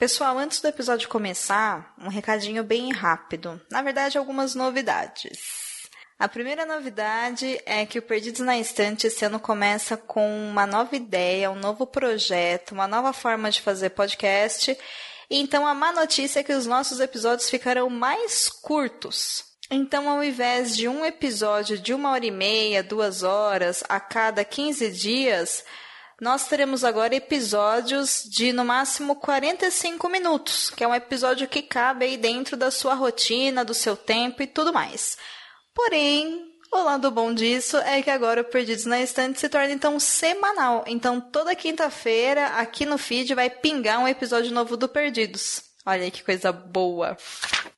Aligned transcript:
Pessoal, 0.00 0.36
antes 0.36 0.60
do 0.60 0.66
episódio 0.66 1.08
começar, 1.08 1.94
um 1.96 2.08
recadinho 2.08 2.64
bem 2.64 2.92
rápido. 2.92 3.62
Na 3.70 3.82
verdade, 3.82 4.18
algumas 4.18 4.56
novidades. 4.56 5.88
A 6.18 6.26
primeira 6.26 6.66
novidade 6.66 7.60
é 7.64 7.86
que 7.86 8.00
o 8.00 8.02
Perdidos 8.02 8.40
na 8.40 8.58
Estante 8.58 9.06
esse 9.06 9.24
ano 9.24 9.38
começa 9.38 9.96
com 9.96 10.48
uma 10.48 10.66
nova 10.66 10.96
ideia, 10.96 11.52
um 11.52 11.56
novo 11.56 11.86
projeto, 11.86 12.72
uma 12.72 12.88
nova 12.88 13.12
forma 13.12 13.48
de 13.48 13.60
fazer 13.60 13.90
podcast. 13.90 14.76
Então 15.36 15.66
a 15.66 15.74
má 15.74 15.90
notícia 15.90 16.38
é 16.38 16.42
que 16.44 16.52
os 16.52 16.64
nossos 16.64 17.00
episódios 17.00 17.50
ficarão 17.50 17.90
mais 17.90 18.48
curtos. 18.48 19.44
Então, 19.68 20.08
ao 20.08 20.22
invés 20.22 20.76
de 20.76 20.86
um 20.86 21.04
episódio 21.04 21.76
de 21.76 21.92
uma 21.92 22.12
hora 22.12 22.24
e 22.24 22.30
meia, 22.30 22.84
duas 22.84 23.24
horas 23.24 23.82
a 23.88 23.98
cada 23.98 24.44
15 24.44 24.92
dias, 24.92 25.64
nós 26.20 26.46
teremos 26.46 26.84
agora 26.84 27.16
episódios 27.16 28.22
de 28.30 28.52
no 28.52 28.64
máximo 28.64 29.16
45 29.16 30.08
minutos, 30.08 30.70
que 30.70 30.84
é 30.84 30.88
um 30.88 30.94
episódio 30.94 31.48
que 31.48 31.62
cabe 31.62 32.04
aí 32.04 32.16
dentro 32.16 32.56
da 32.56 32.70
sua 32.70 32.94
rotina, 32.94 33.64
do 33.64 33.74
seu 33.74 33.96
tempo 33.96 34.40
e 34.40 34.46
tudo 34.46 34.72
mais. 34.72 35.18
Porém, 35.74 36.53
o 36.80 36.84
lado 36.84 37.10
bom 37.10 37.32
disso 37.32 37.76
é 37.78 38.02
que 38.02 38.10
agora 38.10 38.40
o 38.40 38.44
Perdidos 38.44 38.84
na 38.84 39.00
Estante 39.00 39.40
se 39.40 39.48
torna 39.48 39.72
então 39.72 39.98
semanal. 40.00 40.84
Então, 40.86 41.20
toda 41.20 41.54
quinta-feira, 41.54 42.46
aqui 42.58 42.84
no 42.84 42.98
feed, 42.98 43.34
vai 43.34 43.48
pingar 43.48 44.00
um 44.00 44.08
episódio 44.08 44.52
novo 44.52 44.76
do 44.76 44.88
Perdidos. 44.88 45.62
Olha 45.86 46.02
aí 46.02 46.10
que 46.10 46.24
coisa 46.24 46.50
boa. 46.50 47.16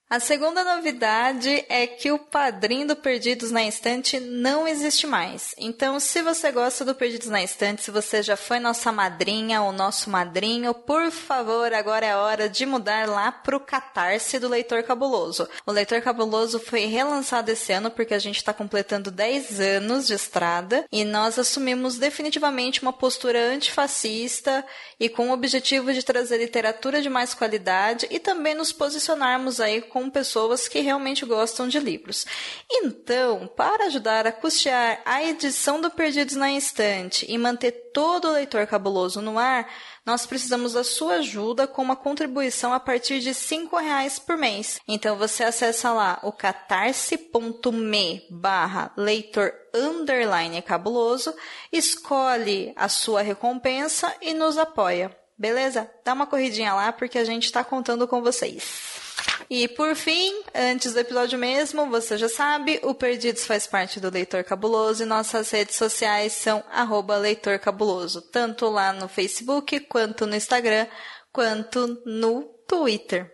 A 0.09 0.21
segunda 0.21 0.63
novidade 0.63 1.65
é 1.69 1.85
que 1.85 2.13
o 2.13 2.19
padrinho 2.19 2.87
do 2.87 2.95
Perdidos 2.95 3.51
na 3.51 3.65
Estante 3.65 4.21
não 4.21 4.67
existe 4.69 5.05
mais. 5.05 5.53
Então, 5.59 5.99
se 5.99 6.23
você 6.23 6.53
gosta 6.53 6.85
do 6.85 6.95
Perdidos 6.95 7.27
na 7.27 7.43
Estante, 7.43 7.83
se 7.83 7.91
você 7.91 8.23
já 8.23 8.37
foi 8.37 8.61
nossa 8.61 8.93
madrinha 8.93 9.63
ou 9.63 9.73
nosso 9.73 10.09
madrinho, 10.09 10.73
por 10.73 11.11
favor, 11.11 11.75
agora 11.75 12.07
é 12.07 12.15
hora 12.15 12.49
de 12.49 12.65
mudar 12.65 13.09
lá 13.09 13.33
pro 13.33 13.59
Catarse 13.59 14.39
do 14.39 14.47
Leitor 14.47 14.85
Cabuloso. 14.85 15.49
O 15.67 15.73
Leitor 15.73 16.01
Cabuloso 16.01 16.61
foi 16.61 16.85
relançado 16.85 17.51
esse 17.51 17.73
ano 17.73 17.91
porque 17.91 18.15
a 18.15 18.21
gente 18.21 18.37
está 18.37 18.53
completando 18.53 19.11
10 19.11 19.59
anos 19.59 20.07
de 20.07 20.15
estrada 20.15 20.85
e 20.93 21.03
nós 21.03 21.37
assumimos 21.37 21.99
definitivamente 21.99 22.81
uma 22.81 22.93
postura 22.93 23.41
antifascista 23.53 24.65
e 25.01 25.09
com 25.09 25.31
o 25.31 25.33
objetivo 25.33 25.93
de 25.93 26.05
trazer 26.05 26.39
literatura 26.39 27.03
de 27.03 27.09
mais 27.09 27.35
qualidade 27.35 28.07
e 28.09 28.21
também 28.21 28.55
nos 28.55 28.71
posicionarmos 28.71 29.61
aí 29.61 29.83
com 29.97 30.11
pessoas 30.11 30.69
que 30.69 30.81
realmente 30.81 31.25
gostam 31.25 31.67
de 31.67 31.81
livros. 31.81 32.27
Então, 32.71 33.47
para 33.57 33.87
ajudar 33.87 34.27
a 34.27 34.31
custear 34.31 35.01
a 35.07 35.25
edição 35.25 35.81
do 35.81 35.89
Perdidos 35.91 36.37
na 36.37 36.53
Estante 36.53 37.25
e 37.27 37.39
manter 37.39 37.73
todo 37.95 38.29
o 38.29 38.33
leitor 38.33 38.67
cabuloso 38.67 39.23
no 39.23 39.39
ar, 39.39 39.67
nós 40.05 40.27
precisamos 40.27 40.75
da 40.75 40.85
sua 40.85 41.15
ajuda 41.15 41.67
com 41.67 41.81
uma 41.81 41.97
contribuição 41.97 42.75
a 42.75 42.79
partir 42.79 43.21
de 43.21 43.31
R$ 43.31 43.69
reais 43.81 44.19
por 44.19 44.37
mês. 44.37 44.79
Então 44.87 45.17
você 45.17 45.45
acessa 45.45 45.91
lá 45.91 46.19
o 46.23 46.31
catarse.me 46.31 48.23
barra 48.31 48.93
leitor 48.99 49.51
underline 49.73 50.61
cabuloso, 50.61 51.35
escolhe 51.73 52.75
a 52.77 52.91
sua 52.91 53.23
recompensa 53.23 54.15
e 54.21 54.35
nos 54.35 54.59
apoia. 54.59 55.17
Beleza? 55.39 55.91
Dá 56.05 56.13
uma 56.13 56.27
corridinha 56.27 56.75
lá 56.75 56.93
porque 56.93 57.19
a 57.19 57.25
gente 57.25 57.45
está 57.45 57.65
contando 57.65 58.07
com 58.07 58.21
vocês. 58.21 58.96
E 59.49 59.69
por 59.69 59.95
fim, 59.95 60.43
antes 60.55 60.93
do 60.93 60.99
episódio 60.99 61.39
mesmo, 61.39 61.89
você 61.89 62.19
já 62.19 62.29
sabe, 62.29 62.81
o 62.83 62.95
Perdidos 62.95 63.47
faz 63.47 63.67
parte 63.67 64.01
do 64.01 64.11
Leitor 64.11 64.43
Cabuloso 64.43 65.03
e 65.03 65.07
nossas 65.07 65.51
redes 65.51 65.77
sociais 65.77 66.33
são 66.33 66.65
arroba 66.73 67.17
Leitor 67.17 67.59
Cabuloso, 67.59 68.21
tanto 68.21 68.69
lá 68.69 68.93
no 68.93 69.09
Facebook, 69.09 69.79
quanto 69.81 70.27
no 70.27 70.35
Instagram, 70.35 70.87
quanto 71.33 72.03
no 72.05 72.43
Twitter. 72.67 73.31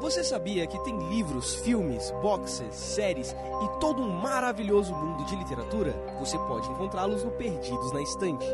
Você 0.00 0.22
sabia 0.22 0.66
que 0.66 0.82
tem 0.84 0.96
livros, 1.10 1.56
filmes, 1.56 2.10
boxes, 2.22 2.74
séries 2.74 3.32
e 3.32 3.80
todo 3.80 4.02
um 4.02 4.08
maravilhoso 4.08 4.94
mundo 4.94 5.24
de 5.24 5.36
literatura? 5.36 5.92
Você 6.18 6.38
pode 6.38 6.70
encontrá-los 6.70 7.24
no 7.24 7.30
Perdidos 7.32 7.92
na 7.92 8.00
Estante. 8.00 8.46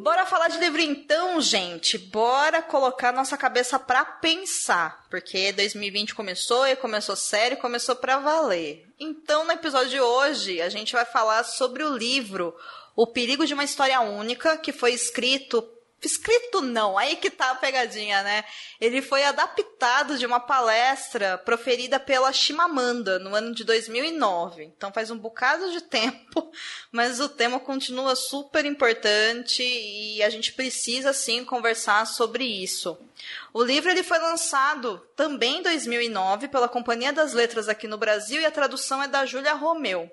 Bora 0.00 0.24
falar 0.24 0.48
de 0.48 0.58
livro 0.58 0.80
então, 0.80 1.42
gente. 1.42 1.98
Bora 1.98 2.62
colocar 2.62 3.12
nossa 3.12 3.36
cabeça 3.36 3.78
pra 3.78 4.02
pensar, 4.02 5.04
porque 5.10 5.52
2020 5.52 6.14
começou 6.14 6.66
e 6.66 6.74
começou 6.74 7.14
sério, 7.14 7.58
começou 7.58 7.94
pra 7.94 8.18
valer. 8.18 8.88
Então, 8.98 9.44
no 9.44 9.52
episódio 9.52 9.90
de 9.90 10.00
hoje, 10.00 10.62
a 10.62 10.70
gente 10.70 10.94
vai 10.94 11.04
falar 11.04 11.44
sobre 11.44 11.84
o 11.84 11.94
livro 11.94 12.56
O 12.96 13.06
Perigo 13.06 13.46
de 13.46 13.52
uma 13.52 13.62
História 13.62 14.00
Única, 14.00 14.56
que 14.56 14.72
foi 14.72 14.94
escrito 14.94 15.62
Escrito 16.02 16.62
não, 16.62 16.96
aí 16.96 17.16
que 17.16 17.28
tá 17.28 17.50
a 17.50 17.54
pegadinha, 17.54 18.22
né? 18.22 18.42
Ele 18.80 19.02
foi 19.02 19.22
adaptado 19.22 20.16
de 20.16 20.24
uma 20.24 20.40
palestra 20.40 21.36
proferida 21.36 22.00
pela 22.00 22.32
Chimamanda 22.32 23.18
no 23.18 23.34
ano 23.34 23.54
de 23.54 23.64
2009. 23.64 24.64
Então 24.64 24.92
faz 24.92 25.10
um 25.10 25.18
bocado 25.18 25.70
de 25.70 25.82
tempo, 25.82 26.50
mas 26.90 27.20
o 27.20 27.28
tema 27.28 27.60
continua 27.60 28.16
super 28.16 28.64
importante 28.64 29.62
e 29.62 30.22
a 30.22 30.30
gente 30.30 30.54
precisa 30.54 31.12
sim 31.12 31.44
conversar 31.44 32.06
sobre 32.06 32.44
isso. 32.44 32.98
O 33.52 33.62
livro 33.62 33.90
ele 33.90 34.02
foi 34.02 34.18
lançado 34.18 35.06
também 35.14 35.58
em 35.58 35.62
2009 35.62 36.48
pela 36.48 36.68
Companhia 36.68 37.12
das 37.12 37.34
Letras 37.34 37.68
aqui 37.68 37.86
no 37.86 37.98
Brasil 37.98 38.40
e 38.40 38.46
a 38.46 38.50
tradução 38.50 39.02
é 39.02 39.08
da 39.08 39.26
Júlia 39.26 39.52
Romeu. 39.52 40.10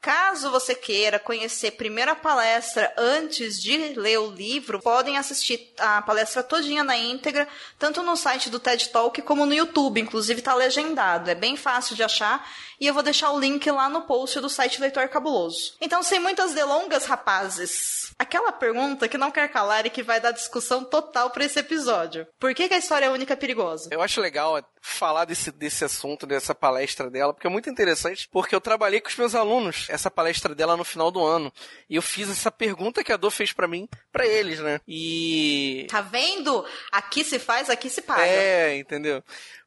Caso 0.00 0.52
você 0.52 0.76
queira 0.76 1.18
conhecer 1.18 1.72
primeiro 1.72 2.12
a 2.12 2.16
palestra 2.16 2.92
antes 2.96 3.60
de 3.60 3.76
ler 3.94 4.18
o 4.18 4.30
livro, 4.30 4.80
podem 4.80 5.18
assistir 5.18 5.74
a 5.76 6.00
palestra 6.02 6.40
todinha 6.40 6.84
na 6.84 6.96
íntegra, 6.96 7.48
tanto 7.78 8.00
no 8.02 8.16
site 8.16 8.48
do 8.48 8.60
TED 8.60 8.90
Talk 8.90 9.20
como 9.22 9.44
no 9.44 9.52
YouTube, 9.52 10.00
inclusive 10.00 10.38
está 10.38 10.54
legendado, 10.54 11.28
é 11.28 11.34
bem 11.34 11.56
fácil 11.56 11.96
de 11.96 12.04
achar. 12.04 12.48
E 12.80 12.86
eu 12.86 12.94
vou 12.94 13.02
deixar 13.02 13.32
o 13.32 13.40
link 13.40 13.68
lá 13.68 13.88
no 13.88 14.02
post 14.02 14.38
do 14.38 14.48
site 14.48 14.80
Leitor 14.80 15.08
Cabuloso. 15.08 15.74
Então, 15.80 16.00
sem 16.00 16.20
muitas 16.20 16.54
delongas, 16.54 17.04
rapazes, 17.04 18.07
aquela 18.18 18.50
pergunta 18.50 19.08
que 19.08 19.16
não 19.16 19.30
quer 19.30 19.48
calar 19.48 19.86
e 19.86 19.90
que 19.90 20.02
vai 20.02 20.20
dar 20.20 20.32
discussão 20.32 20.84
total 20.84 21.30
para 21.30 21.44
esse 21.44 21.58
episódio. 21.58 22.26
Por 22.38 22.54
que, 22.54 22.68
que 22.68 22.74
a 22.74 22.78
história 22.78 23.10
única 23.12 23.34
é 23.34 23.36
perigosa? 23.36 23.88
Eu 23.92 24.02
acho 24.02 24.20
legal 24.20 24.62
falar 24.80 25.24
desse, 25.24 25.52
desse 25.52 25.84
assunto, 25.84 26.26
dessa 26.26 26.54
palestra 26.54 27.10
dela, 27.10 27.32
porque 27.32 27.46
é 27.46 27.50
muito 27.50 27.70
interessante, 27.70 28.28
porque 28.30 28.54
eu 28.54 28.60
trabalhei 28.60 29.00
com 29.00 29.08
os 29.08 29.16
meus 29.16 29.34
alunos 29.34 29.86
essa 29.88 30.10
palestra 30.10 30.54
dela 30.54 30.76
no 30.76 30.84
final 30.84 31.10
do 31.10 31.24
ano. 31.24 31.52
E 31.88 31.96
eu 31.96 32.02
fiz 32.02 32.28
essa 32.28 32.50
pergunta 32.50 33.04
que 33.04 33.12
a 33.12 33.16
Dor 33.16 33.30
fez 33.30 33.52
para 33.52 33.68
mim, 33.68 33.88
para 34.10 34.26
eles, 34.26 34.58
né? 34.60 34.80
E. 34.86 35.86
Tá 35.88 36.00
vendo? 36.00 36.64
Aqui 36.90 37.22
se 37.22 37.38
faz, 37.38 37.70
aqui 37.70 37.88
se 37.88 38.02
paga. 38.02 38.26
É, 38.26 38.76
entendeu? 38.76 39.22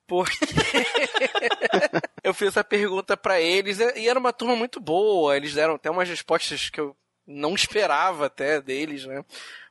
porque 0.08 0.36
eu 2.22 2.34
fiz 2.34 2.50
essa 2.50 2.66
pergunta 2.66 3.16
para 3.16 3.40
eles 3.40 3.80
e 3.80 4.10
era 4.10 4.20
uma 4.20 4.34
turma 4.34 4.58
muito 4.58 4.78
boa. 4.78 5.38
Eles 5.38 5.54
deram 5.54 5.76
até 5.76 5.90
umas 5.90 6.10
respostas 6.10 6.70
que 6.70 6.82
eu 6.82 6.94
não 7.32 7.56
esperava 7.56 8.28
até 8.28 8.62
deles, 8.62 9.06
né? 9.06 9.24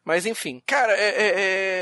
Mas 0.05 0.27
enfim, 0.27 0.63
cara, 0.67 0.93
é, 0.95 1.09
é, 1.09 1.41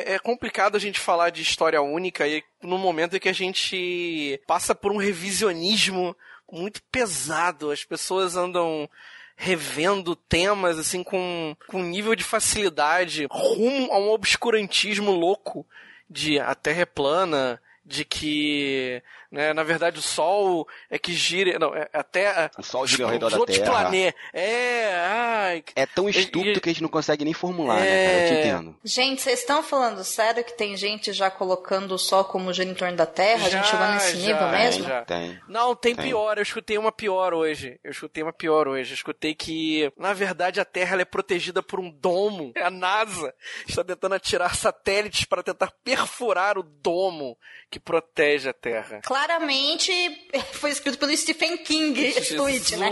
é, 0.09 0.15
é 0.15 0.19
complicado 0.19 0.77
a 0.77 0.81
gente 0.81 0.99
falar 0.99 1.31
de 1.31 1.41
história 1.41 1.81
única 1.81 2.27
e 2.27 2.43
no 2.63 2.77
momento 2.77 3.17
em 3.17 3.21
que 3.21 3.29
a 3.29 3.33
gente 3.35 4.41
passa 4.47 4.75
por 4.75 4.91
um 4.93 4.97
revisionismo 4.97 6.17
muito 6.51 6.83
pesado. 6.91 7.71
As 7.71 7.85
pessoas 7.85 8.37
andam 8.37 8.89
revendo 9.37 10.17
temas 10.17 10.79
assim 10.79 11.05
com, 11.05 11.57
com 11.69 11.81
nível 11.81 12.17
de 12.17 12.25
facilidade 12.25 13.29
rumo 13.31 13.93
a 13.93 13.99
um 13.99 14.11
obscurantismo 14.11 15.13
louco 15.13 15.65
de 16.11 16.41
a 16.41 16.55
Terra 16.55 16.83
é 16.83 16.87
plana, 16.87 17.61
de 17.85 18.05
que, 18.05 19.03
né, 19.31 19.53
na 19.53 19.63
verdade, 19.63 19.99
o 19.99 20.03
Sol 20.03 20.67
é 20.91 20.99
que 20.99 21.13
gira, 21.13 21.59
não, 21.59 21.75
é, 21.75 21.89
a 21.93 22.03
Terra, 22.03 22.51
o 22.59 22.63
Sol 22.63 22.87
gira 22.87 23.05
ao 23.05 23.11
redor 23.11 23.31
da 23.31 23.45
Terra. 23.45 23.65
Planetas, 23.65 24.21
é, 24.33 24.95
ai, 24.97 25.65
é 25.75 25.87
tão 25.87 26.09
estúpido 26.09 26.59
e, 26.59 26.61
que 26.61 26.69
a 26.69 26.73
gente 26.73 26.83
não 26.83 26.89
consegue 26.89 27.25
nem 27.25 27.33
formular, 27.33 27.81
é... 27.81 27.81
né, 27.81 28.07
cara? 28.07 28.19
Eu 28.19 28.29
te 28.29 28.49
entendo. 28.49 28.77
Gente, 28.85 29.23
vocês 29.23 29.41
estão 29.41 29.63
falando 29.63 30.05
sério 30.05 30.45
que 30.45 30.57
tem 30.57 30.77
gente 30.77 31.13
já 31.13 31.31
colocando 31.31 31.93
o 31.93 31.99
Sol 31.99 32.25
como 32.25 32.53
gira 32.53 32.71
em 32.71 32.75
torno 32.75 32.97
da 32.97 33.07
Terra? 33.07 33.49
Já, 33.49 33.61
a 33.61 33.63
gente 33.63 33.71
chegou 33.71 33.87
nesse 33.87 34.17
já, 34.19 34.27
nível 34.27 34.49
mesmo? 34.49 34.85
Já. 34.85 35.05
Tem. 35.05 35.41
Não, 35.49 35.75
tem, 35.75 35.95
tem, 35.95 36.05
pior. 36.05 36.37
Eu 36.37 36.43
escutei 36.43 36.79
uma 36.79 36.93
pior 36.93 37.33
hoje. 37.33 37.79
Eu 37.83 37.91
escutei 37.91 38.23
uma 38.23 38.33
pior 38.33 38.69
hoje. 38.69 38.93
Eu 38.93 38.95
escutei 38.95 39.35
que, 39.35 39.91
na 39.97 40.13
verdade, 40.13 40.61
a 40.61 40.65
Terra 40.65 41.01
é 41.01 41.05
protegida 41.05 41.63
por 41.63 41.81
um 41.81 41.91
domo. 41.91 42.53
A 42.57 42.71
NASA 42.71 43.35
está 43.67 43.83
tentando 43.83 44.15
atirar 44.15 44.55
satélites 44.55 45.25
para 45.25 45.43
tentar 45.43 45.73
perfurar 45.83 46.59
o 46.59 46.63
domo 46.63 47.37
que 47.71 47.79
que 47.79 47.81
protege 47.81 48.49
a 48.51 48.53
Terra. 48.53 49.01
Claramente 49.19 49.93
foi 50.55 50.71
escrito 50.71 50.97
pelo 50.97 51.17
Stephen 51.17 51.57
King 51.57 51.99
esse 52.07 52.37
tweet, 52.37 52.77
né? 52.77 52.89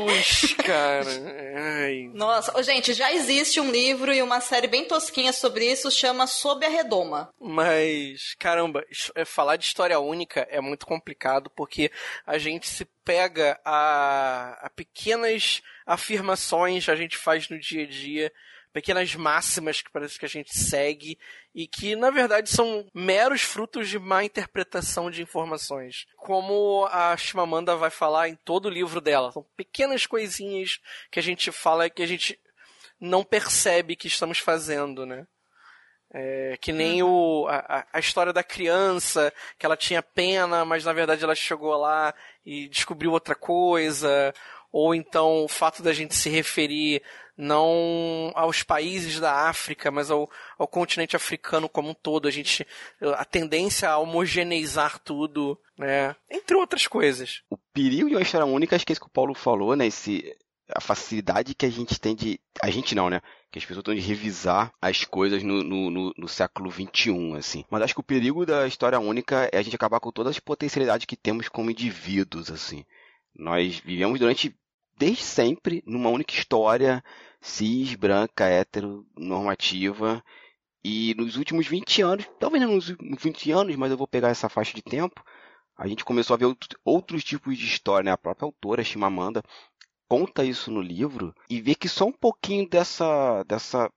cara. 0.65 1.09
Ai. 1.85 2.11
Nossa, 2.13 2.61
gente, 2.65 2.93
já 2.95 3.13
existe 3.13 3.61
um 3.61 3.71
livro 3.71 4.13
e 4.13 4.21
uma 4.21 4.41
série 4.41 4.67
bem 4.67 4.85
tosquinha 4.85 5.33
sobre 5.33 5.71
isso, 5.71 5.89
chama 5.89 6.27
Sob 6.27 6.67
a 6.67 6.69
Redoma. 6.69 7.33
Mas, 7.41 8.35
caramba, 8.41 8.85
é, 9.15 9.25
falar 9.25 9.55
de 9.55 9.67
história 9.67 10.01
única 10.01 10.41
é 10.51 10.61
muito 10.61 10.85
complicado 10.85 11.49
porque 11.55 11.93
a 12.27 12.39
gente 12.39 12.67
se 12.67 12.85
pega 13.05 13.61
a, 13.65 14.67
a 14.67 14.71
pequenas 14.71 15.63
afirmações 15.87 16.87
que 16.87 16.91
a 16.91 16.97
gente 16.97 17.17
faz 17.17 17.49
no 17.49 17.57
dia 17.57 17.85
a 17.85 17.87
dia 17.87 18.33
pequenas 18.77 19.15
máximas 19.15 19.81
que 19.81 19.91
parece 19.91 20.19
que 20.19 20.27
a 20.27 20.29
gente 20.29 20.55
segue 20.55 21.19
e 21.55 21.67
que, 21.67 21.97
na 21.97 22.11
verdade, 22.11 22.51
são 22.51 22.87
meros 22.93 23.41
frutos 23.41 23.89
de 23.89 23.99
má 23.99 24.23
interpretação 24.23 25.11
de 25.11 25.23
informações. 25.23 26.07
Como 26.15 26.87
a 26.91 27.17
Shimamanda 27.17 27.75
vai 27.75 27.89
falar 27.89 28.29
em 28.29 28.35
todo 28.35 28.67
o 28.67 28.71
livro 28.71 29.01
dela. 29.01 29.33
São 29.33 29.47
pequenas 29.57 30.05
coisinhas 30.05 30.79
que 31.11 31.19
a 31.19 31.23
gente 31.23 31.51
fala 31.51 31.89
que 31.89 32.03
a 32.03 32.07
gente 32.07 32.39
não 33.01 33.25
percebe 33.25 33.97
que 33.97 34.09
estamos 34.09 34.41
fazendo, 34.41 35.07
né? 35.07 35.27
É, 36.13 36.59
que 36.61 36.71
nem 36.71 37.03
o, 37.03 37.47
a, 37.49 37.87
a, 37.95 37.99
história 37.99 38.33
da 38.33 38.45
criança, 38.45 39.33
que 39.59 39.65
ela 39.65 39.77
tinha 39.77 40.03
pena, 40.03 40.67
mas 40.67 40.85
na 40.85 40.93
verdade 40.93 41.25
ela 41.25 41.35
chegou 41.35 41.75
lá 41.79 42.15
e 42.45 42.69
descobriu 42.69 43.11
outra 43.13 43.35
coisa. 43.35 44.35
Ou 44.71 44.95
então 44.95 45.45
o 45.45 45.49
fato 45.49 45.83
da 45.83 45.95
gente 45.95 46.15
se 46.15 46.29
referir 46.29 47.03
não 47.37 48.33
aos 48.35 48.63
países 48.63 49.21
da 49.21 49.49
África, 49.49 49.91
mas 49.91 50.11
ao, 50.11 50.31
ao 50.59 50.67
continente 50.67 51.15
africano 51.15 51.69
como 51.69 51.91
um 51.91 51.95
todo. 51.95 52.27
A 52.27 52.31
gente 52.31 52.67
a 53.17 53.25
tendência 53.25 53.91
a 53.91 53.99
homogeneizar 53.99 54.99
tudo, 55.01 55.59
né? 55.77 56.17
Entre 56.31 56.57
outras 56.57 56.87
coisas. 56.87 57.43
O 57.51 57.59
perigo 57.75 58.09
de 58.09 58.15
uma 58.15 58.23
história 58.23 58.47
única, 58.47 58.75
acho 58.75 58.87
que 58.87 58.93
é 58.93 58.95
isso 58.95 59.01
que 59.01 59.09
o 59.09 59.13
Paulo 59.13 59.35
falou, 59.35 59.77
né? 59.77 59.87
Esse, 59.87 60.35
a 60.75 60.81
facilidade 60.81 61.55
que 61.55 61.67
a 61.67 61.71
gente 61.71 62.01
tem 62.01 62.15
de. 62.15 62.41
A 62.63 62.71
gente 62.71 62.95
não, 62.95 63.11
né? 63.11 63.21
Que 63.51 63.59
as 63.59 63.65
pessoas 63.65 63.85
têm 63.85 63.97
de 63.97 64.01
revisar 64.01 64.73
as 64.81 65.05
coisas 65.05 65.43
no, 65.43 65.63
no, 65.63 65.91
no, 65.91 66.15
no 66.17 66.29
século 66.29 66.71
XXI, 66.71 67.37
assim. 67.37 67.65
Mas 67.71 67.83
acho 67.83 67.95
que 67.95 68.01
o 68.01 68.05
perigo 68.05 68.47
da 68.47 68.67
história 68.67 68.99
única 68.99 69.49
é 69.53 69.59
a 69.59 69.63
gente 69.63 69.77
acabar 69.77 70.01
com 70.01 70.11
todas 70.11 70.31
as 70.31 70.41
potencialidades 70.41 71.05
que 71.05 71.17
temos 71.17 71.49
como 71.49 71.71
indivíduos, 71.71 72.51
assim. 72.51 72.85
Nós 73.35 73.79
vivemos 73.85 74.19
durante 74.19 74.57
desde 74.99 75.23
sempre 75.23 75.83
numa 75.87 76.09
única 76.09 76.33
história 76.33 77.05
cis, 77.41 77.95
branca, 77.95 78.45
hétero, 78.47 79.07
normativa. 79.17 80.23
E 80.85 81.15
nos 81.17 81.37
últimos 81.37 81.67
20 81.67 82.03
anos, 82.03 82.27
talvez 82.39 82.63
não 82.63 82.75
nos 82.75 82.89
20 82.89 83.51
anos, 83.51 83.77
mas 83.77 83.91
eu 83.91 83.97
vou 83.97 84.07
pegar 84.07 84.29
essa 84.29 84.49
faixa 84.49 84.75
de 84.75 84.83
tempo, 84.83 85.23
a 85.77 85.87
gente 85.87 86.05
começou 86.05 86.35
a 86.35 86.39
ver 86.39 86.57
outros 86.85 87.23
tipos 87.23 87.59
de 87.59 87.67
história, 87.67 88.05
né? 88.05 88.11
A 88.13 88.19
própria 88.19 88.47
autora, 88.47 88.85
Chimamanda, 88.85 89.43
conta 90.09 90.45
isso 90.45 90.71
no 90.71 90.81
livro 90.81 91.35
e 91.51 91.61
vê 91.61 91.75
que 91.75 91.89
só 91.89 92.07
um 92.07 92.13
pouquinho 92.13 92.69
dessa, 92.69 93.43
dessa, 93.45 93.91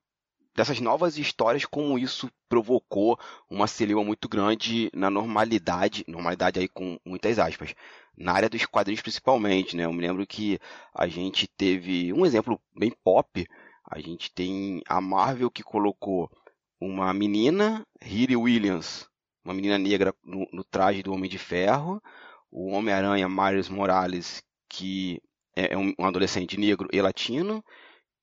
dessas 0.60 0.82
novas 0.82 1.18
histórias, 1.18 1.64
como 1.64 1.98
isso 1.98 2.30
provocou 2.50 3.18
uma 3.50 3.66
celeuma 3.66 4.04
muito 4.04 4.28
grande 4.28 4.90
na 4.94 5.10
normalidade, 5.10 6.04
normalidade 6.06 6.60
aí 6.60 6.68
com 6.68 7.00
muitas 7.06 7.40
aspas, 7.40 7.74
na 8.18 8.34
área 8.34 8.50
dos 8.50 8.66
quadrinhos 8.66 9.02
principalmente, 9.02 9.78
né? 9.78 9.86
Eu 9.86 9.94
me 9.94 10.02
lembro 10.02 10.28
que 10.28 10.60
a 10.94 11.08
gente 11.08 11.48
teve 11.48 12.12
um 12.12 12.26
exemplo 12.26 12.60
bem 12.76 12.92
pop, 13.06 13.48
a 13.90 14.02
gente 14.02 14.34
tem 14.34 14.82
a 14.86 15.00
Marvel 15.00 15.50
que 15.50 15.64
colocou 15.64 16.30
uma 16.78 17.14
menina, 17.14 17.88
Riri 18.02 18.36
Williams, 18.36 19.08
uma 19.46 19.54
menina 19.54 19.78
negra 19.78 20.14
no, 20.22 20.46
no 20.52 20.66
traje 20.66 21.02
do 21.02 21.14
Homem 21.14 21.30
de 21.30 21.38
Ferro, 21.38 22.04
o 22.52 22.72
Homem-Aranha 22.72 23.30
Miles 23.30 23.70
Morales, 23.70 24.44
que 24.68 25.22
é, 25.56 25.74
é 25.74 25.78
um, 25.78 25.94
um 25.98 26.06
adolescente 26.06 26.60
negro 26.60 26.90
e 26.92 27.02
latino, 27.02 27.64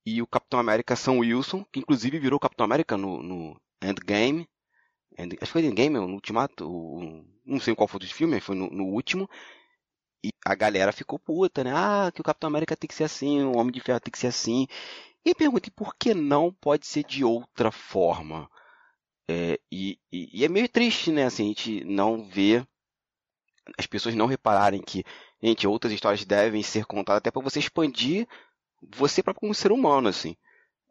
e 0.06 0.22
o 0.22 0.26
Capitão 0.26 0.60
América 0.60 0.94
Sam 0.94 1.18
Wilson, 1.18 1.64
que 1.72 1.80
inclusive 1.80 2.20
virou 2.20 2.38
Capitão 2.38 2.64
América 2.64 2.96
no, 2.96 3.20
no 3.20 3.60
Endgame. 3.82 4.48
End, 5.18 5.36
acho 5.40 5.52
que 5.52 5.52
foi 5.52 5.64
Endgame, 5.66 5.96
no 5.98 6.14
Ultimato, 6.14 6.64
o, 6.70 7.24
não 7.44 7.58
sei 7.58 7.74
qual 7.74 7.88
foi 7.88 7.98
dos 7.98 8.12
filmes, 8.12 8.44
foi 8.44 8.54
no, 8.54 8.70
no 8.70 8.84
último. 8.84 9.28
E 10.24 10.30
a 10.44 10.54
galera 10.54 10.92
ficou 10.92 11.18
puta, 11.18 11.64
né? 11.64 11.72
Ah, 11.74 12.10
que 12.14 12.20
o 12.20 12.24
Capitão 12.24 12.48
América 12.48 12.76
tem 12.76 12.86
que 12.86 12.94
ser 12.94 13.04
assim, 13.04 13.42
o 13.42 13.56
Homem 13.56 13.72
de 13.72 13.80
Ferro 13.80 13.98
tem 14.00 14.12
que 14.12 14.18
ser 14.18 14.28
assim. 14.28 14.68
E 15.24 15.34
pergunta, 15.34 15.70
por 15.74 15.96
que 15.96 16.14
não 16.14 16.52
pode 16.52 16.86
ser 16.86 17.04
de 17.04 17.24
outra 17.24 17.72
forma? 17.72 18.48
É, 19.28 19.58
e, 19.72 19.98
e, 20.12 20.40
e, 20.40 20.44
é 20.44 20.48
meio 20.48 20.68
triste, 20.68 21.10
né? 21.10 21.24
Assim, 21.24 21.44
a 21.44 21.48
gente 21.48 21.84
não 21.84 22.24
ver 22.24 22.66
as 23.76 23.86
pessoas 23.86 24.14
não 24.14 24.26
repararem 24.26 24.80
que, 24.80 25.04
gente, 25.42 25.66
outras 25.66 25.92
histórias 25.92 26.24
devem 26.24 26.62
ser 26.62 26.86
contadas 26.86 27.18
até 27.18 27.30
para 27.32 27.42
você 27.42 27.58
expandir 27.58 28.28
você 28.82 29.22
próprio 29.22 29.40
como 29.40 29.54
ser 29.54 29.72
humano, 29.72 30.08
assim. 30.08 30.36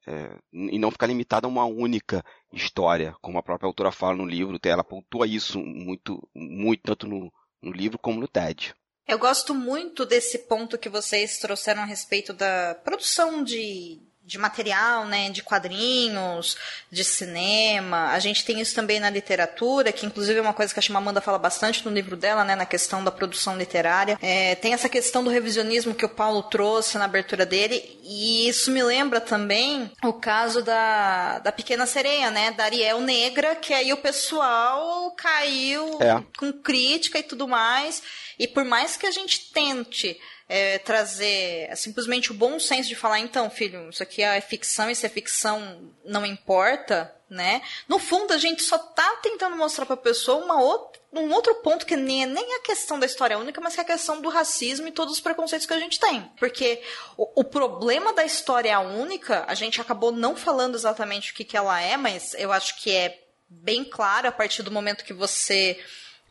É, 0.08 0.38
e 0.54 0.78
não 0.78 0.92
ficar 0.92 1.08
limitada 1.08 1.48
a 1.48 1.50
uma 1.50 1.66
única 1.66 2.24
história, 2.54 3.16
como 3.22 3.40
a 3.40 3.44
própria 3.44 3.68
autora 3.68 3.92
fala 3.92 4.16
no 4.16 4.26
livro, 4.26 4.60
ela 4.64 4.84
pontua 4.84 5.26
isso 5.26 5.60
muito, 5.60 6.28
muito 6.34 6.82
tanto 6.84 7.08
no, 7.08 7.34
no 7.62 7.72
livro 7.72 7.98
como 7.98 8.20
no 8.20 8.28
TED. 8.28 8.76
Eu 9.08 9.20
gosto 9.20 9.54
muito 9.54 10.06
desse 10.06 10.40
ponto 10.48 10.78
que 10.78 10.90
vocês 10.90 11.40
trouxeram 11.40 11.82
a 11.82 11.86
respeito 11.86 12.34
da 12.34 12.76
produção 12.84 13.44
de, 13.44 14.00
de 14.26 14.38
material, 14.40 15.06
né, 15.06 15.30
de 15.30 15.44
quadrinhos, 15.44 16.58
de 16.92 17.04
cinema. 17.04 18.10
A 18.12 18.20
gente 18.20 18.44
tem 18.44 18.60
isso 18.60 18.74
também 18.74 19.00
na 19.00 19.10
literatura, 19.10 19.92
que 19.92 20.06
inclusive 20.06 20.40
é 20.40 20.42
uma 20.42 20.54
coisa 20.54 20.74
que 20.74 20.80
a 20.80 20.82
Chimamanda 20.82 21.22
fala 21.22 21.38
bastante 21.38 21.86
no 21.86 21.92
livro 21.92 22.18
dela, 22.18 22.44
né, 22.44 22.56
na 22.56 22.66
questão 22.66 23.04
da 23.04 23.12
produção 23.12 23.56
literária. 23.56 24.18
É, 24.22 24.56
tem 24.56 24.74
essa 24.74 24.90
questão 24.90 25.24
do 25.24 25.30
revisionismo 25.30 25.94
que 25.94 26.06
o 26.06 26.10
Paulo 26.10 26.42
trouxe 26.44 26.98
na 26.98 27.06
abertura 27.06 27.46
dele, 27.46 28.00
e 28.02 28.48
isso 28.50 28.72
me 28.72 28.82
lembra 28.82 29.22
também 29.22 29.92
o 30.04 30.14
caso 30.14 30.64
da, 30.64 31.40
da 31.40 31.52
Pequena 31.52 31.86
Sereia, 31.86 32.32
né, 32.32 32.52
da 32.52 32.64
Ariel 32.64 33.02
Negra, 33.02 33.56
que 33.56 33.74
aí 33.74 33.94
o 33.94 33.98
pessoal 33.98 35.12
caiu 35.12 36.02
é. 36.02 36.24
com 36.38 36.52
crítica 36.52 37.20
e 37.20 37.24
tudo 37.24 37.48
mais. 37.48 38.02
E 38.38 38.48
por 38.48 38.66
mais 38.66 38.98
que 38.98 39.06
a 39.06 39.12
gente 39.12 39.52
tente 39.52 40.20
é, 40.48 40.78
trazer 40.80 41.68
é, 41.70 41.76
simplesmente 41.76 42.32
o 42.32 42.36
bom 42.36 42.60
senso 42.60 42.88
de 42.88 42.96
falar, 42.96 43.20
então, 43.20 43.50
filho, 43.50 43.90
isso 43.90 44.04
aqui 44.04 44.22
é 44.22 44.40
ficção, 44.42 44.90
isso 44.90 45.06
é 45.06 45.10
ficção, 45.10 45.92
não 46.04 46.26
importa, 46.26 47.14
né? 47.30 47.62
No 47.88 47.98
fundo, 47.98 48.34
a 48.34 48.38
gente 48.38 48.62
só 48.62 48.78
tá 48.78 49.20
tentando 49.24 49.56
mostrar 49.56 49.86
pra 49.86 49.98
pessoa 49.98 50.44
uma 50.44 50.62
outra, 50.62 51.02
um 51.12 51.32
outro 51.34 51.56
ponto 51.56 51.86
que 51.86 51.96
nem 51.96 52.24
é 52.24 52.26
nem 52.28 52.56
a 52.56 52.60
questão 52.60 53.00
da 53.00 53.06
história 53.06 53.38
única, 53.38 53.60
mas 53.60 53.74
que 53.74 53.80
é 53.80 53.84
a 53.84 53.88
questão 53.88 54.22
do 54.22 54.30
racismo 54.30 54.88
e 54.88 54.92
todos 54.92 55.16
os 55.16 55.20
preconceitos 55.20 55.66
que 55.66 55.74
a 55.74 55.80
gente 55.80 56.00
tem. 56.00 56.22
Porque 56.38 56.82
o, 57.18 57.42
o 57.42 57.44
problema 57.44 58.14
da 58.14 58.24
história 58.24 58.80
única, 58.80 59.44
a 59.48 59.56
gente 59.56 59.82
acabou 59.82 60.12
não 60.12 60.36
falando 60.36 60.76
exatamente 60.76 61.32
o 61.32 61.36
que, 61.36 61.44
que 61.44 61.58
ela 61.58 61.82
é, 61.82 61.98
mas 61.98 62.36
eu 62.36 62.52
acho 62.52 62.78
que 62.78 62.92
é 62.92 63.20
bem 63.48 63.84
claro 63.84 64.28
a 64.28 64.32
partir 64.32 64.62
do 64.62 64.72
momento 64.72 65.06
que 65.06 65.14
você 65.14 65.80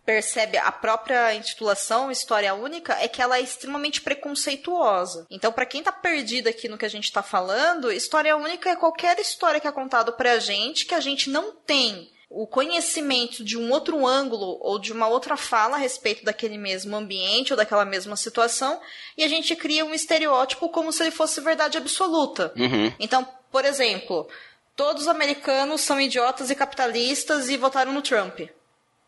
percebe 0.04 0.58
a 0.58 0.70
própria 0.70 1.34
intitulação 1.34 2.11
História 2.11 2.54
Única 2.54 2.94
é 3.00 3.08
que 3.08 3.23
ela 3.23 3.38
é 3.38 3.40
extremamente 3.40 4.00
preconceituosa. 4.00 5.26
Então, 5.30 5.52
para 5.52 5.66
quem 5.66 5.82
tá 5.82 5.92
perdido 5.92 6.49
aqui 6.49 6.68
no 6.68 6.78
que 6.78 6.84
a 6.84 6.90
gente 6.90 7.11
tá 7.11 7.23
falando, 7.23 7.90
História 7.90 8.37
Única 8.37 8.70
é 8.70 8.76
qualquer 8.76 9.18
história 9.18 9.61
que 9.61 9.66
é 9.66 9.73
contado 9.73 10.12
pra 10.12 10.38
gente 10.38 10.87
que 10.87 10.94
a 10.94 11.00
gente 11.00 11.30
não 11.30 11.52
tem 11.52 12.12
o 12.28 12.46
conhecimento 12.49 13.44
de 13.44 13.56
um 13.56 13.70
outro 13.70 14.04
ângulo 14.04 14.58
ou 14.61 14.78
de 14.78 14.92
uma 14.92 15.06
outra 15.06 15.37
fala 15.37 15.76
a 15.76 15.78
respeito 15.78 16.25
daquele 16.25 16.58
mesmo 16.58 16.96
ambiente 16.96 17.52
ou 17.52 17.56
daquela 17.56 17.84
mesma 17.84 18.16
situação 18.16 18.80
e 19.16 19.23
a 19.23 19.28
gente 19.28 19.54
cria 19.54 19.84
um 19.84 19.94
estereótipo 19.94 20.68
como 20.68 20.92
se 20.92 21.02
ele 21.02 21.12
fosse 21.12 21.40
verdade 21.40 21.78
absoluta. 21.78 22.52
Uhum. 22.56 22.92
Então, 22.99 23.26
por 23.52 23.64
exemplo, 23.64 24.28
todos 24.75 25.02
os 25.02 25.08
americanos 25.08 25.82
são 25.82 26.00
idiotas 26.00 26.50
e 26.50 26.56
capitalistas 26.56 27.49
e 27.49 27.56
votaram 27.56 27.92
no 27.92 28.02
Trump 28.02 28.40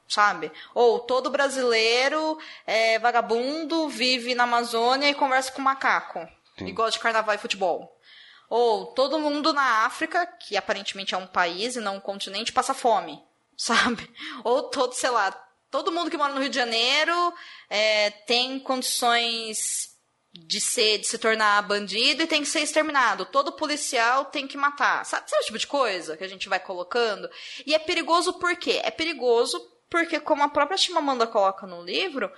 sabe? 0.09 0.53
Ou 0.75 1.01
todo 1.01 1.31
brasileiro 1.31 2.39
é 2.67 2.99
vagabundo, 2.99 3.89
vive 3.89 4.35
na 4.35 4.45
Amazônia 4.45 5.09
e 5.09 5.15
conversa 5.15 5.53
com 5.53 5.63
macaco. 5.63 6.21
Sim. 6.59 6.67
E 6.67 6.73
gosta 6.73 6.93
de 6.93 7.01
carnaval 7.01 7.35
e 7.35 7.39
futebol. 7.39 7.97
Ou 8.49 8.87
todo 8.87 9.19
mundo 9.19 9.53
na 9.53 9.85
África, 9.85 10.27
que 10.27 10.57
aparentemente 10.57 11.15
é 11.15 11.19
um 11.19 11.27
país 11.27 11.77
e 11.77 11.81
não 11.81 11.97
um 11.97 12.01
continente, 12.01 12.53
passa 12.53 12.73
fome, 12.73 13.23
sabe? 13.57 14.09
Ou 14.45 14.65
todo, 14.65 14.93
sei 14.93 15.11
lá, 15.11 15.33
todo 15.71 15.93
mundo 15.93 16.11
que 16.11 16.17
mora 16.17 16.33
no 16.33 16.41
Rio 16.41 16.49
de 16.49 16.57
Janeiro 16.57 17.35
é, 17.69 18.11
tem 18.11 18.59
condições 18.61 19.97
de 20.33 20.61
ser, 20.61 20.99
de 20.99 21.07
se 21.07 21.19
tornar 21.19 21.63
bandido 21.63 22.23
e 22.23 22.27
tem 22.27 22.43
que 22.43 22.49
ser 22.49 22.61
exterminado. 22.61 23.25
Todo 23.27 23.53
policial 23.53 24.27
tem 24.27 24.47
que 24.47 24.57
matar. 24.57 25.05
Sabe, 25.05 25.29
sabe 25.29 25.43
o 25.43 25.47
tipo 25.47 25.59
de 25.59 25.67
coisa 25.67 26.17
que 26.17 26.25
a 26.25 26.29
gente 26.29 26.49
vai 26.49 26.61
colocando? 26.61 27.29
E 27.65 27.75
é 27.75 27.79
perigoso 27.79 28.35
por 28.35 28.55
quê? 28.57 28.81
É 28.85 28.91
perigoso 28.91 29.59
porque, 29.89 30.21
como 30.21 30.43
a 30.43 30.49
própria 30.49 30.77
Chimamanda 30.77 31.27
coloca 31.27 31.67
no 31.67 31.83
livro, 31.83 32.31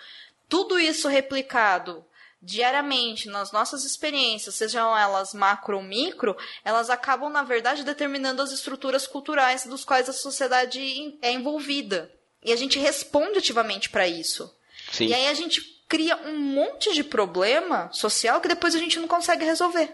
tudo 0.48 0.78
isso 0.78 1.08
replicado 1.08 2.04
diariamente 2.40 3.28
nas 3.28 3.50
nossas 3.50 3.84
experiências, 3.84 4.54
sejam 4.54 4.96
elas 4.96 5.34
macro 5.34 5.76
ou 5.76 5.82
micro, 5.82 6.36
elas 6.64 6.88
acabam, 6.88 7.30
na 7.30 7.42
verdade, 7.42 7.82
determinando 7.82 8.40
as 8.40 8.52
estruturas 8.52 9.06
culturais 9.06 9.66
dos 9.66 9.84
quais 9.84 10.08
a 10.08 10.12
sociedade 10.12 11.18
é 11.20 11.32
envolvida. 11.32 12.10
E 12.42 12.52
a 12.52 12.56
gente 12.56 12.78
responde 12.78 13.38
ativamente 13.38 13.90
para 13.90 14.06
isso. 14.06 14.54
Sim. 14.92 15.06
E 15.06 15.14
aí 15.14 15.26
a 15.26 15.34
gente 15.34 15.60
cria 15.88 16.16
um 16.16 16.38
monte 16.38 16.94
de 16.94 17.02
problema 17.02 17.90
social 17.92 18.40
que 18.40 18.48
depois 18.48 18.74
a 18.74 18.78
gente 18.78 18.98
não 19.00 19.08
consegue 19.08 19.44
resolver. 19.44 19.92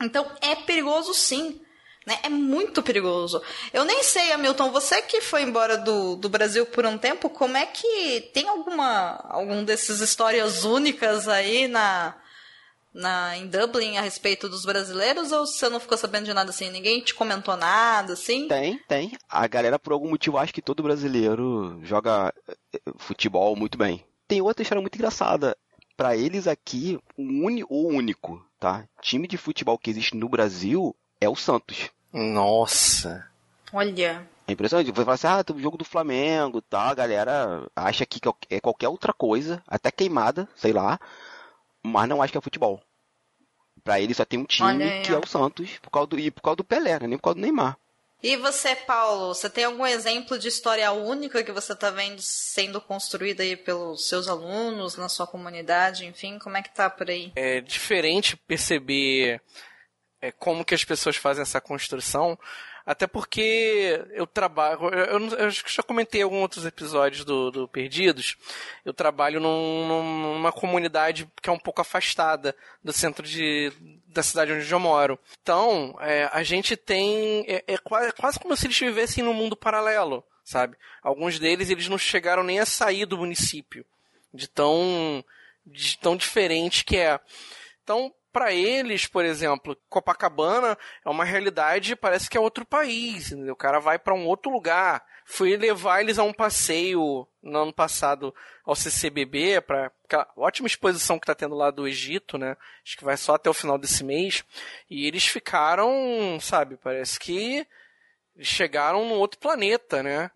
Então 0.00 0.30
é 0.40 0.54
perigoso 0.56 1.14
sim. 1.14 1.60
Né? 2.06 2.16
É 2.22 2.28
muito 2.28 2.84
perigoso. 2.84 3.42
Eu 3.72 3.84
nem 3.84 4.04
sei, 4.04 4.32
Hamilton, 4.32 4.70
você 4.70 5.02
que 5.02 5.20
foi 5.20 5.42
embora 5.42 5.76
do, 5.76 6.14
do 6.14 6.28
Brasil 6.28 6.64
por 6.64 6.86
um 6.86 6.96
tempo, 6.96 7.28
como 7.28 7.56
é 7.56 7.66
que 7.66 8.30
tem 8.32 8.48
alguma 8.48 9.16
algum 9.28 9.64
desses 9.64 10.00
histórias 10.00 10.64
únicas 10.64 11.26
aí 11.26 11.66
na, 11.66 12.14
na 12.94 13.36
em 13.36 13.48
Dublin 13.48 13.96
a 13.96 14.02
respeito 14.02 14.48
dos 14.48 14.64
brasileiros 14.64 15.32
ou 15.32 15.44
você 15.44 15.68
não 15.68 15.80
ficou 15.80 15.98
sabendo 15.98 16.26
de 16.26 16.32
nada 16.32 16.50
assim? 16.50 16.70
Ninguém 16.70 17.00
te 17.00 17.12
comentou 17.12 17.56
nada 17.56 18.12
assim? 18.12 18.46
Tem, 18.46 18.78
tem. 18.86 19.18
A 19.28 19.44
galera 19.48 19.76
por 19.76 19.92
algum 19.92 20.10
motivo 20.10 20.38
acha 20.38 20.52
que 20.52 20.62
todo 20.62 20.84
brasileiro 20.84 21.80
joga 21.82 22.32
eh, 22.72 22.80
futebol 22.98 23.56
muito 23.56 23.76
bem. 23.76 24.04
Tem 24.28 24.40
outra 24.40 24.62
história 24.62 24.80
muito 24.80 24.94
engraçada. 24.94 25.56
Para 25.96 26.16
eles 26.16 26.46
aqui, 26.46 27.00
o, 27.16 27.22
uni, 27.22 27.64
o 27.68 27.88
único, 27.88 28.46
tá? 28.60 28.86
Time 29.00 29.26
de 29.26 29.36
futebol 29.36 29.76
que 29.76 29.90
existe 29.90 30.16
no 30.16 30.28
Brasil 30.28 30.94
é 31.20 31.28
o 31.28 31.34
Santos. 31.34 31.90
Nossa. 32.16 33.28
Olha. 33.72 34.26
É 34.48 34.52
impressionante. 34.52 34.90
Você 34.90 35.04
fala 35.04 35.14
assim, 35.14 35.26
ah, 35.26 35.44
tem 35.44 35.56
o 35.56 35.60
jogo 35.60 35.76
do 35.76 35.84
Flamengo 35.84 36.62
tal. 36.62 36.88
A 36.88 36.94
galera 36.94 37.66
acha 37.74 38.06
que 38.06 38.20
é 38.48 38.60
qualquer 38.60 38.88
outra 38.88 39.12
coisa, 39.12 39.62
até 39.66 39.90
queimada, 39.90 40.48
sei 40.56 40.72
lá. 40.72 40.98
Mas 41.82 42.08
não 42.08 42.22
acha 42.22 42.32
que 42.32 42.38
é 42.38 42.40
futebol. 42.40 42.80
Pra 43.84 44.00
ele 44.00 44.14
só 44.14 44.24
tem 44.24 44.38
um 44.38 44.44
time 44.44 45.02
que 45.02 45.12
é 45.12 45.18
o 45.18 45.26
Santos, 45.26 45.78
por 45.78 45.90
causa 45.90 46.08
do, 46.08 46.18
e 46.18 46.30
por 46.30 46.40
causa 46.40 46.56
do 46.56 46.64
Pelé, 46.64 46.98
né? 46.98 47.06
nem 47.06 47.18
por 47.18 47.24
causa 47.24 47.38
do 47.38 47.42
Neymar. 47.42 47.78
E 48.22 48.36
você, 48.36 48.74
Paulo, 48.74 49.34
você 49.34 49.48
tem 49.48 49.64
algum 49.64 49.86
exemplo 49.86 50.38
de 50.38 50.48
história 50.48 50.90
única 50.90 51.44
que 51.44 51.52
você 51.52 51.74
está 51.74 51.90
vendo 51.90 52.20
sendo 52.20 52.80
construída 52.80 53.42
aí 53.42 53.56
pelos 53.56 54.08
seus 54.08 54.26
alunos, 54.26 54.96
na 54.96 55.08
sua 55.08 55.26
comunidade, 55.26 56.06
enfim, 56.06 56.38
como 56.38 56.56
é 56.56 56.62
que 56.62 56.74
tá 56.74 56.88
por 56.88 57.10
aí? 57.10 57.30
É 57.36 57.60
diferente 57.60 58.36
perceber 58.36 59.40
é, 60.26 60.32
como 60.32 60.64
que 60.64 60.74
as 60.74 60.84
pessoas 60.84 61.16
fazem 61.16 61.42
essa 61.42 61.60
construção. 61.60 62.38
Até 62.84 63.06
porque 63.06 64.00
eu 64.12 64.28
trabalho. 64.28 64.78
Eu, 64.90 65.18
eu, 65.18 65.28
eu 65.38 65.50
já 65.50 65.82
comentei 65.82 66.20
em 66.20 66.24
alguns 66.24 66.42
outros 66.42 66.64
episódios 66.64 67.24
do, 67.24 67.50
do 67.50 67.68
Perdidos. 67.68 68.36
Eu 68.84 68.94
trabalho 68.94 69.40
num, 69.40 70.34
numa 70.34 70.52
comunidade 70.52 71.28
que 71.42 71.50
é 71.50 71.52
um 71.52 71.58
pouco 71.58 71.80
afastada 71.80 72.54
do 72.84 72.92
centro 72.92 73.26
de, 73.26 73.72
da 74.06 74.22
cidade 74.22 74.52
onde 74.52 74.70
eu 74.70 74.78
moro. 74.78 75.18
Então, 75.42 75.96
é, 76.00 76.30
a 76.32 76.44
gente 76.44 76.76
tem. 76.76 77.44
É, 77.48 77.64
é 77.66 77.78
quase, 77.78 78.12
quase 78.12 78.38
como 78.38 78.56
se 78.56 78.68
eles 78.68 78.78
vivessem 78.78 79.24
num 79.24 79.34
mundo 79.34 79.56
paralelo, 79.56 80.22
sabe? 80.44 80.76
Alguns 81.02 81.40
deles 81.40 81.70
eles 81.70 81.88
não 81.88 81.98
chegaram 81.98 82.44
nem 82.44 82.60
a 82.60 82.66
sair 82.66 83.04
do 83.04 83.18
município. 83.18 83.84
De 84.32 84.46
tão, 84.48 85.24
de 85.64 85.98
tão 85.98 86.16
diferente 86.16 86.84
que 86.84 86.98
é. 86.98 87.18
Então, 87.82 88.12
para 88.36 88.52
eles, 88.52 89.06
por 89.06 89.24
exemplo, 89.24 89.74
Copacabana 89.88 90.76
é 91.02 91.08
uma 91.08 91.24
realidade, 91.24 91.96
parece 91.96 92.28
que 92.28 92.36
é 92.36 92.40
outro 92.40 92.66
país. 92.66 93.32
Entendeu? 93.32 93.54
O 93.54 93.56
cara 93.56 93.80
vai 93.80 93.98
para 93.98 94.12
um 94.12 94.26
outro 94.26 94.52
lugar. 94.52 95.02
Fui 95.24 95.56
levar 95.56 96.02
eles 96.02 96.18
a 96.18 96.22
um 96.22 96.34
passeio 96.34 97.26
no 97.42 97.58
ano 97.58 97.72
passado 97.72 98.34
ao 98.62 98.76
CCBB, 98.76 99.62
para 99.62 99.90
aquela 100.04 100.30
ótima 100.36 100.66
exposição 100.66 101.18
que 101.18 101.24
está 101.24 101.34
tendo 101.34 101.54
lá 101.54 101.70
do 101.70 101.88
Egito, 101.88 102.36
né? 102.36 102.58
Acho 102.84 102.98
que 102.98 103.06
vai 103.06 103.16
só 103.16 103.36
até 103.36 103.48
o 103.48 103.54
final 103.54 103.78
desse 103.78 104.04
mês. 104.04 104.44
E 104.90 105.06
eles 105.06 105.26
ficaram, 105.26 106.38
sabe, 106.38 106.76
parece 106.76 107.18
que 107.18 107.66
chegaram 108.38 109.08
num 109.08 109.14
outro 109.18 109.40
planeta, 109.40 110.02
né? 110.02 110.30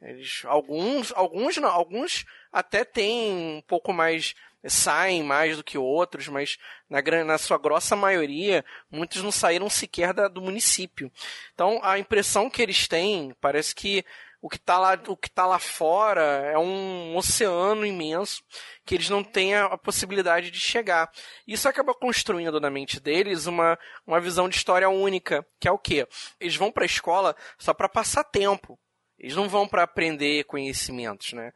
Eles, 0.00 0.42
alguns, 0.46 1.12
alguns 1.14 1.58
não, 1.58 1.68
alguns 1.68 2.24
até 2.58 2.84
têm 2.84 3.32
um 3.58 3.62
pouco 3.66 3.92
mais 3.92 4.34
saem 4.68 5.22
mais 5.22 5.56
do 5.56 5.62
que 5.62 5.78
outros, 5.78 6.26
mas 6.26 6.58
na, 6.90 7.00
na 7.24 7.38
sua 7.38 7.58
grossa 7.58 7.94
maioria, 7.94 8.64
muitos 8.90 9.22
não 9.22 9.30
saíram 9.30 9.70
sequer 9.70 10.12
da, 10.12 10.26
do 10.26 10.40
município. 10.40 11.12
Então, 11.54 11.78
a 11.84 11.98
impressão 11.98 12.50
que 12.50 12.60
eles 12.60 12.88
têm, 12.88 13.32
parece 13.40 13.74
que 13.74 14.04
o 14.40 14.48
que 14.48 14.56
está 14.56 14.78
lá, 14.78 14.98
o 15.08 15.16
que 15.16 15.30
tá 15.30 15.46
lá 15.46 15.58
fora 15.58 16.22
é 16.22 16.58
um 16.58 17.16
oceano 17.16 17.84
imenso 17.84 18.42
que 18.84 18.94
eles 18.94 19.08
não 19.08 19.24
têm 19.24 19.54
a, 19.54 19.66
a, 19.66 19.78
possibilidade 19.78 20.50
de 20.50 20.60
chegar. 20.60 21.10
Isso 21.46 21.68
acaba 21.68 21.94
construindo 21.94 22.60
na 22.60 22.70
mente 22.70 23.00
deles 23.00 23.46
uma, 23.46 23.78
uma 24.06 24.20
visão 24.20 24.48
de 24.48 24.56
história 24.56 24.88
única, 24.88 25.44
que 25.58 25.66
é 25.68 25.72
o 25.72 25.78
quê? 25.78 26.06
Eles 26.38 26.56
vão 26.56 26.70
para 26.70 26.84
a 26.84 26.86
escola 26.86 27.34
só 27.58 27.74
para 27.74 27.88
passar 27.88 28.24
tempo. 28.24 28.78
Eles 29.18 29.34
não 29.34 29.48
vão 29.48 29.66
para 29.66 29.82
aprender 29.82 30.44
conhecimentos, 30.44 31.32
né? 31.32 31.52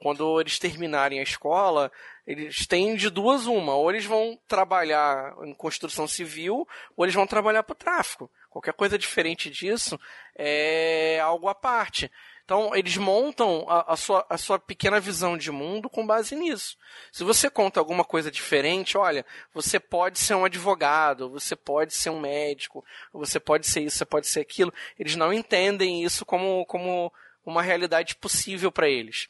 Quando 0.00 0.40
eles 0.40 0.58
terminarem 0.58 1.20
a 1.20 1.22
escola, 1.22 1.92
eles 2.26 2.66
têm 2.66 2.96
de 2.96 3.10
duas 3.10 3.46
uma. 3.46 3.74
Ou 3.74 3.90
eles 3.90 4.06
vão 4.06 4.38
trabalhar 4.48 5.34
em 5.44 5.54
construção 5.54 6.08
civil, 6.08 6.66
ou 6.96 7.04
eles 7.04 7.14
vão 7.14 7.26
trabalhar 7.26 7.62
para 7.62 7.74
o 7.74 7.76
tráfico. 7.76 8.30
Qualquer 8.48 8.72
coisa 8.72 8.98
diferente 8.98 9.50
disso 9.50 10.00
é 10.34 11.20
algo 11.22 11.48
à 11.48 11.54
parte. 11.54 12.10
Então, 12.46 12.70
eles 12.76 12.96
montam 12.96 13.66
a, 13.68 13.94
a, 13.94 13.96
sua, 13.96 14.24
a 14.30 14.38
sua 14.38 14.56
pequena 14.56 15.00
visão 15.00 15.36
de 15.36 15.50
mundo 15.50 15.90
com 15.90 16.06
base 16.06 16.36
nisso. 16.36 16.78
Se 17.10 17.24
você 17.24 17.50
conta 17.50 17.80
alguma 17.80 18.04
coisa 18.04 18.30
diferente, 18.30 18.96
olha, 18.96 19.26
você 19.52 19.80
pode 19.80 20.20
ser 20.20 20.36
um 20.36 20.44
advogado, 20.44 21.28
você 21.28 21.56
pode 21.56 21.92
ser 21.92 22.10
um 22.10 22.20
médico, 22.20 22.84
você 23.12 23.40
pode 23.40 23.66
ser 23.66 23.80
isso, 23.80 23.98
você 23.98 24.04
pode 24.04 24.28
ser 24.28 24.38
aquilo. 24.38 24.72
Eles 24.96 25.16
não 25.16 25.32
entendem 25.32 26.04
isso 26.04 26.24
como, 26.24 26.64
como 26.66 27.12
uma 27.44 27.62
realidade 27.62 28.14
possível 28.14 28.70
para 28.70 28.88
eles. 28.88 29.28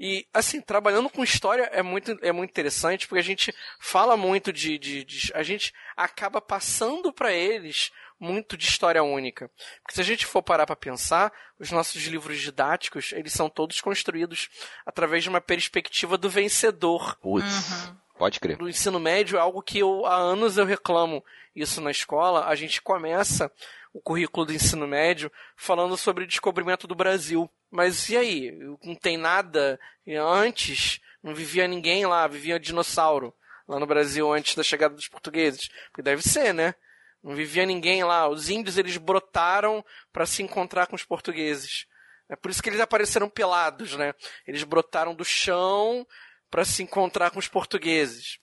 E, 0.00 0.26
assim, 0.32 0.62
trabalhando 0.62 1.10
com 1.10 1.22
história 1.22 1.64
é 1.64 1.82
muito, 1.82 2.18
é 2.22 2.32
muito 2.32 2.50
interessante, 2.50 3.06
porque 3.06 3.20
a 3.20 3.24
gente 3.24 3.52
fala 3.78 4.16
muito 4.16 4.50
de. 4.52 4.78
de, 4.78 5.04
de 5.04 5.32
a 5.34 5.42
gente 5.42 5.74
acaba 5.94 6.40
passando 6.40 7.12
para 7.12 7.30
eles 7.30 7.90
muito 8.18 8.56
de 8.56 8.64
história 8.64 9.02
única. 9.02 9.50
Porque 9.82 9.94
se 9.94 10.00
a 10.00 10.04
gente 10.04 10.26
for 10.26 10.42
parar 10.42 10.66
para 10.66 10.76
pensar, 10.76 11.32
os 11.58 11.70
nossos 11.70 12.02
livros 12.04 12.40
didáticos, 12.40 13.12
eles 13.12 13.32
são 13.32 13.48
todos 13.48 13.80
construídos 13.80 14.48
através 14.84 15.22
de 15.22 15.28
uma 15.28 15.40
perspectiva 15.40 16.18
do 16.18 16.28
vencedor. 16.28 17.16
Putz. 17.16 17.70
Uhum. 17.70 17.96
Pode 18.18 18.40
crer. 18.40 18.58
No 18.58 18.68
ensino 18.68 18.98
médio, 18.98 19.38
é 19.38 19.40
algo 19.40 19.62
que 19.62 19.78
eu, 19.78 20.04
há 20.04 20.16
anos 20.16 20.58
eu 20.58 20.64
reclamo 20.64 21.24
isso 21.54 21.80
na 21.80 21.90
escola. 21.90 22.46
A 22.46 22.54
gente 22.56 22.82
começa 22.82 23.50
o 23.92 24.00
currículo 24.00 24.46
do 24.46 24.52
ensino 24.52 24.86
médio 24.88 25.30
falando 25.56 25.96
sobre 25.96 26.24
o 26.24 26.26
descobrimento 26.26 26.86
do 26.86 26.96
Brasil. 26.96 27.48
Mas 27.70 28.08
e 28.08 28.16
aí? 28.16 28.58
Não 28.82 28.94
tem 28.94 29.16
nada 29.16 29.78
antes? 30.06 31.00
Não 31.22 31.34
vivia 31.34 31.68
ninguém 31.68 32.06
lá, 32.06 32.26
vivia 32.26 32.58
dinossauro 32.58 33.32
lá 33.68 33.78
no 33.78 33.86
Brasil 33.86 34.32
antes 34.32 34.54
da 34.54 34.62
chegada 34.62 34.94
dos 34.94 35.08
portugueses? 35.08 35.68
Porque 35.90 36.02
deve 36.02 36.22
ser, 36.22 36.52
né? 36.52 36.74
Não 37.22 37.34
vivia 37.34 37.66
ninguém 37.66 38.04
lá. 38.04 38.28
Os 38.28 38.48
índios 38.48 38.78
eles 38.78 38.96
brotaram 38.96 39.84
para 40.12 40.26
se 40.26 40.42
encontrar 40.42 40.86
com 40.86 40.96
os 40.96 41.04
portugueses. 41.04 41.86
É 42.28 42.36
por 42.36 42.50
isso 42.50 42.62
que 42.62 42.68
eles 42.68 42.80
apareceram 42.80 43.28
pelados, 43.28 43.96
né? 43.96 44.12
Eles 44.46 44.62
brotaram 44.62 45.14
do 45.14 45.24
chão 45.24 46.06
para 46.50 46.64
se 46.64 46.82
encontrar 46.82 47.30
com 47.30 47.38
os 47.38 47.48
portugueses, 47.48 48.38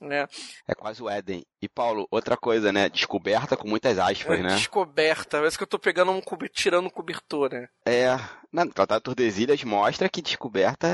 né? 0.00 0.26
É 0.66 0.74
quase 0.74 1.02
o 1.02 1.08
Éden. 1.08 1.44
E 1.62 1.68
Paulo, 1.68 2.06
outra 2.10 2.36
coisa, 2.36 2.72
né? 2.72 2.88
Descoberta 2.88 3.56
com 3.56 3.68
muitas 3.68 3.98
aspas, 3.98 4.38
é, 4.38 4.42
né? 4.42 4.54
Descoberta. 4.54 5.38
Parece 5.38 5.56
que 5.56 5.62
eu 5.62 5.68
tô 5.68 5.78
pegando 5.78 6.10
um 6.10 6.20
tirando 6.52 6.86
um 6.86 6.90
cobertor, 6.90 7.52
né? 7.52 7.68
É. 7.86 8.18
Na 8.52 8.66
Tratado 8.66 9.00
de 9.00 9.04
Tordesilhas 9.04 9.64
mostra 9.64 10.08
que 10.08 10.22
descoberta 10.22 10.86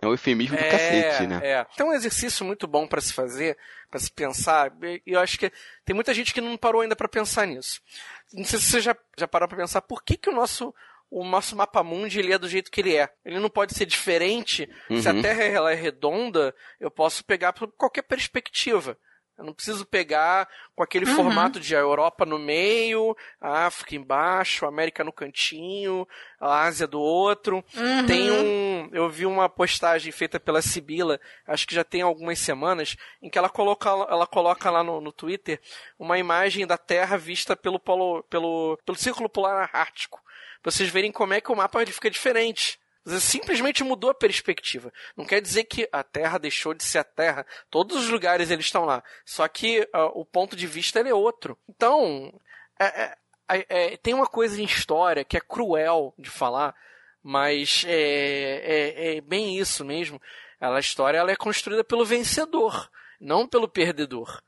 é 0.00 0.06
um 0.06 0.12
eufemismo 0.12 0.56
do 0.56 0.62
é, 0.62 0.70
cacete, 0.70 1.26
né? 1.26 1.40
É. 1.42 1.66
Então 1.72 1.88
é 1.88 1.90
um 1.90 1.94
exercício 1.94 2.44
muito 2.44 2.66
bom 2.66 2.86
para 2.86 3.00
se 3.00 3.12
fazer, 3.12 3.56
para 3.90 3.98
se 3.98 4.10
pensar. 4.12 4.72
E 4.82 5.02
eu 5.06 5.20
acho 5.20 5.38
que 5.38 5.50
tem 5.84 5.94
muita 5.94 6.14
gente 6.14 6.32
que 6.32 6.40
não 6.40 6.56
parou 6.56 6.82
ainda 6.82 6.94
para 6.94 7.08
pensar 7.08 7.46
nisso. 7.46 7.80
Não 8.32 8.44
sei 8.44 8.58
se 8.58 8.66
você 8.66 8.80
já, 8.80 8.96
já 9.18 9.26
parou 9.26 9.48
para 9.48 9.58
pensar 9.58 9.82
por 9.82 10.02
que, 10.02 10.16
que 10.16 10.30
o 10.30 10.34
nosso 10.34 10.72
o 11.12 11.24
nosso 11.24 11.54
mapa 11.54 11.82
mundi 11.82 12.18
ele 12.18 12.32
é 12.32 12.38
do 12.38 12.48
jeito 12.48 12.70
que 12.70 12.80
ele 12.80 12.96
é. 12.96 13.06
Ele 13.22 13.38
não 13.38 13.50
pode 13.50 13.74
ser 13.74 13.84
diferente. 13.84 14.66
Uhum. 14.88 15.02
Se 15.02 15.08
a 15.08 15.12
uhum. 15.12 15.20
Terra 15.20 15.44
ela 15.44 15.70
é 15.70 15.74
redonda, 15.74 16.54
eu 16.80 16.90
posso 16.90 17.22
pegar 17.22 17.52
por 17.52 17.70
qualquer 17.72 18.02
perspectiva. 18.02 18.96
Eu 19.36 19.44
não 19.44 19.52
preciso 19.52 19.84
pegar 19.84 20.48
com 20.74 20.82
aquele 20.82 21.04
uhum. 21.04 21.14
formato 21.14 21.60
de 21.60 21.76
a 21.76 21.80
Europa 21.80 22.24
no 22.24 22.38
meio, 22.38 23.14
a 23.40 23.66
África 23.66 23.94
embaixo, 23.94 24.64
a 24.64 24.68
América 24.68 25.04
no 25.04 25.12
cantinho, 25.12 26.08
a 26.40 26.62
Ásia 26.62 26.86
do 26.86 27.00
outro. 27.00 27.62
Uhum. 27.76 28.06
Tem 28.06 28.30
um. 28.30 28.88
Eu 28.90 29.10
vi 29.10 29.26
uma 29.26 29.50
postagem 29.50 30.12
feita 30.12 30.40
pela 30.40 30.62
Sibila, 30.62 31.20
acho 31.46 31.66
que 31.66 31.74
já 31.74 31.84
tem 31.84 32.00
algumas 32.00 32.38
semanas, 32.38 32.96
em 33.20 33.28
que 33.28 33.36
ela 33.36 33.50
coloca, 33.50 33.90
ela 33.90 34.26
coloca 34.26 34.70
lá 34.70 34.82
no, 34.82 34.98
no 35.00 35.12
Twitter 35.12 35.60
uma 35.98 36.18
imagem 36.18 36.66
da 36.66 36.78
Terra 36.78 37.18
vista 37.18 37.54
pelo, 37.54 37.78
polo, 37.78 38.22
pelo, 38.24 38.78
pelo 38.86 38.96
Círculo 38.96 39.28
Polar 39.28 39.68
Ártico 39.74 40.22
pra 40.62 40.70
vocês 40.70 40.88
verem 40.88 41.12
como 41.12 41.34
é 41.34 41.40
que 41.40 41.50
o 41.50 41.56
mapa 41.56 41.82
ele 41.82 41.92
fica 41.92 42.10
diferente. 42.10 42.78
Você 43.04 43.18
simplesmente 43.20 43.82
mudou 43.82 44.10
a 44.10 44.14
perspectiva. 44.14 44.92
Não 45.16 45.24
quer 45.24 45.40
dizer 45.40 45.64
que 45.64 45.88
a 45.90 46.04
Terra 46.04 46.38
deixou 46.38 46.72
de 46.72 46.84
ser 46.84 46.98
a 46.98 47.04
Terra. 47.04 47.44
Todos 47.68 47.96
os 47.96 48.08
lugares 48.08 48.50
eles 48.50 48.66
estão 48.66 48.84
lá. 48.84 49.02
Só 49.24 49.46
que 49.48 49.80
uh, 49.80 50.12
o 50.14 50.24
ponto 50.24 50.54
de 50.54 50.66
vista 50.68 51.00
é 51.00 51.12
outro. 51.14 51.58
Então, 51.68 52.32
é, 52.78 53.16
é, 53.48 53.66
é, 53.68 53.96
tem 53.96 54.14
uma 54.14 54.26
coisa 54.26 54.60
em 54.60 54.64
história 54.64 55.24
que 55.24 55.36
é 55.36 55.40
cruel 55.40 56.14
de 56.16 56.30
falar, 56.30 56.74
mas 57.22 57.84
é, 57.86 57.94
é, 57.94 59.16
é 59.16 59.20
bem 59.20 59.58
isso 59.58 59.84
mesmo. 59.84 60.22
Ela, 60.60 60.76
a 60.76 60.80
história 60.80 61.18
ela 61.18 61.32
é 61.32 61.36
construída 61.36 61.82
pelo 61.82 62.04
vencedor, 62.04 62.88
não 63.20 63.48
pelo 63.48 63.68
perdedor. 63.68 64.40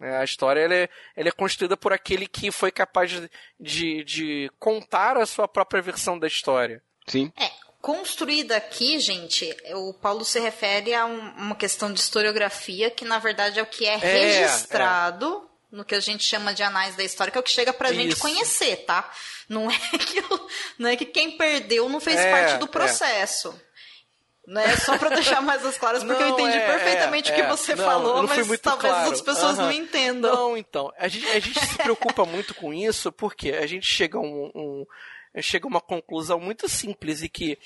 É, 0.00 0.16
a 0.16 0.24
história 0.24 0.60
ela 0.60 0.74
é, 0.74 0.88
ela 1.14 1.28
é 1.28 1.32
construída 1.32 1.76
por 1.76 1.92
aquele 1.92 2.26
que 2.26 2.50
foi 2.50 2.70
capaz 2.70 3.10
de, 3.10 3.30
de, 3.58 4.04
de 4.04 4.50
contar 4.58 5.16
a 5.18 5.26
sua 5.26 5.46
própria 5.46 5.82
versão 5.82 6.18
da 6.18 6.26
história. 6.26 6.82
Sim. 7.06 7.30
É, 7.36 7.50
construída 7.82 8.56
aqui, 8.56 8.98
gente, 8.98 9.54
o 9.74 9.92
Paulo 9.92 10.24
se 10.24 10.40
refere 10.40 10.94
a 10.94 11.04
um, 11.04 11.18
uma 11.36 11.54
questão 11.54 11.92
de 11.92 12.00
historiografia, 12.00 12.90
que 12.90 13.04
na 13.04 13.18
verdade 13.18 13.58
é 13.58 13.62
o 13.62 13.66
que 13.66 13.84
é, 13.84 13.94
é 13.94 13.96
registrado 13.96 15.46
é. 15.72 15.76
no 15.76 15.84
que 15.84 15.94
a 15.94 16.00
gente 16.00 16.24
chama 16.24 16.54
de 16.54 16.62
anais 16.62 16.96
da 16.96 17.04
história, 17.04 17.30
que 17.30 17.36
é 17.36 17.40
o 17.40 17.44
que 17.44 17.50
chega 17.50 17.72
pra 17.72 17.90
Isso. 17.90 18.00
gente 18.00 18.16
conhecer, 18.16 18.76
tá? 18.86 19.10
Não 19.48 19.70
é 19.70 19.76
que, 19.98 20.22
não 20.78 20.88
é 20.88 20.96
que 20.96 21.04
quem 21.04 21.36
perdeu 21.36 21.88
não 21.88 22.00
fez 22.00 22.18
é, 22.18 22.30
parte 22.30 22.58
do 22.58 22.66
é. 22.66 22.68
processo. 22.68 23.60
Né? 24.50 24.76
Só 24.78 24.98
para 24.98 25.10
deixar 25.10 25.40
mais 25.40 25.64
as 25.64 25.78
claras, 25.78 26.02
porque 26.02 26.20
não, 26.20 26.30
eu 26.30 26.34
entendi 26.34 26.56
é, 26.56 26.66
perfeitamente 26.66 27.30
é, 27.30 27.32
o 27.32 27.36
que 27.36 27.42
é. 27.42 27.46
você 27.46 27.76
não, 27.76 27.84
falou, 27.84 28.22
mas 28.24 28.60
talvez 28.60 28.60
claro. 28.60 28.96
as 28.96 29.04
outras 29.04 29.22
pessoas 29.22 29.56
uhum. 29.56 29.64
não 29.66 29.72
entendam. 29.72 30.34
Não, 30.34 30.56
então. 30.56 30.92
A 30.98 31.06
gente, 31.06 31.26
a 31.28 31.38
gente 31.38 31.64
se 31.64 31.78
preocupa 31.78 32.24
muito 32.26 32.52
com 32.52 32.74
isso 32.74 33.12
porque 33.12 33.52
a 33.52 33.64
gente 33.64 33.86
chega 33.86 34.18
a 34.18 34.20
um, 34.20 34.50
um 34.52 34.86
chega 35.40 35.66
a 35.66 35.68
uma 35.68 35.80
conclusão 35.80 36.40
muito 36.40 36.68
simples 36.68 37.22
e 37.22 37.28
que, 37.28 37.56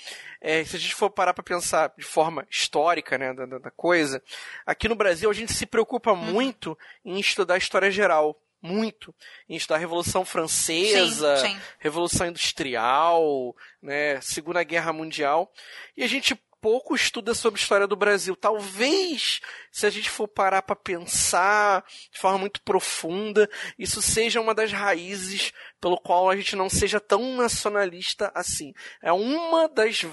é, 0.42 0.62
se 0.62 0.76
a 0.76 0.78
gente 0.78 0.94
for 0.94 1.08
parar 1.08 1.32
para 1.32 1.42
pensar 1.42 1.90
de 1.96 2.04
forma 2.04 2.46
histórica 2.50 3.16
né, 3.16 3.32
da, 3.32 3.46
da, 3.46 3.70
coisa, 3.70 4.22
aqui 4.66 4.86
no 4.86 4.94
Brasil 4.94 5.30
a 5.30 5.32
gente 5.32 5.54
se 5.54 5.64
preocupa 5.64 6.12
uhum. 6.12 6.16
muito 6.16 6.76
em 7.02 7.18
estudar 7.18 7.54
a 7.54 7.58
história 7.58 7.90
geral 7.90 8.38
muito 8.60 9.14
em 9.46 9.56
estudar 9.56 9.76
a 9.76 9.78
Revolução 9.78 10.24
Francesa, 10.24 11.36
sim, 11.36 11.48
sim. 11.48 11.60
Revolução 11.78 12.26
Industrial, 12.26 13.54
né, 13.82 14.18
Segunda 14.22 14.62
Guerra 14.62 14.90
Mundial, 14.90 15.52
e 15.94 16.02
a 16.02 16.06
gente 16.06 16.34
pouco 16.64 16.94
estuda 16.94 17.34
sobre 17.34 17.60
a 17.60 17.62
história 17.62 17.86
do 17.86 17.94
Brasil. 17.94 18.34
Talvez, 18.34 19.42
se 19.70 19.84
a 19.84 19.90
gente 19.90 20.08
for 20.08 20.26
parar 20.26 20.62
para 20.62 20.74
pensar 20.74 21.84
de 22.10 22.18
forma 22.18 22.38
muito 22.38 22.62
profunda, 22.62 23.50
isso 23.78 24.00
seja 24.00 24.40
uma 24.40 24.54
das 24.54 24.72
raízes 24.72 25.52
pelo 25.78 25.98
qual 25.98 26.30
a 26.30 26.34
gente 26.34 26.56
não 26.56 26.70
seja 26.70 26.98
tão 26.98 27.36
nacionalista 27.36 28.32
assim. 28.34 28.72
É 29.02 29.12
uma 29.12 29.68
das 29.68 30.06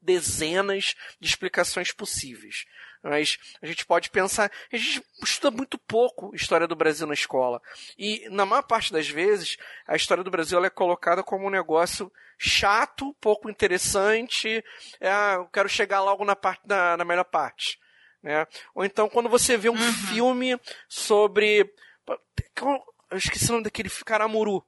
dezenas 0.00 0.94
de 1.20 1.26
explicações 1.26 1.90
possíveis. 1.90 2.66
Mas 3.04 3.38
a 3.60 3.66
gente 3.66 3.84
pode 3.84 4.08
pensar, 4.08 4.50
a 4.72 4.76
gente 4.76 5.04
estuda 5.22 5.54
muito 5.54 5.76
pouco 5.76 6.34
história 6.34 6.66
do 6.66 6.74
Brasil 6.74 7.06
na 7.06 7.12
escola. 7.12 7.60
E 7.98 8.26
na 8.30 8.46
maior 8.46 8.62
parte 8.62 8.90
das 8.92 9.06
vezes, 9.06 9.58
a 9.86 9.94
história 9.94 10.24
do 10.24 10.30
Brasil 10.30 10.64
é 10.64 10.70
colocada 10.70 11.22
como 11.22 11.46
um 11.46 11.50
negócio 11.50 12.10
chato, 12.38 13.14
pouco 13.20 13.50
interessante. 13.50 14.64
É, 14.98 15.10
ah, 15.10 15.34
eu 15.36 15.46
quero 15.48 15.68
chegar 15.68 16.00
logo 16.00 16.24
na 16.24 16.34
parte 16.34 16.62
na, 16.66 16.96
na 16.96 17.04
melhor 17.04 17.24
parte. 17.24 17.78
Né? 18.22 18.46
Ou 18.74 18.86
então 18.86 19.06
quando 19.10 19.28
você 19.28 19.58
vê 19.58 19.68
um 19.68 19.74
uhum. 19.74 19.92
filme 20.08 20.58
sobre. 20.88 21.70
Eu 23.10 23.18
esqueci 23.18 23.50
o 23.50 23.52
nome 23.52 23.64
daquele 23.64 23.90
Caramuru. 23.90 24.64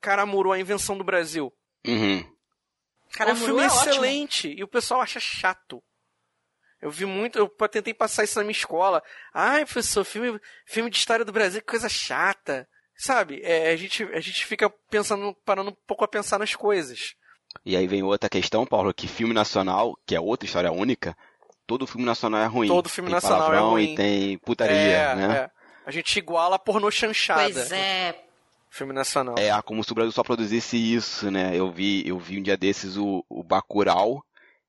Caramuru, 0.00 0.52
a 0.52 0.60
invenção 0.60 0.96
do 0.96 1.02
Brasil. 1.02 1.52
Uhum. 1.84 2.24
Caramuru 3.12 3.40
é 3.40 3.42
um 3.42 3.46
filme 3.46 3.62
é 3.62 3.66
excelente 3.66 4.46
ótimo. 4.46 4.60
e 4.60 4.64
o 4.64 4.68
pessoal 4.68 5.00
acha 5.00 5.18
chato. 5.18 5.82
Eu 6.82 6.90
vi 6.90 7.06
muito, 7.06 7.38
eu 7.38 7.48
tentei 7.68 7.94
passar 7.94 8.24
isso 8.24 8.36
na 8.36 8.44
minha 8.44 8.50
escola. 8.50 9.00
Ai, 9.32 9.64
professor, 9.64 10.04
filme, 10.04 10.40
filme 10.66 10.90
de 10.90 10.96
história 10.96 11.24
do 11.24 11.32
Brasil, 11.32 11.60
que 11.60 11.66
coisa 11.68 11.88
chata. 11.88 12.68
Sabe, 12.96 13.40
é, 13.42 13.70
a, 13.70 13.76
gente, 13.76 14.02
a 14.02 14.20
gente 14.20 14.44
fica 14.44 14.68
pensando, 14.90 15.34
parando 15.44 15.70
um 15.70 15.76
pouco 15.86 16.04
a 16.04 16.08
pensar 16.08 16.38
nas 16.38 16.56
coisas. 16.56 17.14
E 17.64 17.76
aí 17.76 17.86
vem 17.86 18.02
outra 18.02 18.28
questão, 18.28 18.66
Paulo, 18.66 18.92
que 18.92 19.06
filme 19.06 19.32
nacional, 19.32 19.96
que 20.04 20.16
é 20.16 20.20
outra 20.20 20.44
história 20.44 20.72
única, 20.72 21.16
todo 21.66 21.86
filme 21.86 22.04
nacional 22.04 22.40
é 22.40 22.46
ruim. 22.46 22.68
Todo 22.68 22.88
filme 22.88 23.10
tem 23.10 23.14
nacional 23.14 23.54
é 23.54 23.58
ruim. 23.58 23.92
E 23.92 23.94
tem 23.94 24.38
putaria, 24.38 24.76
é, 24.76 25.14
né? 25.14 25.36
É. 25.36 25.50
A 25.86 25.90
gente 25.90 26.16
iguala 26.16 26.58
pornô 26.58 26.90
chanchada. 26.90 27.42
Pois 27.42 27.70
é. 27.70 28.24
Filme 28.70 28.92
nacional. 28.92 29.34
É, 29.38 29.50
como 29.62 29.84
se 29.84 29.92
o 29.92 29.94
Brasil 29.94 30.12
só 30.12 30.22
produzisse 30.22 30.76
isso, 30.76 31.30
né? 31.30 31.52
Eu 31.54 31.70
vi, 31.70 32.08
eu 32.08 32.18
vi 32.18 32.38
um 32.38 32.42
dia 32.42 32.56
desses 32.56 32.96
o, 32.96 33.24
o 33.28 33.42
Bacurau, 33.42 34.24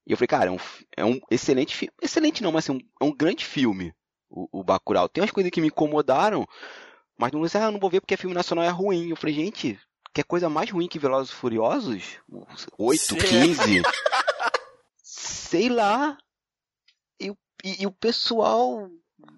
e 0.05 0.11
eu 0.11 0.17
falei, 0.17 0.27
cara, 0.27 0.49
é 0.49 0.51
um, 0.51 0.57
é 0.97 1.05
um 1.05 1.19
excelente 1.31 1.75
filme. 1.75 1.93
Excelente 2.01 2.43
não, 2.43 2.51
mas 2.51 2.69
assim, 2.69 2.79
é 3.01 3.05
um 3.05 3.15
grande 3.15 3.45
filme, 3.45 3.93
o, 4.29 4.47
o 4.59 4.63
Bacurau. 4.63 5.07
Tem 5.07 5.21
umas 5.21 5.31
coisas 5.31 5.51
que 5.51 5.61
me 5.61 5.67
incomodaram, 5.67 6.45
mas 7.17 7.31
não 7.31 7.47
sei, 7.47 7.61
ah, 7.61 7.71
não 7.71 7.79
vou 7.79 7.89
ver 7.89 8.01
porque 8.01 8.17
filme 8.17 8.35
nacional 8.35 8.65
é 8.65 8.69
ruim. 8.69 9.09
Eu 9.09 9.15
falei, 9.15 9.35
gente, 9.35 9.79
que 10.13 10.21
é 10.21 10.23
coisa 10.23 10.49
mais 10.49 10.69
ruim 10.69 10.87
que 10.87 10.99
Velozes 10.99 11.31
e 11.31 11.35
Furiosos? 11.35 12.03
8, 12.77 12.99
Sim. 13.01 13.15
15. 13.17 13.81
Sei 15.01 15.69
lá. 15.69 16.17
E, 17.19 17.29
e- 17.63 17.83
e 17.83 17.87
o 17.87 17.91
pessoal. 17.91 18.89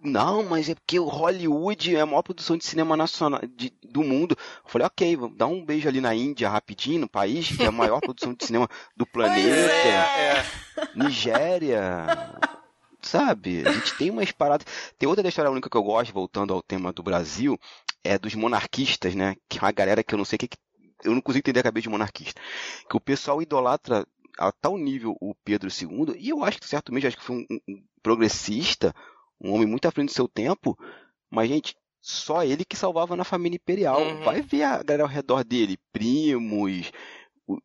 Não, 0.04 0.44
mas 0.44 0.70
é 0.70 0.76
porque 0.76 1.00
o 1.00 1.06
Hollywood 1.08 1.96
é 1.96 2.02
a 2.02 2.06
maior 2.06 2.22
produção 2.22 2.58
de 2.58 2.66
cinema 2.66 2.96
nacional 2.96 3.42
de- 3.56 3.74
do 3.84 4.04
mundo. 4.04 4.36
Eu 4.64 4.70
falei, 4.70 4.86
ok, 4.86 5.16
vamos 5.16 5.38
dar 5.38 5.48
um 5.48 5.64
beijo 5.66 5.88
ali 5.88 6.00
na 6.00 6.14
Índia 6.14 6.50
rapidinho, 6.50 7.02
no 7.02 7.10
país, 7.10 7.48
que 7.56 7.64
é 7.64 7.68
a 7.68 7.72
maior 7.72 8.00
produção 8.02 8.34
de 8.34 8.46
cinema 8.46 8.68
do 8.96 9.06
planeta. 9.06 9.50
É, 9.50 10.38
é. 10.40 10.46
Nigéria. 10.96 12.06
Sabe? 13.02 13.64
A 13.68 13.72
gente 13.72 13.96
tem 13.98 14.10
umas 14.10 14.32
paradas. 14.32 14.66
Tem 14.98 15.08
outra 15.08 15.22
da 15.24 15.30
história 15.30 15.52
única 15.52 15.70
que 15.70 15.78
eu 15.78 15.84
gosto, 15.84 16.14
voltando 16.14 16.54
ao 16.54 16.62
tema 16.62 16.92
do 16.92 17.04
Brasil, 17.04 17.58
é 18.04 18.18
dos 18.18 18.34
monarquistas, 18.36 19.14
né? 19.16 19.36
Que 19.48 19.60
é 19.60 19.62
uma 19.62 19.72
galera 19.72 20.04
que 20.04 20.14
eu 20.14 20.18
não 20.18 20.26
sei 20.26 20.38
o 20.38 20.40
que. 20.40 20.50
Eu 21.04 21.14
não 21.14 21.22
consigo 21.22 21.40
entender 21.42 21.60
a 21.60 21.64
cabeça 21.64 21.84
de 21.84 21.90
monarquista. 21.90 22.42
Que 22.90 22.98
o 22.98 23.02
pessoal 23.02 23.42
idolatra 23.42 24.08
a 24.40 24.52
tal 24.52 24.78
nível 24.78 25.16
o 25.22 25.34
Pedro 25.46 25.70
II, 25.70 26.16
e 26.18 26.30
eu 26.30 26.44
acho 26.44 26.60
que 26.60 26.68
certamente 26.68 27.08
acho 27.08 27.16
que 27.18 27.24
foi 27.24 27.38
um- 27.38 27.60
um 27.70 27.84
progressista, 28.04 28.94
um 29.42 29.54
homem 29.54 29.68
muito 29.68 29.88
à 29.88 29.92
frente 29.92 30.10
do 30.10 30.14
seu 30.14 30.28
tempo, 30.28 30.78
mas, 31.30 31.50
gente, 31.50 31.76
só 32.02 32.44
ele 32.44 32.64
que 32.64 32.78
salvava 32.78 33.16
na 33.16 33.24
família 33.24 33.56
imperial. 33.56 34.02
Uhum. 34.02 34.24
Vai 34.24 34.42
ver 34.42 34.64
a 34.64 34.84
galera 34.84 35.04
ao 35.04 35.10
redor 35.10 35.44
dele, 35.44 35.80
primos, 35.92 36.92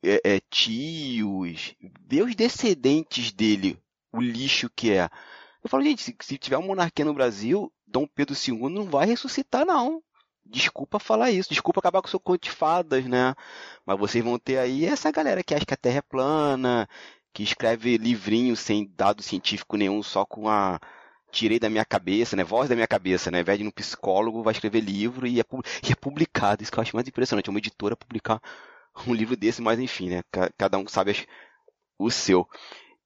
é, 0.03 0.21
é, 0.25 0.41
tios, 0.51 1.75
ver 2.07 2.23
os 2.23 2.35
descendentes 2.35 3.33
dele, 3.33 3.79
o 4.13 4.21
lixo 4.21 4.71
que 4.75 4.93
é. 4.93 5.09
Eu 5.63 5.69
falo, 5.69 5.83
gente, 5.83 6.03
se, 6.03 6.17
se 6.21 6.39
tiver 6.39 6.57
uma 6.57 6.69
monarquia 6.69 7.05
no 7.05 7.15
Brasil, 7.15 7.71
Dom 7.87 8.07
Pedro 8.07 8.35
II 8.35 8.71
não 8.71 8.85
vai 8.85 9.07
ressuscitar, 9.07 9.67
não. 9.67 10.03
Desculpa 10.45 10.99
falar 10.99 11.31
isso, 11.31 11.51
desculpa 11.51 11.81
acabar 11.81 12.01
com 12.01 12.09
o 12.09 12.11
seu 12.11 12.19
conto 12.19 12.45
de 12.45 12.51
fadas, 12.51 13.05
né? 13.05 13.35
Mas 13.85 13.99
vocês 13.99 14.25
vão 14.25 14.39
ter 14.39 14.59
aí 14.59 14.85
essa 14.85 15.11
galera 15.11 15.45
que 15.45 15.55
acha 15.55 15.67
que 15.67 15.75
a 15.75 15.77
Terra 15.77 15.99
é 15.99 16.03
plana, 16.03 16.89
que 17.33 17.43
escreve 17.43 17.97
livrinho 17.99 18.57
sem 18.57 18.91
dado 18.97 19.23
científico 19.23 19.77
nenhum, 19.77 20.03
só 20.03 20.25
com 20.25 20.49
a 20.49 20.81
tirei 21.33 21.59
da 21.59 21.71
minha 21.71 21.85
cabeça, 21.85 22.37
né? 22.37 22.45
Voz 22.45 22.69
da 22.69 22.75
minha 22.75 22.87
cabeça, 22.89 23.31
né? 23.31 23.39
Ao 23.39 23.43
invés 23.43 23.59
de 23.59 23.65
no 23.65 23.73
psicólogo, 23.73 24.43
vai 24.43 24.53
escrever 24.53 24.81
livro 24.81 25.27
e 25.27 25.41
é, 25.41 25.45
e 25.89 25.93
é 25.93 25.95
publicado. 25.95 26.63
Isso 26.63 26.73
que 26.73 26.79
eu 26.79 26.83
acho 26.83 26.97
mais 26.97 27.07
impressionante. 27.09 27.49
É 27.49 27.51
uma 27.51 27.59
editora 27.59 27.97
publicar 27.97 28.41
um 29.07 29.15
livro 29.15 29.37
desse, 29.37 29.63
mas 29.63 29.79
enfim, 29.81 30.11
né? 30.11 30.23
Ca- 30.31 30.51
Cada 30.59 30.79
um 30.79 30.87
sabe 30.89 31.27
o 31.99 32.11
seu. 32.11 32.49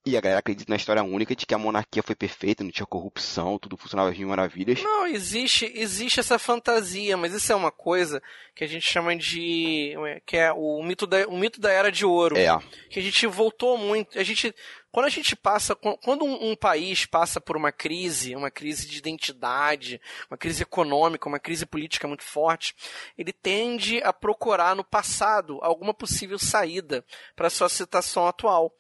E 0.07 0.19
a 0.19 0.21
galera 0.21 0.41
acredita 0.41 0.71
na 0.71 0.77
história 0.77 1.03
única 1.03 1.35
de 1.35 1.47
que 1.47 1.55
a 1.55 1.59
monarquia 1.59 2.03
foi 2.03 2.15
perfeita, 2.15 2.63
não 2.63 2.71
tinha 2.71 2.85
corrupção, 2.85 3.59
tudo 3.59 3.75
funcionava 3.75 4.11
mil 4.11 4.29
maravilhas. 4.29 4.83
Não, 4.83 5.07
existe, 5.07 5.73
existe 5.75 6.21
essa 6.21 6.39
fantasia, 6.39 7.17
mas 7.17 7.33
isso 7.33 7.51
é 7.51 7.57
uma 7.57 7.73
coisa 7.73 8.23
que 8.55 8.63
a 8.63 8.67
gente 8.67 8.87
chama 8.87 9.17
de. 9.17 9.95
que 10.27 10.37
é 10.37 10.53
o 10.53 10.83
mito 10.83 11.07
da, 11.07 11.27
o 11.27 11.39
mito 11.39 11.59
da 11.59 11.73
era 11.73 11.91
de 11.91 12.05
ouro. 12.05 12.37
É, 12.37 12.49
que 12.91 13.01
a 13.01 13.03
gente 13.03 13.27
voltou 13.27 13.79
muito. 13.79 14.19
A 14.19 14.23
gente, 14.23 14.55
quando 14.93 15.07
a 15.07 15.11
gente 15.11 15.35
passa, 15.35 15.75
quando 15.75 16.27
um, 16.27 16.51
um 16.51 16.55
país 16.55 17.07
passa 17.07 17.41
por 17.41 17.57
uma 17.57 17.73
crise, 17.73 18.37
uma 18.37 18.51
crise 18.51 18.87
de 18.87 18.99
identidade, 18.99 19.99
uma 20.31 20.37
crise 20.37 20.65
econômica, 20.65 21.31
uma 21.31 21.41
crise 21.41 21.65
política 21.65 22.07
muito 22.07 22.25
forte, 22.25 22.75
ele 23.17 23.33
tende 23.33 24.03
a 24.03 24.13
procurar 24.13 24.77
no 24.77 24.85
passado 24.85 25.61
alguma 25.63 25.95
possível 25.95 26.39
saída 26.39 27.03
para 27.35 27.49
sua 27.49 27.71
situação 27.71 28.27
atual. 28.27 28.71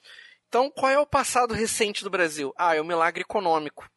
Então, 0.54 0.70
qual 0.70 0.92
é 0.92 0.96
o 1.00 1.04
passado 1.04 1.52
recente 1.52 2.04
do 2.04 2.10
Brasil? 2.10 2.54
Ah, 2.56 2.76
é 2.76 2.80
o 2.80 2.84
milagre 2.84 3.22
econômico. 3.22 3.90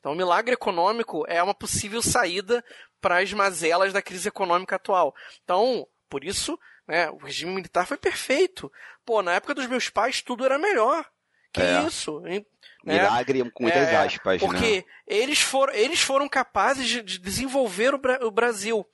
Então, 0.00 0.12
o 0.12 0.16
milagre 0.16 0.54
econômico 0.54 1.22
é 1.28 1.42
uma 1.42 1.52
possível 1.52 2.00
saída 2.00 2.64
para 2.98 3.18
as 3.18 3.30
mazelas 3.34 3.92
da 3.92 4.00
crise 4.00 4.26
econômica 4.26 4.76
atual. 4.76 5.14
Então, 5.44 5.86
por 6.08 6.24
isso, 6.24 6.58
né, 6.86 7.10
o 7.10 7.18
regime 7.18 7.52
militar 7.54 7.86
foi 7.86 7.98
perfeito. 7.98 8.72
Pô, 9.04 9.20
na 9.20 9.34
época 9.34 9.52
dos 9.54 9.66
meus 9.66 9.90
pais 9.90 10.22
tudo 10.22 10.46
era 10.46 10.58
melhor. 10.58 11.04
Que 11.52 11.60
É. 11.60 11.82
isso? 11.82 12.20
Né? 12.20 12.42
milagre 12.84 13.50
com 13.50 13.64
muitas 13.64 13.88
É, 13.88 13.96
aspas, 13.96 14.40
né? 14.40 14.46
Porque 14.48 14.86
eles, 15.06 15.40
foram, 15.40 15.74
eles 15.74 16.00
foram 16.00 16.26
capazes 16.26 16.86
de, 16.88 17.02
de 17.02 17.18
desenvolver 17.18 17.92
o, 17.92 17.98
Bra- 17.98 18.20
o 18.22 18.30
Brasil. 18.30 18.86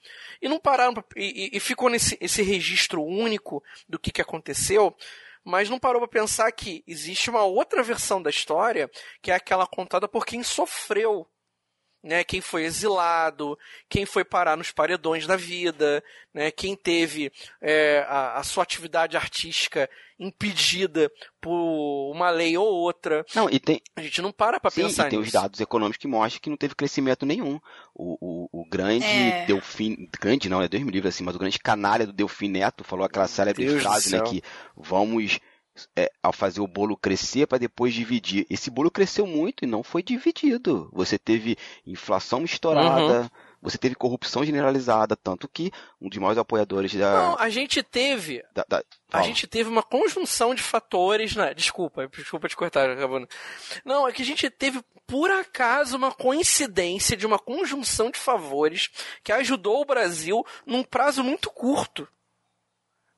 E 0.42 0.48
não 0.48 0.58
pararam 0.58 0.94
pra- 0.94 1.04
e, 1.14 1.50
e- 1.54 1.56
e 1.56 1.60
ficou 1.60 1.88
nesse 1.88 2.18
esse 2.20 2.42
registro 2.42 3.04
único 3.04 3.62
do 3.88 4.00
que, 4.00 4.10
que 4.10 4.20
aconteceu, 4.22 4.96
mas 5.44 5.68
não 5.68 5.78
parou 5.78 6.00
para 6.00 6.20
pensar 6.20 6.50
que 6.52 6.82
existe 6.86 7.28
uma 7.30 7.44
outra 7.44 7.82
versão 7.82 8.22
da 8.22 8.30
história, 8.30 8.90
que 9.22 9.30
é 9.30 9.34
aquela 9.34 9.66
contada 9.66 10.08
por 10.08 10.24
quem 10.24 10.42
sofreu. 10.42 11.28
Né, 12.04 12.22
quem 12.22 12.42
foi 12.42 12.64
exilado, 12.64 13.58
quem 13.88 14.04
foi 14.04 14.26
parar 14.26 14.58
nos 14.58 14.70
paredões 14.70 15.26
da 15.26 15.36
vida, 15.36 16.04
né, 16.34 16.50
quem 16.50 16.76
teve 16.76 17.32
é, 17.62 18.04
a, 18.06 18.36
a 18.36 18.42
sua 18.42 18.62
atividade 18.62 19.16
artística 19.16 19.88
impedida 20.20 21.10
por 21.40 22.12
uma 22.12 22.28
lei 22.28 22.58
ou 22.58 22.66
outra. 22.66 23.24
Não, 23.34 23.48
e 23.48 23.58
tem, 23.58 23.80
A 23.96 24.02
gente 24.02 24.20
não 24.20 24.32
para 24.32 24.60
pra 24.60 24.70
sim, 24.70 24.82
pensar 24.82 25.06
e 25.06 25.10
tem 25.10 25.18
nisso. 25.18 25.28
os 25.28 25.32
dados 25.32 25.60
econômicos 25.60 25.96
que 25.96 26.06
mostram 26.06 26.42
que 26.42 26.50
não 26.50 26.58
teve 26.58 26.74
crescimento 26.74 27.24
nenhum. 27.24 27.58
O, 27.94 28.18
o, 28.52 28.60
o 28.60 28.68
grande 28.68 29.06
É. 29.06 29.46
Delfim, 29.46 30.06
grande 30.20 30.50
não, 30.50 30.60
é 30.60 30.68
Deus 30.68 30.82
me 30.82 30.90
livre 30.92 31.08
assim, 31.08 31.24
mas 31.24 31.34
o 31.34 31.38
grande 31.38 31.58
canalha 31.58 32.06
do 32.06 32.12
Delfim 32.12 32.48
Neto 32.48 32.84
falou 32.84 33.06
aquela 33.06 33.26
célebre 33.26 33.64
Deus 33.64 33.82
frase, 33.82 34.14
né, 34.14 34.20
que 34.22 34.42
vamos 34.76 35.40
é, 35.96 36.10
ao 36.22 36.32
fazer 36.32 36.60
o 36.60 36.66
bolo 36.66 36.96
crescer 36.96 37.46
para 37.46 37.58
depois 37.58 37.92
dividir. 37.94 38.46
Esse 38.48 38.70
bolo 38.70 38.90
cresceu 38.90 39.26
muito 39.26 39.64
e 39.64 39.66
não 39.66 39.82
foi 39.82 40.02
dividido. 40.02 40.88
Você 40.92 41.18
teve 41.18 41.56
inflação 41.86 42.44
estourada, 42.44 43.20
Uhum. 43.22 43.30
você 43.62 43.76
teve 43.78 43.94
corrupção 43.94 44.44
generalizada, 44.44 45.16
tanto 45.16 45.48
que 45.48 45.70
um 46.00 46.08
dos 46.08 46.18
maiores 46.18 46.38
apoiadores 46.38 46.94
da, 46.94 47.12
Não, 47.12 47.38
a 47.38 47.48
gente 47.48 47.82
teve. 47.82 48.42
da, 48.54 48.64
da- 48.68 48.84
A 49.12 49.22
gente 49.22 49.46
teve 49.46 49.68
uma 49.68 49.82
conjunção 49.82 50.54
de 50.54 50.62
fatores, 50.62 51.34
né? 51.36 51.54
Desculpa, 51.54 52.06
desculpa 52.08 52.48
te 52.48 52.56
cortar, 52.56 52.90
acabando. 52.90 53.28
Não, 53.84 54.06
é 54.08 54.12
que 54.12 54.22
a 54.22 54.24
gente 54.24 54.48
teve, 54.50 54.80
por 55.06 55.30
acaso, 55.30 55.96
uma 55.96 56.12
coincidência 56.12 57.16
de 57.16 57.26
uma 57.26 57.38
conjunção 57.38 58.10
de 58.10 58.18
favores 58.18 58.90
que 59.22 59.32
ajudou 59.32 59.80
o 59.80 59.84
Brasil 59.84 60.44
num 60.66 60.82
prazo 60.82 61.22
muito 61.24 61.50
curto. 61.50 62.06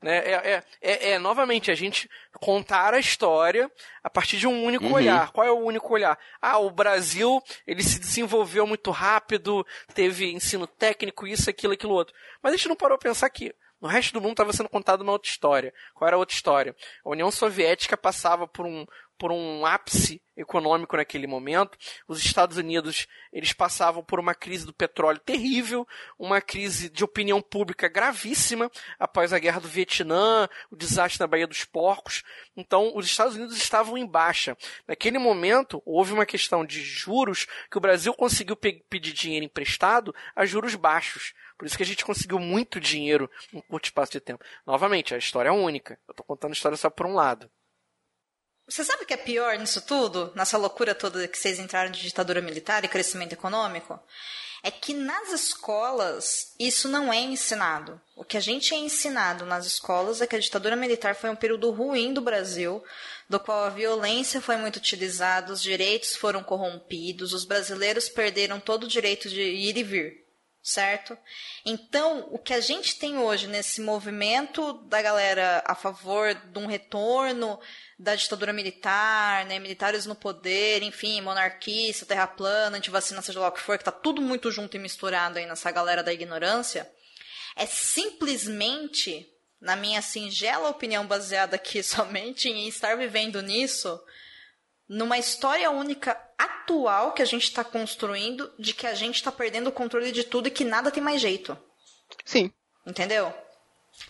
Né? 0.01 0.17
É, 0.17 0.31
é, 0.31 0.63
é, 0.81 1.09
é, 1.11 1.19
novamente, 1.19 1.71
a 1.71 1.75
gente 1.75 2.07
contar 2.39 2.93
a 2.93 2.99
história 2.99 3.71
a 4.03 4.09
partir 4.09 4.37
de 4.37 4.45
um 4.47 4.63
único 4.63 4.85
Uhum. 4.85 4.93
olhar. 4.93 5.31
Qual 5.31 5.45
é 5.45 5.51
o 5.51 5.57
único 5.57 5.91
olhar? 5.93 6.17
Ah, 6.41 6.59
o 6.59 6.69
Brasil, 6.69 7.41
ele 7.65 7.81
se 7.81 7.99
desenvolveu 7.99 8.67
muito 8.67 8.91
rápido, 8.91 9.65
teve 9.95 10.31
ensino 10.31 10.67
técnico, 10.67 11.25
isso, 11.25 11.49
aquilo, 11.49 11.73
aquilo 11.73 11.93
outro. 11.93 12.13
Mas 12.43 12.53
a 12.53 12.57
gente 12.57 12.69
não 12.69 12.75
parou 12.75 12.97
pra 12.97 13.09
pensar 13.09 13.29
que 13.29 13.53
no 13.81 13.87
resto 13.87 14.13
do 14.13 14.21
mundo 14.21 14.31
estava 14.31 14.53
sendo 14.53 14.69
contada 14.69 15.03
uma 15.03 15.11
outra 15.13 15.29
história. 15.29 15.73
Qual 15.93 16.07
era 16.07 16.15
a 16.15 16.19
outra 16.19 16.35
história? 16.35 16.75
A 17.05 17.09
União 17.09 17.29
Soviética 17.31 17.95
passava 17.95 18.47
por 18.47 18.65
um, 18.65 18.85
por 19.17 19.31
um 19.31 19.65
ápice 19.65 20.21
econômico 20.35 20.95
naquele 20.95 21.25
momento. 21.25 21.77
Os 22.07 22.23
Estados 22.23 22.57
Unidos, 22.57 23.07
eles 23.33 23.53
passavam 23.53 24.03
por 24.03 24.19
uma 24.19 24.35
crise 24.35 24.65
do 24.65 24.73
petróleo 24.73 25.19
terrível, 25.19 25.87
uma 26.17 26.39
crise 26.39 26.89
de 26.89 27.03
opinião 27.03 27.41
pública 27.41 27.87
gravíssima 27.87 28.69
após 28.99 29.33
a 29.33 29.39
guerra 29.39 29.59
do 29.59 29.67
Vietnã, 29.67 30.47
o 30.69 30.75
desastre 30.75 31.19
na 31.19 31.27
Baía 31.27 31.47
dos 31.47 31.63
Porcos. 31.63 32.23
Então, 32.55 32.91
os 32.95 33.07
Estados 33.07 33.35
Unidos 33.35 33.57
estavam 33.57 33.97
em 33.97 34.05
baixa. 34.05 34.55
Naquele 34.87 35.17
momento, 35.17 35.81
houve 35.83 36.13
uma 36.13 36.25
questão 36.25 36.63
de 36.63 36.81
juros 36.83 37.47
que 37.71 37.77
o 37.77 37.81
Brasil 37.81 38.13
conseguiu 38.13 38.55
pe- 38.55 38.83
pedir 38.89 39.13
dinheiro 39.13 39.45
emprestado 39.45 40.13
a 40.35 40.45
juros 40.45 40.75
baixos. 40.75 41.33
Por 41.57 41.65
isso 41.65 41.75
que 41.75 41.83
a 41.83 41.85
gente 41.85 42.05
conseguiu 42.05 42.39
muito 42.39 42.79
dinheiro 42.79 43.29
em 43.51 43.61
curto 43.61 43.85
espaço 43.85 44.11
de 44.11 44.19
tempo. 44.19 44.43
Novamente, 44.65 45.15
a 45.15 45.17
história 45.17 45.49
é 45.49 45.51
única. 45.51 45.99
Eu 46.07 46.13
tô 46.13 46.23
contando 46.23 46.51
a 46.51 46.53
história 46.53 46.77
só 46.77 46.89
por 46.89 47.07
um 47.07 47.13
lado. 47.13 47.49
Você 48.67 48.83
sabe 48.83 49.03
o 49.03 49.05
que 49.05 49.13
é 49.13 49.17
pior 49.17 49.57
nisso 49.57 49.81
tudo? 49.81 50.31
Nessa 50.35 50.57
loucura 50.57 50.93
toda 50.93 51.27
que 51.27 51.37
vocês 51.37 51.57
entraram 51.57 51.89
de 51.89 52.01
ditadura 52.01 52.41
militar 52.41 52.83
e 52.83 52.89
crescimento 52.89 53.33
econômico? 53.33 53.97
É 54.61 54.69
que 54.69 54.93
nas 54.93 55.31
escolas 55.31 56.53
isso 56.59 56.89
não 56.89 57.11
é 57.11 57.17
ensinado. 57.17 57.99
O 58.15 58.25
que 58.25 58.35
a 58.35 58.41
gente 58.41 58.73
é 58.73 58.77
ensinado 58.77 59.45
nas 59.45 59.65
escolas 59.65 60.21
é 60.21 60.27
que 60.27 60.35
a 60.35 60.39
ditadura 60.39 60.75
militar 60.75 61.15
foi 61.15 61.29
um 61.29 61.35
período 61.35 61.71
ruim 61.71 62.13
do 62.13 62.21
Brasil, 62.21 62.83
do 63.29 63.39
qual 63.39 63.63
a 63.63 63.69
violência 63.69 64.41
foi 64.41 64.57
muito 64.57 64.77
utilizada, 64.77 65.53
os 65.53 65.61
direitos 65.61 66.15
foram 66.15 66.43
corrompidos, 66.43 67.33
os 67.33 67.45
brasileiros 67.45 68.09
perderam 68.09 68.59
todo 68.59 68.83
o 68.83 68.87
direito 68.87 69.29
de 69.29 69.41
ir 69.41 69.77
e 69.77 69.83
vir 69.83 70.26
certo? 70.67 71.17
Então, 71.63 72.27
o 72.29 72.37
que 72.37 72.53
a 72.53 72.59
gente 72.59 72.99
tem 72.99 73.17
hoje 73.17 73.47
nesse 73.47 73.79
movimento 73.79 74.73
da 74.89 75.01
galera 75.01 75.63
a 75.65 75.73
favor 75.73 76.35
de 76.35 76.59
um 76.59 76.67
retorno 76.67 77.57
da 77.97 78.15
ditadura 78.15 78.51
militar, 78.51 79.45
né, 79.45 79.59
militares 79.59 80.05
no 80.05 80.13
poder, 80.13 80.83
enfim, 80.83 81.21
monarquista, 81.21 82.05
terra 82.05 82.27
plana, 82.27 82.75
antivacina, 82.75 83.21
seja 83.21 83.39
lá 83.39 83.47
o 83.47 83.51
que 83.53 83.61
for, 83.61 83.77
que 83.77 83.85
tá 83.85 83.93
tudo 83.93 84.21
muito 84.21 84.51
junto 84.51 84.75
e 84.75 84.79
misturado 84.79 85.39
aí 85.39 85.45
nessa 85.45 85.71
galera 85.71 86.03
da 86.03 86.11
ignorância, 86.11 86.91
é 87.55 87.65
simplesmente, 87.65 89.25
na 89.61 89.77
minha 89.77 90.01
singela 90.01 90.67
opinião 90.67 91.07
baseada 91.07 91.55
aqui 91.55 91.79
somente 91.81 92.49
em 92.49 92.67
estar 92.67 92.97
vivendo 92.97 93.41
nisso, 93.41 93.97
numa 94.87 95.17
história 95.17 95.69
única 95.69 96.19
atual 96.37 97.13
que 97.13 97.21
a 97.21 97.25
gente 97.25 97.43
está 97.43 97.63
construindo 97.63 98.51
de 98.57 98.73
que 98.73 98.87
a 98.87 98.93
gente 98.93 99.15
está 99.15 99.31
perdendo 99.31 99.67
o 99.67 99.71
controle 99.71 100.11
de 100.11 100.23
tudo 100.23 100.47
e 100.47 100.51
que 100.51 100.63
nada 100.63 100.91
tem 100.91 101.03
mais 101.03 101.21
jeito. 101.21 101.57
Sim, 102.23 102.51
Entendeu? 102.87 103.33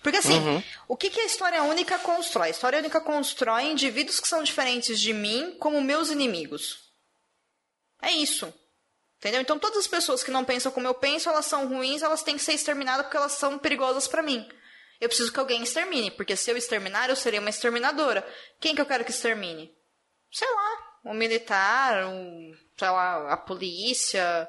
Porque 0.04 0.20
assim, 0.20 0.38
uhum. 0.38 0.64
o 0.88 0.96
que, 0.96 1.10
que 1.10 1.20
a 1.20 1.26
história 1.26 1.64
única 1.64 1.98
constrói? 1.98 2.50
A 2.50 2.52
história 2.52 2.78
única 2.78 3.02
constrói 3.02 3.64
indivíduos 3.64 4.20
que 4.20 4.28
são 4.28 4.44
diferentes 4.44 5.00
de 5.00 5.14
mim 5.14 5.56
como 5.60 5.82
meus 5.82 6.12
inimigos. 6.12 6.92
É 8.00 8.12
isso. 8.12 8.54
Entendeu? 9.18 9.42
Então 9.42 9.58
todas 9.58 9.80
as 9.80 9.88
pessoas 9.88 10.24
que 10.24 10.30
não 10.30 10.46
pensam 10.46 10.72
como 10.72 10.86
eu 10.86 10.94
penso, 10.94 11.28
elas 11.28 11.48
são 11.48 11.68
ruins, 11.68 12.04
elas 12.04 12.22
têm 12.22 12.38
que 12.38 12.44
ser 12.44 12.54
exterminadas 12.54 13.08
porque 13.08 13.18
elas 13.18 13.32
são 13.32 13.58
perigosas 13.58 14.08
para 14.08 14.22
mim. 14.22 14.48
Eu 15.02 15.10
preciso 15.10 15.34
que 15.34 15.40
alguém 15.40 15.64
extermine, 15.64 16.12
porque 16.12 16.36
se 16.36 16.52
eu 16.52 16.58
exterminar, 16.58 17.10
eu 17.10 17.16
serei 17.16 17.40
uma 17.40 17.50
exterminadora. 17.50 18.28
Quem 18.60 18.76
que 18.76 18.82
eu 18.82 18.86
quero 18.86 19.04
que 19.04 19.12
extermine? 19.12 19.76
Sei 20.32 20.48
lá, 20.48 21.00
um 21.06 21.14
militar, 21.14 22.06
um, 22.06 22.56
sei 22.78 22.90
lá, 22.90 23.34
a 23.34 23.38
polícia, 23.38 24.48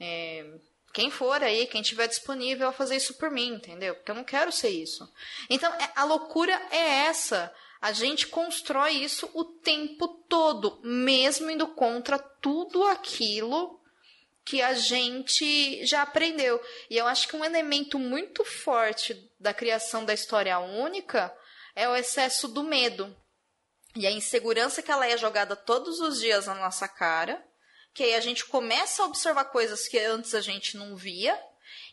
é, 0.00 0.44
quem 0.92 1.10
for 1.10 1.42
aí, 1.42 1.66
quem 1.66 1.82
tiver 1.82 2.08
disponível 2.08 2.68
a 2.68 2.72
fazer 2.72 2.96
isso 2.96 3.14
por 3.14 3.30
mim, 3.30 3.54
entendeu? 3.54 3.94
Porque 3.94 4.10
eu 4.10 4.14
não 4.14 4.24
quero 4.24 4.50
ser 4.50 4.70
isso. 4.70 5.08
Então, 5.48 5.72
é, 5.74 5.92
a 5.94 6.04
loucura 6.04 6.60
é 6.70 7.06
essa. 7.06 7.54
A 7.80 7.92
gente 7.92 8.26
constrói 8.26 8.92
isso 8.92 9.30
o 9.34 9.44
tempo 9.44 10.08
todo, 10.28 10.80
mesmo 10.82 11.50
indo 11.50 11.68
contra 11.68 12.18
tudo 12.18 12.82
aquilo 12.84 13.78
que 14.44 14.62
a 14.62 14.72
gente 14.74 15.84
já 15.84 16.02
aprendeu. 16.02 16.60
E 16.88 16.96
eu 16.96 17.06
acho 17.06 17.28
que 17.28 17.36
um 17.36 17.44
elemento 17.44 17.98
muito 17.98 18.44
forte 18.44 19.14
da 19.38 19.52
criação 19.52 20.04
da 20.04 20.14
história 20.14 20.58
única 20.58 21.32
é 21.76 21.88
o 21.88 21.94
excesso 21.94 22.48
do 22.48 22.64
medo. 22.64 23.14
E 23.96 24.06
a 24.06 24.10
insegurança 24.10 24.82
que 24.82 24.90
ela 24.90 25.06
é 25.06 25.16
jogada 25.16 25.56
todos 25.56 26.00
os 26.00 26.20
dias 26.20 26.46
na 26.46 26.54
nossa 26.54 26.86
cara, 26.86 27.42
que 27.94 28.02
aí 28.02 28.14
a 28.14 28.20
gente 28.20 28.44
começa 28.44 29.02
a 29.02 29.06
observar 29.06 29.46
coisas 29.46 29.88
que 29.88 29.98
antes 29.98 30.34
a 30.34 30.40
gente 30.40 30.76
não 30.76 30.94
via, 30.94 31.38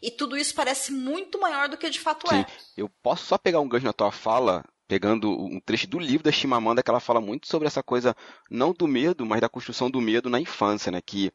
e 0.01 0.11
tudo 0.11 0.37
isso 0.37 0.53
parece 0.53 0.91
muito 0.91 1.39
maior 1.39 1.67
do 1.67 1.77
que 1.77 1.89
de 1.89 1.99
fato 1.99 2.27
Sim. 2.27 2.41
é. 2.41 2.45
Eu 2.77 2.89
posso 3.01 3.25
só 3.25 3.37
pegar 3.37 3.59
um 3.59 3.67
gancho 3.67 3.85
na 3.85 3.93
tua 3.93 4.11
fala, 4.11 4.63
pegando 4.87 5.31
um 5.31 5.59
trecho 5.59 5.87
do 5.87 5.97
livro 5.97 6.23
da 6.23 6.31
Chimamanda, 6.31 6.83
que 6.83 6.89
ela 6.89 6.99
fala 6.99 7.19
muito 7.19 7.47
sobre 7.47 7.67
essa 7.67 7.81
coisa, 7.81 8.15
não 8.49 8.73
do 8.73 8.87
medo, 8.87 9.25
mas 9.25 9.41
da 9.41 9.49
construção 9.49 9.89
do 9.89 10.01
medo 10.01 10.29
na 10.29 10.39
infância, 10.39 10.91
né? 10.91 11.01
Que 11.01 11.31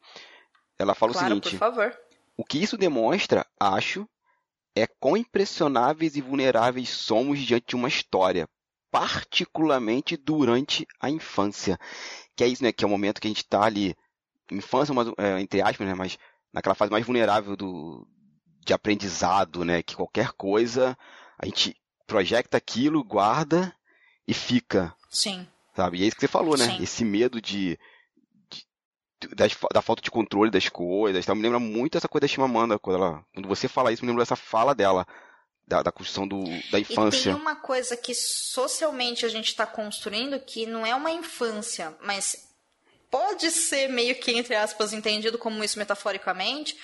ela 0.77 0.95
fala 0.95 1.11
claro, 1.11 1.27
o 1.27 1.29
seguinte: 1.29 1.49
por 1.51 1.59
favor. 1.59 1.99
O 2.37 2.45
que 2.45 2.57
isso 2.57 2.77
demonstra, 2.77 3.45
acho, 3.59 4.07
é 4.75 4.87
quão 4.87 5.17
impressionáveis 5.17 6.15
e 6.15 6.21
vulneráveis 6.21 6.89
somos 6.89 7.39
diante 7.39 7.67
de 7.67 7.75
uma 7.75 7.89
história, 7.89 8.47
particularmente 8.91 10.17
durante 10.17 10.85
a 10.99 11.09
infância. 11.09 11.79
Que 12.35 12.43
é 12.43 12.47
isso, 12.47 12.63
né? 12.63 12.71
Que 12.71 12.83
é 12.83 12.87
o 12.87 12.89
momento 12.89 13.21
que 13.21 13.27
a 13.27 13.29
gente 13.29 13.43
está 13.43 13.63
ali, 13.63 13.95
infância, 14.51 14.93
mas, 14.93 15.07
é, 15.17 15.39
entre 15.39 15.61
aspas, 15.61 15.87
né? 15.87 15.95
Mas 15.95 16.19
naquela 16.53 16.75
fase 16.75 16.91
mais 16.91 17.05
vulnerável 17.05 17.55
do, 17.55 18.05
de 18.65 18.73
aprendizado, 18.73 19.63
né? 19.63 19.81
Que 19.81 19.95
qualquer 19.95 20.31
coisa 20.33 20.97
a 21.39 21.45
gente 21.45 21.75
projeta 22.05 22.57
aquilo, 22.57 23.03
guarda 23.03 23.73
e 24.27 24.33
fica. 24.33 24.93
Sim. 25.09 25.47
Sabe? 25.75 25.99
E 25.99 26.03
é 26.03 26.07
isso 26.07 26.15
que 26.15 26.21
você 26.21 26.27
falou, 26.27 26.57
né? 26.57 26.65
Sim. 26.65 26.83
Esse 26.83 27.05
medo 27.05 27.41
de 27.41 27.79
das, 29.35 29.55
da 29.73 29.81
falta 29.81 30.01
de 30.01 30.11
controle 30.11 30.49
das 30.49 30.67
coisas. 30.69 31.23
Então, 31.23 31.35
me 31.35 31.41
lembra 31.41 31.59
muito 31.59 31.97
essa 31.97 32.07
coisa 32.07 32.23
da 32.23 32.27
Chimamanda, 32.27 32.79
quando, 32.79 32.97
ela, 32.97 33.25
quando 33.33 33.47
você 33.47 33.67
fala 33.67 33.91
isso, 33.91 34.03
me 34.03 34.09
lembra 34.09 34.23
dessa 34.23 34.35
fala 34.35 34.73
dela, 34.73 35.05
da, 35.67 35.81
da 35.81 35.91
construção 35.91 36.27
do, 36.27 36.43
da 36.71 36.79
infância. 36.79 37.29
E 37.29 37.33
tem 37.33 37.41
uma 37.41 37.55
coisa 37.55 37.95
que 37.95 38.13
socialmente 38.13 39.25
a 39.25 39.29
gente 39.29 39.47
está 39.47 39.65
construindo 39.65 40.39
que 40.39 40.65
não 40.65 40.85
é 40.85 40.93
uma 40.93 41.11
infância, 41.11 41.95
mas 42.01 42.49
pode 43.09 43.51
ser 43.51 43.89
meio 43.89 44.15
que, 44.15 44.31
entre 44.31 44.55
aspas, 44.55 44.93
entendido 44.93 45.37
como 45.37 45.63
isso 45.63 45.77
metaforicamente, 45.77 46.77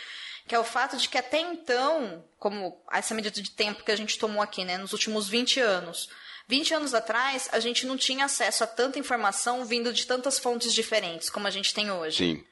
que 0.48 0.56
é 0.56 0.60
o 0.60 0.64
fato 0.64 0.98
de 0.98 1.10
que 1.10 1.18
até 1.18 1.40
então, 1.40 2.24
como 2.38 2.82
essa 2.92 3.14
medida 3.14 3.42
de 3.42 3.52
tempo 3.52 3.84
que 3.84 3.92
a 3.92 3.96
gente 3.96 4.18
tomou 4.18 4.42
aqui, 4.42 4.64
né, 4.64 4.78
nos 4.78 4.94
últimos 4.94 5.28
20 5.28 5.60
anos, 5.60 6.10
20 6.48 6.74
anos 6.74 6.94
atrás, 6.94 7.50
a 7.52 7.60
gente 7.60 7.86
não 7.86 7.98
tinha 7.98 8.26
acesso 8.26 8.64
a 8.64 8.68
tanta 8.68 8.98
informação 8.98 9.66
vindo 9.66 9.92
de 9.92 10.06
tantas 10.06 10.40
fontes 10.40 10.74
diferentes 10.74 11.30
como 11.30 11.48
a 11.48 11.52
gente 11.52 11.74
tem 11.74 11.92
hoje. 11.92 12.18
Sim. 12.18 12.44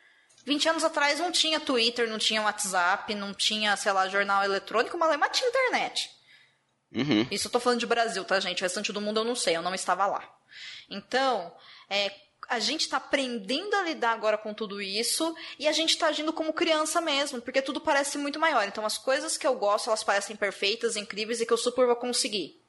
20 0.46 0.70
anos 0.70 0.84
atrás 0.84 1.20
não 1.20 1.32
tinha 1.32 1.60
Twitter, 1.60 2.08
não 2.08 2.20
tinha 2.20 2.42
WhatsApp, 2.42 3.14
não 3.16 3.34
tinha, 3.34 3.76
sei 3.76 3.92
lá, 3.92 4.08
jornal 4.08 4.44
eletrônico, 4.44 4.98
mas 4.98 5.18
mas 5.18 5.38
tinha 5.38 5.50
internet. 5.50 6.10
Uhum. 6.94 7.28
Isso 7.32 7.48
eu 7.48 7.52
tô 7.52 7.60
falando 7.60 7.80
de 7.80 7.88
Brasil, 7.88 8.24
tá, 8.24 8.40
gente? 8.40 8.62
O 8.62 8.66
restante 8.66 8.94
do 8.94 9.02
mundo 9.02 9.20
eu 9.20 9.24
não 9.26 9.36
sei, 9.36 9.58
eu 9.58 9.62
não 9.62 9.74
estava 9.74 10.06
lá. 10.06 10.24
Então, 10.90 11.54
é, 11.90 12.12
a 12.48 12.60
gente 12.60 12.82
está 12.82 12.98
aprendendo 12.98 13.76
a 13.76 13.82
lidar 13.82 14.12
agora 14.12 14.38
com 14.38 14.54
tudo 14.54 14.82
isso 14.82 15.36
e 15.58 15.68
a 15.68 15.72
gente 15.72 15.92
está 15.92 16.08
agindo 16.08 16.32
como 16.32 16.54
criança 16.54 17.02
mesmo, 17.02 17.42
porque 17.42 17.62
tudo 17.62 17.82
parece 17.82 18.18
muito 18.18 18.40
maior. 18.40 18.68
Então, 18.68 18.86
as 18.86 18.98
coisas 18.98 19.38
que 19.38 19.48
eu 19.48 19.56
gosto, 19.56 19.88
elas 19.88 20.04
parecem 20.04 20.36
perfeitas, 20.36 20.96
incríveis 20.96 21.42
e 21.42 21.46
que 21.46 21.54
eu 21.54 21.58
super 21.58 21.86
vou 21.86 21.96
conseguir. 21.96 22.62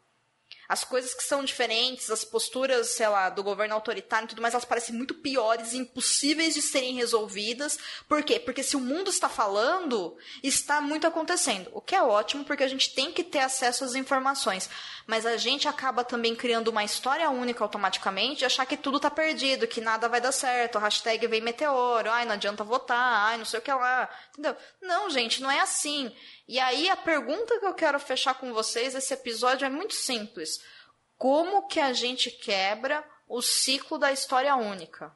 As 0.69 0.85
coisas 0.85 1.15
que 1.15 1.23
são 1.23 1.45
diferentes, 1.45 2.11
as 2.11 2.25
posturas, 2.25 2.89
sei 2.89 3.09
lá, 3.09 3.31
do 3.31 3.43
governo 3.43 3.75
autoritário 3.75 4.27
e 4.27 4.29
tudo 4.29 4.43
mais, 4.43 4.55
elas 4.55 4.65
parecem 4.65 4.95
muito 4.95 5.15
piores 5.15 5.73
e 5.73 5.79
impossíveis 5.79 6.55
de 6.55 6.63
serem 6.63 6.95
resolvidas. 6.95 7.79
Por 8.09 8.23
quê? 8.23 8.41
Porque 8.41 8.63
se 8.63 8.77
o 8.77 8.81
mundo 8.81 9.11
está 9.11 9.29
falando, 9.29 10.17
está 10.43 10.81
muito 10.81 11.07
acontecendo. 11.07 11.71
O 11.73 11.81
que 11.81 11.95
é 11.95 12.03
ótimo, 12.03 12.45
porque 12.45 12.65
a 12.65 12.69
gente 12.69 12.95
tem 12.95 13.13
que 13.13 13.23
ter 13.23 13.41
acesso 13.41 13.85
às 13.85 13.95
informações. 13.95 14.69
Mas 15.07 15.25
a 15.25 15.37
gente 15.37 15.69
acaba 15.69 16.03
também 16.03 16.35
criando 16.35 16.69
uma 16.69 16.85
história 16.85 17.31
única 17.31 17.63
automaticamente 17.63 18.41
de 18.41 18.45
achar 18.45 18.67
que 18.67 18.77
tudo 18.77 18.97
está 18.97 19.11
perdido, 19.11 19.69
que 19.69 19.81
nada 19.81 20.09
vai 20.09 20.21
dar 20.21 20.33
certo, 20.33 20.79
hashtag 20.79 21.27
vem 21.27 21.41
meteoro, 21.41 22.11
ai, 22.11 22.25
não 22.25 22.33
adianta 22.33 22.65
votar, 22.65 23.29
ai, 23.29 23.39
não 23.39 23.45
sei 23.45 23.61
o 23.61 23.63
que 23.63 23.73
lá. 23.73 24.09
Entendeu? 24.33 24.57
Não, 24.83 25.09
gente, 25.11 25.41
não 25.41 25.51
é 25.51 25.61
assim. 25.61 26.13
E 26.49 26.59
aí 26.59 26.89
a 26.89 26.97
pergunta 26.97 27.59
que 27.59 27.67
eu 27.67 27.75
quero 27.75 27.99
fechar 27.99 28.35
com 28.35 28.53
vocês 28.53 28.95
esse 28.95 29.13
episódio 29.13 29.67
é 29.67 29.69
muito 29.69 29.95
simples. 29.95 30.61
Como 31.19 31.67
que 31.67 31.81
a 31.81 31.93
gente 31.93 32.31
quebra 32.31 33.05
o 33.29 33.43
ciclo 33.43 33.99
da 33.99 34.13
história 34.13 34.55
única 34.55 35.13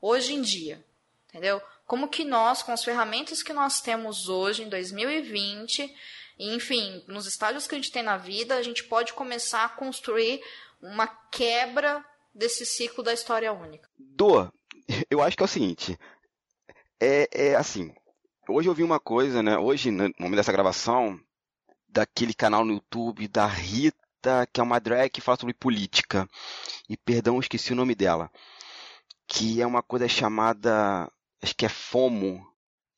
hoje 0.00 0.34
em 0.34 0.42
dia? 0.42 0.84
Entendeu? 1.28 1.60
Como 1.86 2.08
que 2.08 2.24
nós, 2.24 2.62
com 2.62 2.70
as 2.70 2.84
ferramentas 2.84 3.42
que 3.42 3.52
nós 3.52 3.80
temos 3.80 4.28
hoje 4.28 4.62
em 4.62 4.68
2020, 4.68 5.94
e, 6.38 6.54
enfim, 6.54 7.02
nos 7.08 7.26
estágios 7.26 7.66
que 7.66 7.74
a 7.74 7.78
gente 7.78 7.90
tem 7.90 8.02
na 8.02 8.16
vida, 8.16 8.54
a 8.54 8.62
gente 8.62 8.84
pode 8.84 9.12
começar 9.12 9.64
a 9.64 9.68
construir 9.68 10.40
uma 10.80 11.06
quebra 11.06 12.04
desse 12.32 12.64
ciclo 12.64 13.02
da 13.02 13.12
história 13.12 13.52
única. 13.52 13.88
Do, 13.98 14.52
eu 15.10 15.20
acho 15.20 15.36
que 15.36 15.42
é 15.42 15.46
o 15.46 15.48
seguinte, 15.48 15.98
é, 17.00 17.28
é 17.32 17.54
assim, 17.56 17.92
Hoje 18.50 18.66
eu 18.66 18.74
vi 18.74 18.82
uma 18.82 18.98
coisa, 18.98 19.42
né? 19.42 19.58
Hoje, 19.58 19.90
no 19.90 20.10
momento 20.18 20.36
dessa 20.36 20.52
gravação, 20.52 21.20
daquele 21.86 22.32
canal 22.32 22.64
no 22.64 22.72
YouTube 22.72 23.28
da 23.28 23.46
Rita, 23.46 24.46
que 24.50 24.58
é 24.58 24.62
uma 24.62 24.80
drag 24.80 25.10
que 25.10 25.20
fala 25.20 25.38
sobre 25.38 25.52
política. 25.52 26.26
E 26.88 26.96
perdão, 26.96 27.34
eu 27.34 27.40
esqueci 27.40 27.74
o 27.74 27.76
nome 27.76 27.94
dela. 27.94 28.30
Que 29.26 29.60
é 29.60 29.66
uma 29.66 29.82
coisa 29.82 30.08
chamada. 30.08 31.12
Acho 31.42 31.54
que 31.54 31.66
é 31.66 31.68
FOMO. 31.68 32.42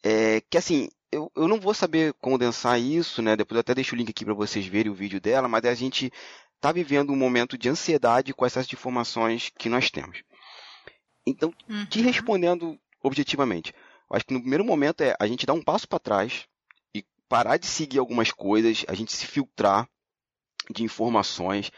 É, 0.05 0.41
que 0.49 0.57
assim, 0.57 0.89
eu, 1.11 1.31
eu 1.35 1.49
não 1.49 1.59
vou 1.59 1.75
saber 1.75 2.15
condensar 2.21 2.81
isso, 2.81 3.21
né? 3.21 3.35
Depois 3.35 3.57
eu 3.57 3.61
até 3.61 3.75
deixo 3.75 3.97
o 3.97 3.99
link 3.99 4.11
aqui 4.11 4.25
para 4.25 4.35
vocês 4.35 4.65
verem 4.67 4.93
o 4.93 4.95
vídeo 4.95 5.21
dela, 5.21 5.49
mas 5.49 5.65
a 5.65 5.75
gente 5.75 6.13
está 6.55 6.71
vivendo 6.71 7.13
um 7.13 7.17
momento 7.17 7.59
de 7.59 7.69
ansiedade 7.69 8.33
com 8.33 8.47
essas 8.47 8.73
informações 8.73 9.51
que 9.59 9.69
nós 9.69 9.91
temos. 9.91 10.23
Então, 11.27 11.53
uhum. 11.69 11.87
te 11.87 12.01
respondendo 12.01 12.79
objetivamente, 13.03 13.75
eu 14.11 14.17
acho 14.17 14.27
que 14.27 14.35
no 14.35 14.41
primeiro 14.41 14.65
momento 14.65 15.03
é 15.03 15.15
a 15.21 15.27
gente 15.27 15.47
dar 15.47 15.53
um 15.53 15.63
passo 15.63 15.87
para 15.87 16.01
trás 16.01 16.49
e 16.93 17.05
parar 17.29 17.57
de 17.57 17.67
seguir 17.67 17.99
algumas 17.99 18.33
coisas, 18.33 18.85
a 18.89 18.95
gente 18.95 19.13
se 19.13 19.25
filtrar 19.25 19.89
de 20.69 20.83
informações. 20.83 21.71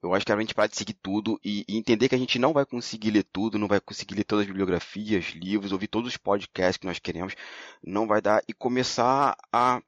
Eu 0.00 0.14
acho 0.14 0.24
que 0.24 0.30
a 0.30 0.38
gente 0.38 0.54
parar 0.54 0.68
de 0.68 0.76
seguir 0.76 0.94
tudo 0.94 1.40
e, 1.42 1.64
e, 1.66 1.76
entender 1.76 2.08
que 2.08 2.14
a 2.14 2.18
gente 2.18 2.38
não 2.38 2.52
vai 2.52 2.64
conseguir 2.64 3.10
ler 3.10 3.24
tudo, 3.24 3.58
não 3.58 3.66
vai 3.66 3.80
conseguir 3.80 4.14
ler 4.14 4.24
todas 4.24 4.42
as 4.42 4.48
bibliografias, 4.48 5.30
livros, 5.30 5.72
ouvir 5.72 5.88
todos 5.88 6.10
os 6.10 6.16
podcasts 6.16 6.76
que 6.76 6.86
nós 6.86 6.98
queremos, 6.98 7.34
não 7.82 8.06
vai 8.06 8.20
dar 8.20 8.42
e 8.46 8.52
começar 8.52 9.36
a, 9.52 9.82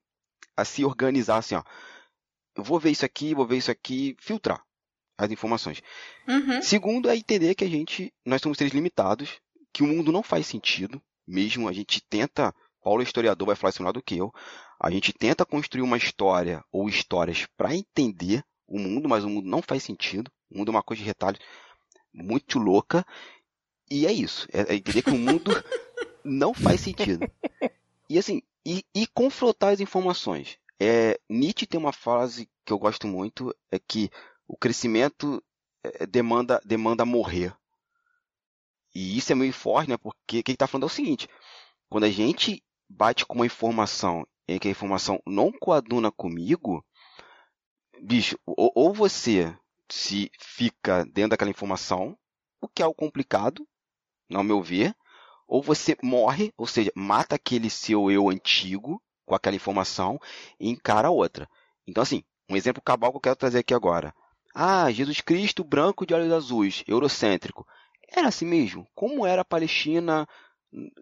a 0.57 0.65
se 0.65 0.85
organizar 0.85 1.37
assim, 1.37 1.55
ó. 1.55 1.63
Eu 2.57 2.65
vou 2.65 2.81
ver 2.81 2.91
isso 2.91 3.05
aqui, 3.05 3.35
vou 3.35 3.47
ver 3.47 3.59
isso 3.59 3.71
aqui, 3.71 4.17
filtrar 4.19 4.65
as 5.19 5.31
informações. 5.31 5.83
Uhum. 6.27 6.63
Segundo 6.63 7.09
é 7.09 7.17
entender 7.17 7.55
que 7.55 7.65
a 7.65 7.69
gente, 7.69 8.13
nós 8.25 8.41
somos 8.41 8.57
seres 8.57 8.73
limitados, 8.73 9.39
que 9.73 9.83
o 9.83 9.87
mundo 9.87 10.11
não 10.11 10.23
faz 10.23 10.47
sentido, 10.47 11.01
mesmo 11.27 11.69
a 11.69 11.73
gente 11.73 12.01
tenta, 12.09 12.55
Paulo 12.83 13.03
é 13.03 13.05
historiador 13.05 13.47
vai 13.47 13.57
falar 13.57 13.71
isso 13.71 13.83
melhor 13.83 13.93
do 13.93 14.03
que 14.03 14.17
eu, 14.17 14.33
a 14.79 14.91
gente 14.91 15.13
tenta 15.13 15.45
construir 15.45 15.83
uma 15.83 15.97
história 15.97 16.63
ou 16.71 16.89
histórias 16.89 17.47
para 17.57 17.75
entender 17.75 18.45
o 18.67 18.79
mundo, 18.79 19.09
mas 19.09 19.25
o 19.25 19.29
mundo 19.29 19.49
não 19.49 19.63
faz 19.63 19.83
sentido. 19.83 20.31
O 20.51 20.59
mundo 20.59 20.69
é 20.69 20.75
uma 20.75 20.83
coisa 20.83 21.03
de 21.03 21.07
retalho 21.07 21.39
muito 22.13 22.59
louca. 22.59 23.05
E 23.91 24.07
é 24.07 24.13
isso. 24.13 24.47
É, 24.53 24.73
é 24.73 24.77
entender 24.77 25.03
que 25.03 25.11
o 25.11 25.19
mundo 25.19 25.51
não 26.25 26.53
faz 26.53 26.81
sentido. 26.81 27.31
E 28.09 28.19
assim, 28.19 28.43
e, 28.65 28.85
e 28.95 29.07
confrontar 29.07 29.73
as 29.73 29.81
informações. 29.81 30.59
É, 30.79 31.19
Nietzsche 31.29 31.67
tem 31.67 31.81
uma 31.81 31.93
frase 31.93 32.49
que 32.65 32.73
eu 32.73 32.79
gosto 32.79 33.07
muito, 33.07 33.55
é 33.71 33.79
que 33.79 34.11
o 34.47 34.57
crescimento 34.57 35.43
é, 35.83 36.07
demanda, 36.07 36.61
demanda 36.65 37.05
morrer. 37.05 37.55
E 38.97 39.19
isso 39.19 39.31
é 39.31 39.35
meio 39.35 39.53
forte, 39.53 39.91
né? 39.91 39.99
Porque 39.99 40.39
o 40.39 40.43
que 40.43 40.51
ele 40.51 40.55
está 40.55 40.67
falando 40.67 40.85
é 40.85 40.87
o 40.87 40.89
seguinte: 40.89 41.29
quando 41.87 42.05
a 42.05 42.11
gente 42.11 42.65
bate 42.89 43.27
com 43.27 43.35
uma 43.35 43.45
informação 43.45 44.27
em 44.49 44.59
que 44.59 44.69
a 44.69 44.71
informação 44.71 45.21
não 45.27 45.53
coaduna 45.53 46.11
comigo, 46.11 46.83
bicho, 48.01 48.39
ou, 48.47 48.73
ou 48.75 48.95
você 48.95 49.55
se 49.87 50.31
fica 50.41 51.05
dentro 51.05 51.31
daquela 51.31 51.51
informação, 51.51 52.17
o 52.59 52.67
que 52.67 52.83
é 52.83 52.87
o 52.87 52.95
complicado, 52.95 53.69
ao 54.33 54.43
meu 54.43 54.63
ver, 54.63 54.97
ou 55.47 55.63
você 55.63 55.95
morre, 56.03 56.51
ou 56.57 56.67
seja, 56.67 56.91
mata 56.97 57.35
aquele 57.35 57.69
seu 57.69 58.11
eu 58.11 58.31
antigo 58.31 59.03
com 59.27 59.35
aquela 59.35 59.57
informação 59.57 60.19
e 60.59 60.71
encara 60.71 61.11
outra. 61.11 61.47
Então, 61.87 62.03
assim, 62.03 62.25
um 62.49 62.57
exemplo 62.57 62.83
cabal 62.83 63.11
que 63.11 63.19
eu 63.19 63.21
quero 63.21 63.37
trazer 63.37 63.59
aqui 63.59 63.75
agora. 63.75 64.15
Ah, 64.55 64.91
Jesus 64.91 65.21
Cristo 65.21 65.63
branco 65.63 66.07
de 66.07 66.15
olhos 66.15 66.33
azuis, 66.33 66.83
eurocêntrico. 66.89 67.67
Era 68.09 68.29
assim 68.29 68.47
mesmo? 68.47 68.87
Como 68.95 69.27
era 69.27 69.43
a 69.43 69.45
Palestina 69.45 70.27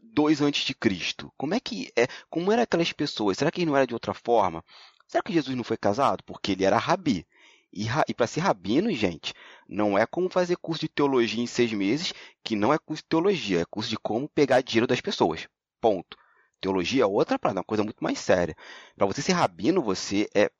dois 0.02 0.40
antes 0.40 0.64
de 0.64 0.74
Cristo? 0.74 1.32
Como 1.36 1.54
é 1.54 1.60
que 1.60 1.92
é? 1.96 2.06
Como 2.30 2.50
eram 2.52 2.62
aquelas 2.62 2.92
pessoas? 2.92 3.38
Será 3.38 3.50
que 3.50 3.66
não 3.66 3.76
era 3.76 3.86
de 3.86 3.94
outra 3.94 4.14
forma? 4.14 4.64
Será 5.06 5.22
que 5.22 5.32
Jesus 5.32 5.56
não 5.56 5.64
foi 5.64 5.76
casado? 5.76 6.22
Porque 6.24 6.52
ele 6.52 6.64
era 6.64 6.78
rabi. 6.78 7.26
E, 7.72 7.86
e 8.08 8.14
para 8.14 8.26
ser 8.26 8.40
rabino, 8.40 8.92
gente, 8.92 9.34
não 9.68 9.98
é 9.98 10.06
como 10.06 10.30
fazer 10.30 10.56
curso 10.56 10.82
de 10.82 10.88
teologia 10.88 11.42
em 11.42 11.46
seis 11.46 11.72
meses, 11.72 12.14
que 12.42 12.54
não 12.54 12.72
é 12.72 12.78
curso 12.78 13.02
de 13.02 13.08
teologia, 13.08 13.62
é 13.62 13.64
curso 13.64 13.90
de 13.90 13.98
como 13.98 14.28
pegar 14.28 14.60
dinheiro 14.60 14.86
das 14.86 15.00
pessoas. 15.00 15.48
Ponto. 15.80 16.16
Teologia 16.60 17.02
é 17.02 17.06
outra 17.06 17.38
parada, 17.38 17.60
uma 17.60 17.64
coisa 17.64 17.82
muito 17.82 18.02
mais 18.02 18.18
séria. 18.18 18.56
Para 18.96 19.06
você 19.06 19.20
ser 19.20 19.32
rabino, 19.32 19.82
você 19.82 20.28
é 20.34 20.50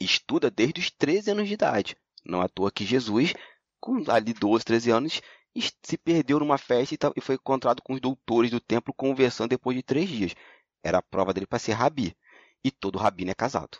estuda 0.00 0.50
desde 0.50 0.80
os 0.80 0.90
13 0.90 1.32
anos 1.32 1.48
de 1.48 1.54
idade. 1.54 1.96
Não 2.24 2.42
é 2.42 2.44
à 2.44 2.48
toa 2.48 2.70
que 2.70 2.84
Jesus, 2.84 3.34
com 3.80 4.04
ali 4.08 4.32
12, 4.32 4.64
13 4.64 4.90
anos, 4.90 5.20
se 5.60 5.96
perdeu 5.96 6.38
numa 6.38 6.58
festa 6.58 7.12
e 7.16 7.20
foi 7.20 7.36
encontrado 7.36 7.82
com 7.82 7.94
os 7.94 8.00
doutores 8.00 8.50
do 8.50 8.60
templo 8.60 8.92
conversando 8.92 9.50
depois 9.50 9.76
de 9.76 9.82
três 9.82 10.08
dias. 10.08 10.34
Era 10.82 10.98
a 10.98 11.02
prova 11.02 11.32
dele 11.32 11.46
para 11.46 11.58
ser 11.58 11.72
rabi. 11.72 12.16
E 12.62 12.70
todo 12.70 12.98
rabino 12.98 13.30
é 13.30 13.34
casado. 13.34 13.78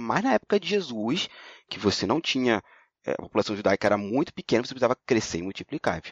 Mais 0.00 0.24
na 0.24 0.34
época 0.34 0.58
de 0.58 0.68
Jesus, 0.68 1.28
que 1.68 1.78
você 1.78 2.06
não 2.06 2.20
tinha. 2.20 2.62
É, 3.04 3.12
a 3.12 3.16
população 3.16 3.54
judaica 3.54 3.86
era 3.86 3.96
muito 3.96 4.32
pequena, 4.32 4.64
você 4.64 4.74
precisava 4.74 4.96
crescer 5.06 5.38
e 5.38 5.42
multiplicar. 5.42 6.02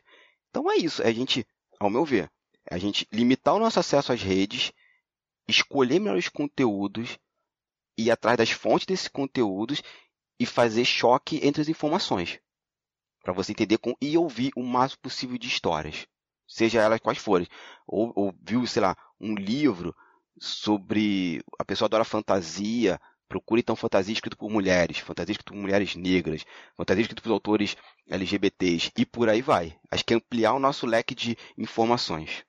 Então 0.51 0.71
é 0.71 0.77
isso. 0.77 1.03
É 1.03 1.09
a 1.09 1.13
gente, 1.13 1.47
ao 1.81 1.91
meu 1.91 2.05
ver, 2.05 2.31
é 2.71 2.75
a 2.75 2.79
gente 2.79 3.09
limitar 3.13 3.55
o 3.55 3.59
nosso 3.59 3.81
acesso 3.81 4.13
às 4.13 4.23
redes, 4.23 4.73
escolher 5.49 5.99
melhores 5.99 6.29
conteúdos, 6.29 7.19
ir 7.97 8.11
atrás 8.11 8.37
das 8.37 8.51
fontes 8.51 8.87
desses 8.87 9.09
conteúdos 9.09 9.83
e 10.39 10.45
fazer 10.45 10.85
choque 10.85 11.41
entre 11.43 11.63
as 11.63 11.69
informações. 11.69 12.39
Para 13.27 13.33
você 13.33 13.51
entender 13.51 13.79
com, 13.79 13.93
e 14.01 14.17
ouvir 14.17 14.53
o 14.55 14.63
máximo 14.63 15.03
possível 15.03 15.37
de 15.37 15.49
histórias. 15.49 16.07
Seja 16.47 16.81
elas 16.81 17.01
quais 17.01 17.19
forem. 17.19 17.49
Ou, 17.85 18.13
ou 18.15 18.33
viu, 18.41 18.65
sei 18.69 18.81
lá, 18.81 18.97
um 19.21 19.35
livro 19.35 19.93
sobre. 20.39 21.43
A 21.59 21.65
pessoa 21.65 21.89
adora 21.89 22.05
fantasia, 22.05 23.01
Procure 23.29 23.61
então 23.61 23.75
fantasia 23.75 24.13
escrita 24.13 24.37
por 24.37 24.49
mulheres, 24.49 24.99
fantasia 24.99 25.33
escrita 25.33 25.53
por 25.53 25.59
mulheres 25.59 25.97
negras, 25.97 26.45
fantasia 26.77 27.03
escrita 27.03 27.21
por 27.21 27.33
autores 27.33 27.77
LGBTs 28.09 28.93
e 28.97 29.05
por 29.05 29.29
aí 29.29 29.43
vai. 29.43 29.77
Acho 29.91 30.05
que 30.05 30.15
é 30.15 30.17
ampliar 30.17 30.55
o 30.55 30.61
nosso 30.61 30.87
leque 30.87 31.13
de 31.13 31.37
informações. 31.59 32.45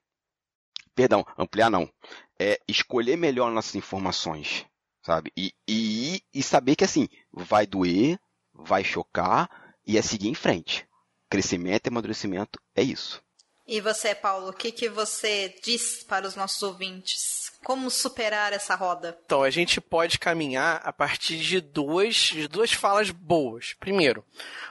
Perdão, 0.94 1.26
ampliar 1.36 1.70
não. 1.70 1.92
É 2.38 2.60
escolher 2.68 3.16
melhor 3.16 3.50
nossas 3.50 3.74
informações, 3.74 4.64
sabe? 5.02 5.32
E, 5.36 5.52
e, 5.66 6.22
e 6.32 6.40
saber 6.40 6.76
que 6.76 6.84
assim, 6.84 7.08
vai 7.32 7.66
doer, 7.66 8.16
vai 8.54 8.84
chocar 8.84 9.67
e 9.88 9.96
é 9.96 10.02
seguir 10.02 10.28
em 10.28 10.34
frente. 10.34 10.86
Crescimento 11.30 11.86
e 11.86 11.88
amadurecimento 11.88 12.60
é 12.76 12.82
isso. 12.82 13.22
E 13.66 13.80
você, 13.80 14.14
Paulo, 14.14 14.50
o 14.50 14.52
que, 14.52 14.70
que 14.70 14.88
você 14.88 15.54
diz 15.62 16.04
para 16.04 16.26
os 16.26 16.36
nossos 16.36 16.62
ouvintes? 16.62 17.50
Como 17.64 17.90
superar 17.90 18.52
essa 18.52 18.74
roda? 18.74 19.18
Então, 19.24 19.42
a 19.42 19.50
gente 19.50 19.80
pode 19.80 20.18
caminhar 20.18 20.80
a 20.84 20.92
partir 20.92 21.38
de 21.38 21.60
duas, 21.60 22.14
de 22.14 22.48
duas 22.48 22.72
falas 22.72 23.10
boas. 23.10 23.74
Primeiro, 23.80 24.24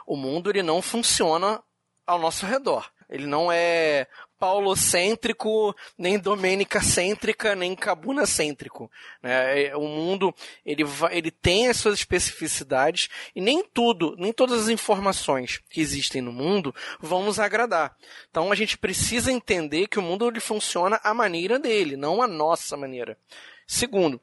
o 0.06 0.16
mundo 0.16 0.50
ele 0.50 0.64
não 0.64 0.82
funciona 0.82 1.62
ao 2.08 2.18
nosso 2.18 2.46
redor. 2.46 2.92
Ele 3.10 3.28
não 3.28 3.52
é 3.52 4.08
paulocêntrico, 4.39 5.76
nem 5.97 6.19
domênica-cêntrica, 6.19 7.56
nem 7.56 7.76
cabuna-cêntrico. 7.76 8.89
Né? 9.21 9.65
É, 9.65 9.76
o 9.76 9.88
mundo 9.88 10.34
ele, 10.65 10.84
vai, 10.84 11.17
ele 11.17 11.32
tem 11.32 11.67
as 11.67 11.78
suas 11.78 11.95
especificidades 11.95 13.10
e 13.36 13.41
nem 13.41 13.63
tudo, 13.63 14.15
nem 14.17 14.32
todas 14.32 14.63
as 14.63 14.69
informações 14.69 15.62
que 15.69 15.82
existem 15.82 16.21
no 16.21 16.32
mundo 16.32 16.73
vão 17.00 17.23
nos 17.23 17.39
agradar. 17.39 17.95
Então 18.30 18.52
a 18.52 18.56
gente 18.56 18.78
precisa 18.78 19.32
entender 19.32 19.88
que 19.88 20.00
o 20.00 20.04
mundo 20.04 20.28
ele 20.28 20.39
funciona 20.39 21.00
à 21.04 21.13
maneira 21.13 21.60
dele, 21.60 21.97
não 21.97 22.21
à 22.21 22.28
nossa 22.28 22.78
maneira. 22.78 23.17
Segundo, 23.65 24.21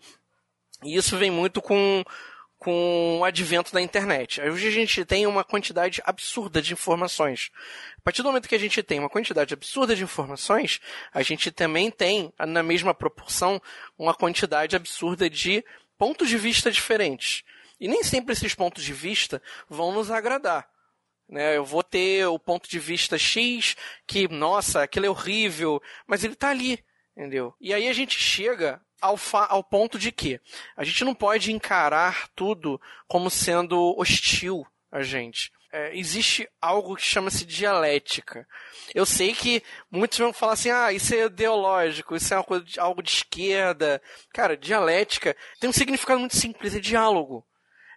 e 0.83 0.97
isso 0.97 1.17
vem 1.17 1.31
muito 1.31 1.61
com 1.61 2.05
com 2.65 3.19
o 3.19 3.25
advento 3.25 3.75
da 3.75 3.83
internet. 3.83 4.41
Hoje 4.41 4.69
a 4.69 4.71
gente 4.71 5.05
tem 5.05 5.27
uma 5.27 5.45
quantidade 5.45 6.01
absurda 6.03 6.63
de 6.63 6.73
informações. 6.73 7.51
A 7.99 8.01
partir 8.01 8.23
do 8.23 8.29
momento 8.29 8.49
que 8.49 8.55
a 8.55 8.59
gente 8.59 8.83
tem 8.83 8.99
uma 8.99 9.11
quantidade 9.11 9.53
absurda 9.53 9.95
de 9.95 10.03
informações, 10.03 10.81
a 11.13 11.23
gente 11.23 11.51
também 11.51 11.91
tem, 11.91 12.33
na 12.39 12.63
mesma 12.63 12.95
proporção, 12.95 13.61
uma 13.99 14.15
quantidade 14.15 14.75
absurda 14.75 15.29
de 15.29 15.63
pontos 15.99 16.27
de 16.27 16.39
vista 16.39 16.71
diferentes. 16.71 17.43
E 17.79 17.87
nem 17.87 18.03
sempre 18.03 18.33
esses 18.33 18.55
pontos 18.55 18.83
de 18.83 18.95
vista 18.95 19.43
vão 19.69 19.93
nos 19.93 20.11
agradar. 20.11 20.67
Né? 21.29 21.59
Eu 21.59 21.67
vou 21.67 21.83
ter 21.83 22.25
o 22.29 22.39
ponto 22.39 22.67
de 22.67 22.79
vista 22.79 23.19
X, 23.19 23.77
que, 24.07 24.27
nossa, 24.27 24.85
aquilo 24.85 25.05
é 25.05 25.11
horrível, 25.11 25.83
mas 26.07 26.25
ele 26.25 26.33
está 26.33 26.49
ali, 26.49 26.83
entendeu? 27.15 27.55
E 27.61 27.75
aí 27.75 27.89
a 27.89 27.93
gente 27.93 28.19
chega 28.19 28.81
ao, 29.05 29.19
ao 29.49 29.63
ponto 29.63 29.99
de 29.99 30.11
que 30.11 30.41
a 30.77 30.83
gente 30.83 31.05
não 31.05 31.15
pode 31.15 31.53
encarar 31.53 32.29
tudo 32.35 32.81
como 33.07 33.31
sendo 33.31 33.95
hostil 33.99 34.67
a 34.91 35.03
gente. 35.03 35.53
É, 35.71 35.97
existe 35.97 36.49
algo 36.63 36.95
que 36.95 37.03
chama-se 37.03 37.45
dialética. 37.45 38.47
Eu 38.95 39.05
sei 39.05 39.35
que 39.35 39.61
muitos 39.91 40.19
vão 40.19 40.33
falar 40.33 40.53
assim, 40.53 40.71
ah, 40.71 40.93
isso 40.93 41.13
é 41.15 41.25
ideológico, 41.25 42.15
isso 42.15 42.33
é 42.33 42.61
de, 42.61 42.79
algo 42.79 43.03
de 43.03 43.11
esquerda. 43.11 44.01
Cara, 44.33 44.57
dialética 44.57 45.37
tem 45.59 45.69
um 45.69 45.73
significado 45.73 46.21
muito 46.21 46.37
simples, 46.37 46.75
é 46.75 46.81
diálogo. 46.81 47.45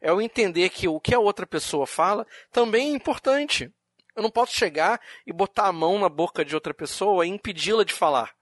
É 0.02 0.12
o 0.12 0.20
entender 0.20 0.70
que 0.70 0.88
o 0.88 1.00
que 1.00 1.13
a 1.13 1.20
outra 1.20 1.46
pessoa 1.46 1.86
fala 1.86 2.26
também 2.52 2.89
é 2.89 2.96
importante. 2.96 3.72
Eu 4.15 4.24
não 4.24 4.32
posso 4.32 4.56
chegar 4.56 5.00
e 5.26 5.32
botar 5.32 5.67
a 5.67 5.72
mão 5.72 6.00
na 6.00 6.10
boca 6.10 6.43
de 6.43 6.56
outra 6.56 6.74
pessoa 6.74 7.26
e 7.26 7.30
impedi-la 7.30 7.84
de 7.84 7.93
falar. 7.93 8.36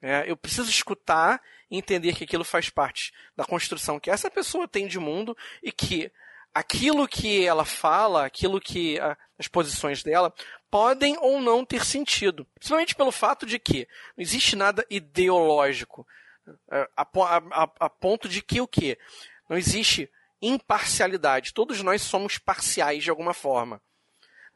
É, 0.00 0.24
eu 0.26 0.36
preciso 0.36 0.70
escutar 0.70 1.42
entender 1.70 2.14
que 2.14 2.24
aquilo 2.24 2.44
faz 2.44 2.68
parte 2.68 3.12
da 3.36 3.44
construção 3.44 4.00
que 4.00 4.10
essa 4.10 4.30
pessoa 4.30 4.66
tem 4.66 4.86
de 4.86 4.98
mundo 4.98 5.36
e 5.62 5.70
que 5.70 6.10
aquilo 6.52 7.06
que 7.06 7.44
ela 7.44 7.64
fala, 7.64 8.26
aquilo 8.26 8.60
que 8.60 8.98
a, 8.98 9.16
as 9.38 9.46
posições 9.46 10.02
dela 10.02 10.34
podem 10.70 11.16
ou 11.18 11.40
não 11.40 11.64
ter 11.64 11.84
sentido. 11.84 12.46
Principalmente 12.54 12.94
pelo 12.94 13.12
fato 13.12 13.46
de 13.46 13.58
que 13.58 13.86
não 14.16 14.22
existe 14.22 14.56
nada 14.56 14.84
ideológico 14.90 16.06
é, 16.70 16.88
a, 16.96 17.02
a, 17.02 17.70
a 17.80 17.90
ponto 17.90 18.28
de 18.28 18.42
que 18.42 18.60
o 18.60 18.68
que 18.68 18.98
não 19.48 19.56
existe 19.56 20.10
imparcialidade. 20.40 21.52
Todos 21.52 21.82
nós 21.82 22.02
somos 22.02 22.38
parciais 22.38 23.04
de 23.04 23.10
alguma 23.10 23.34
forma. 23.34 23.80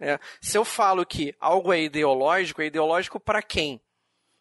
É, 0.01 0.19
se 0.41 0.59
eu 0.59 0.65
falo 0.65 1.07
que 1.07 1.35
algo 1.39 1.73
é 1.73 1.83
ideológico, 1.83 2.63
é 2.63 2.67
ideológico 2.67 3.21
para 3.21 3.43
quem? 3.43 3.81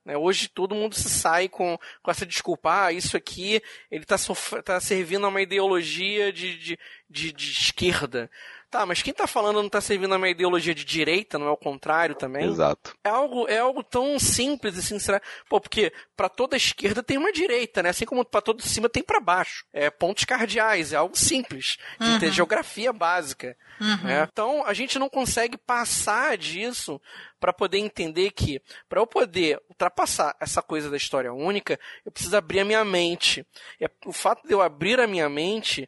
Né? 0.06 0.18
Hoje 0.18 0.50
todo 0.50 0.76
mundo 0.76 0.96
se 0.96 1.10
sai 1.10 1.48
com, 1.48 1.78
com 2.02 2.12
essa 2.12 2.26
desculpa, 2.26 2.86
ah, 2.86 2.92
isso 2.92 3.16
aqui 3.16 3.62
ele 3.89 4.04
está 4.04 4.18
tá 4.63 4.80
servindo 4.80 5.26
a 5.26 5.30
uma 5.30 5.42
ideologia 5.42 6.32
de, 6.32 6.58
de, 6.58 6.80
de, 7.10 7.32
de 7.32 7.52
esquerda. 7.52 8.30
Tá, 8.74 8.88
mas 8.88 9.04
quem 9.04 9.12
está 9.12 9.28
falando 9.28 9.58
não 9.58 9.68
está 9.68 9.80
servindo 9.80 10.16
a 10.16 10.18
uma 10.18 10.28
ideologia 10.28 10.74
de 10.74 10.84
direita, 10.84 11.38
não 11.38 11.46
é 11.46 11.52
o 11.52 11.56
contrário 11.56 12.16
também? 12.16 12.48
Exato. 12.48 12.98
É 13.04 13.10
algo, 13.10 13.48
é 13.48 13.60
algo 13.60 13.84
tão 13.84 14.18
simples 14.18 14.76
assim, 14.76 14.98
será? 14.98 15.22
Pô, 15.48 15.62
porque 15.62 15.94
para 16.18 16.28
toda 16.28 16.58
esquerda 16.58 17.04
tem 17.04 17.16
uma 17.16 17.32
direita, 17.32 17.84
né? 17.84 17.90
Assim 17.90 18.04
como 18.04 18.26
para 18.26 18.42
todo 18.42 18.64
cima 18.64 18.90
tem 18.90 19.04
para 19.04 19.20
baixo. 19.20 19.64
É 19.72 19.92
pontos 19.92 20.26
cardeais, 20.26 20.92
é 20.92 20.96
algo 20.96 21.16
simples, 21.16 21.78
de 22.00 22.10
uhum. 22.10 22.20
ter 22.20 22.32
geografia 22.32 22.92
básica. 22.92 23.56
Uhum. 23.80 24.08
Né? 24.08 24.28
Então 24.32 24.66
a 24.66 24.74
gente 24.74 24.98
não 24.98 25.08
consegue 25.08 25.56
passar 25.56 26.36
disso 26.36 27.00
para 27.40 27.54
poder 27.54 27.78
entender 27.78 28.32
que, 28.32 28.60
para 28.90 29.00
eu 29.00 29.06
poder 29.06 29.62
ultrapassar 29.70 30.36
essa 30.40 30.64
coisa 30.64 30.90
da 30.90 30.98
história 30.98 31.32
única, 31.32 31.80
eu 32.04 32.12
preciso 32.12 32.36
abrir 32.36 32.62
a 32.62 32.66
minha 32.66 32.84
mente. 32.84 33.46
E 33.80 33.88
o 34.04 34.12
fato 34.12 34.48
de 34.48 34.52
eu 34.52 34.64
abrir 34.64 35.00
a 35.00 35.06
minha 35.06 35.30
mente 35.30 35.88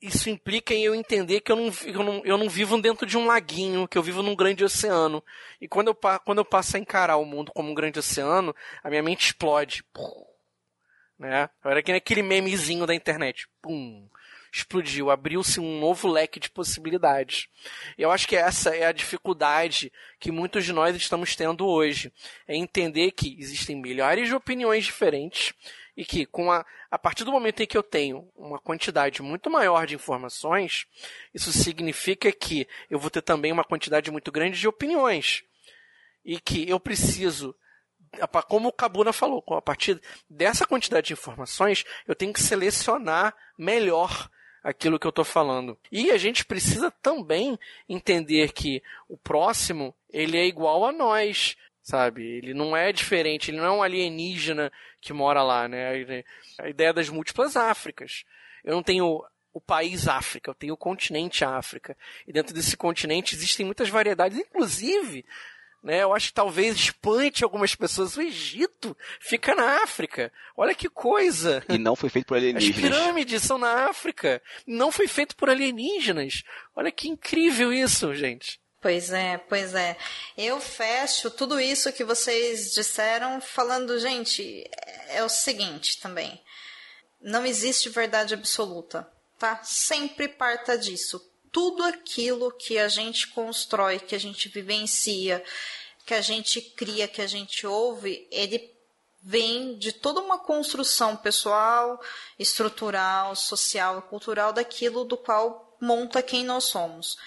isso 0.00 0.30
implica 0.30 0.72
em 0.72 0.84
eu 0.84 0.94
entender 0.94 1.40
que 1.40 1.50
eu 1.50 1.56
não, 1.56 1.72
eu, 1.84 2.04
não, 2.04 2.22
eu 2.24 2.38
não 2.38 2.48
vivo 2.48 2.80
dentro 2.80 3.06
de 3.06 3.18
um 3.18 3.26
laguinho, 3.26 3.88
que 3.88 3.98
eu 3.98 4.02
vivo 4.02 4.22
num 4.22 4.36
grande 4.36 4.64
oceano. 4.64 5.22
E 5.60 5.66
quando 5.66 5.88
eu, 5.88 5.94
quando 6.24 6.38
eu 6.38 6.44
passo 6.44 6.76
a 6.76 6.80
encarar 6.80 7.16
o 7.16 7.24
mundo 7.24 7.52
como 7.52 7.70
um 7.70 7.74
grande 7.74 7.98
oceano, 7.98 8.54
a 8.82 8.88
minha 8.88 9.02
mente 9.02 9.26
explode. 9.26 9.82
Pum, 9.92 10.24
né? 11.18 11.50
Era 11.64 11.82
que 11.82 11.92
aquele 11.92 12.22
memezinho 12.22 12.86
da 12.86 12.94
internet. 12.94 13.48
Pum, 13.60 14.08
explodiu, 14.52 15.10
abriu-se 15.10 15.60
um 15.60 15.80
novo 15.80 16.08
leque 16.08 16.40
de 16.40 16.50
possibilidades. 16.50 17.48
Eu 17.96 18.10
acho 18.10 18.26
que 18.26 18.36
essa 18.36 18.74
é 18.74 18.86
a 18.86 18.92
dificuldade 18.92 19.92
que 20.18 20.30
muitos 20.30 20.64
de 20.64 20.72
nós 20.72 20.94
estamos 20.96 21.34
tendo 21.34 21.66
hoje. 21.66 22.12
É 22.46 22.56
entender 22.56 23.10
que 23.12 23.36
existem 23.38 23.76
milhares 23.76 24.28
de 24.28 24.34
opiniões 24.34 24.84
diferentes 24.84 25.52
e 25.98 26.04
que 26.04 26.24
com 26.24 26.52
a, 26.52 26.64
a 26.88 26.96
partir 26.96 27.24
do 27.24 27.32
momento 27.32 27.60
em 27.60 27.66
que 27.66 27.76
eu 27.76 27.82
tenho 27.82 28.30
uma 28.36 28.60
quantidade 28.60 29.20
muito 29.20 29.50
maior 29.50 29.84
de 29.84 29.96
informações, 29.96 30.86
isso 31.34 31.50
significa 31.50 32.30
que 32.30 32.68
eu 32.88 33.00
vou 33.00 33.10
ter 33.10 33.20
também 33.20 33.50
uma 33.50 33.64
quantidade 33.64 34.08
muito 34.08 34.30
grande 34.30 34.60
de 34.60 34.68
opiniões 34.68 35.42
e 36.24 36.38
que 36.38 36.70
eu 36.70 36.78
preciso 36.78 37.52
como 38.46 38.68
o 38.68 38.72
Kabuna 38.72 39.12
falou, 39.12 39.44
a 39.50 39.60
partir 39.60 40.00
dessa 40.30 40.64
quantidade 40.64 41.08
de 41.08 41.12
informações, 41.12 41.84
eu 42.06 42.14
tenho 42.14 42.32
que 42.32 42.40
selecionar 42.40 43.34
melhor 43.58 44.30
aquilo 44.62 44.98
que 44.98 45.06
eu 45.06 45.10
estou 45.10 45.24
falando. 45.24 45.76
E 45.92 46.10
a 46.10 46.16
gente 46.16 46.44
precisa 46.44 46.90
também 46.90 47.58
entender 47.88 48.52
que 48.52 48.82
o 49.08 49.18
próximo, 49.18 49.94
ele 50.08 50.38
é 50.38 50.46
igual 50.46 50.86
a 50.86 50.92
nós 50.92 51.56
sabe? 51.88 52.22
Ele 52.22 52.52
não 52.52 52.76
é 52.76 52.92
diferente, 52.92 53.50
ele 53.50 53.56
não 53.56 53.64
é 53.64 53.70
um 53.70 53.82
alienígena 53.82 54.70
que 55.00 55.12
mora 55.14 55.42
lá, 55.42 55.66
né? 55.66 56.22
A 56.58 56.68
ideia 56.68 56.92
das 56.92 57.08
múltiplas 57.08 57.56
Áfricas. 57.56 58.24
Eu 58.62 58.74
não 58.74 58.82
tenho 58.82 59.24
o 59.54 59.60
país 59.60 60.06
África, 60.06 60.50
eu 60.50 60.54
tenho 60.54 60.74
o 60.74 60.76
continente 60.76 61.46
África. 61.46 61.96
E 62.26 62.32
dentro 62.32 62.54
desse 62.54 62.76
continente 62.76 63.34
existem 63.34 63.64
muitas 63.64 63.88
variedades, 63.88 64.38
inclusive, 64.38 65.24
né? 65.82 66.02
Eu 66.02 66.12
acho 66.12 66.28
que 66.28 66.34
talvez 66.34 66.76
espante 66.76 67.42
algumas 67.42 67.74
pessoas. 67.74 68.18
O 68.18 68.20
Egito 68.20 68.94
fica 69.18 69.54
na 69.54 69.82
África. 69.82 70.30
Olha 70.54 70.74
que 70.74 70.90
coisa! 70.90 71.64
E 71.70 71.78
não 71.78 71.96
foi 71.96 72.10
feito 72.10 72.26
por 72.26 72.36
alienígenas. 72.36 72.76
As 72.76 72.82
pirâmides 72.82 73.42
são 73.42 73.56
na 73.56 73.88
África. 73.88 74.42
Não 74.66 74.92
foi 74.92 75.08
feito 75.08 75.34
por 75.34 75.48
alienígenas. 75.48 76.42
Olha 76.76 76.92
que 76.92 77.08
incrível 77.08 77.72
isso, 77.72 78.14
gente. 78.14 78.60
Pois 78.80 79.10
é, 79.12 79.38
pois 79.38 79.74
é. 79.74 79.96
Eu 80.36 80.60
fecho 80.60 81.30
tudo 81.30 81.60
isso 81.60 81.92
que 81.92 82.04
vocês 82.04 82.72
disseram 82.72 83.40
falando, 83.40 83.98
gente, 83.98 84.64
é 85.08 85.22
o 85.24 85.28
seguinte 85.28 85.98
também. 86.00 86.40
Não 87.20 87.44
existe 87.44 87.88
verdade 87.88 88.34
absoluta, 88.34 89.10
tá? 89.36 89.60
Sempre 89.64 90.28
parta 90.28 90.78
disso. 90.78 91.20
Tudo 91.50 91.82
aquilo 91.82 92.52
que 92.52 92.78
a 92.78 92.86
gente 92.88 93.26
constrói, 93.28 93.98
que 93.98 94.14
a 94.14 94.20
gente 94.20 94.48
vivencia, 94.48 95.42
que 96.06 96.14
a 96.14 96.20
gente 96.20 96.60
cria, 96.60 97.08
que 97.08 97.20
a 97.20 97.26
gente 97.26 97.66
ouve, 97.66 98.28
ele 98.30 98.72
vem 99.20 99.76
de 99.76 99.90
toda 99.90 100.20
uma 100.20 100.38
construção 100.38 101.16
pessoal, 101.16 102.00
estrutural, 102.38 103.34
social 103.34 103.98
e 103.98 104.02
cultural 104.02 104.52
daquilo 104.52 105.04
do 105.04 105.16
qual 105.16 105.76
monta 105.80 106.22
quem 106.22 106.44
nós 106.44 106.64
somos. 106.64 107.18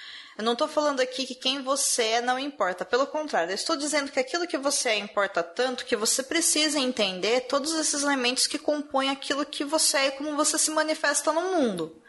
Eu 0.42 0.46
não 0.46 0.54
estou 0.54 0.68
falando 0.68 1.02
aqui 1.02 1.24
que 1.24 1.36
quem 1.36 1.62
você 1.62 2.02
é 2.04 2.22
não 2.22 2.40
importa. 2.40 2.84
Pelo 2.84 3.06
contrário, 3.06 3.52
eu 3.52 3.56
estou 3.56 3.76
dizendo 3.76 4.12
que 4.12 4.20
aquilo 4.20 4.48
que 4.48 4.58
você 4.58 4.90
é 4.90 4.98
importa 4.98 5.44
tanto 5.44 5.86
que 5.86 5.96
você 5.96 6.24
precisa 6.24 6.80
entender 6.80 7.42
todos 7.42 7.76
esses 7.76 8.02
elementos 8.02 8.48
que 8.48 8.58
compõem 8.58 9.12
aquilo 9.12 9.46
que 9.46 9.64
você 9.64 9.98
é 9.98 10.08
e 10.08 10.12
como 10.14 10.36
você 10.36 10.58
se 10.58 10.72
manifesta 10.72 11.32
no 11.32 11.44
mundo. 11.56 12.02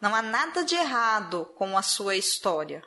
Não 0.00 0.12
há 0.12 0.20
nada 0.20 0.64
de 0.64 0.74
errado 0.74 1.48
com 1.54 1.78
a 1.78 1.82
sua 1.82 2.16
história. 2.16 2.82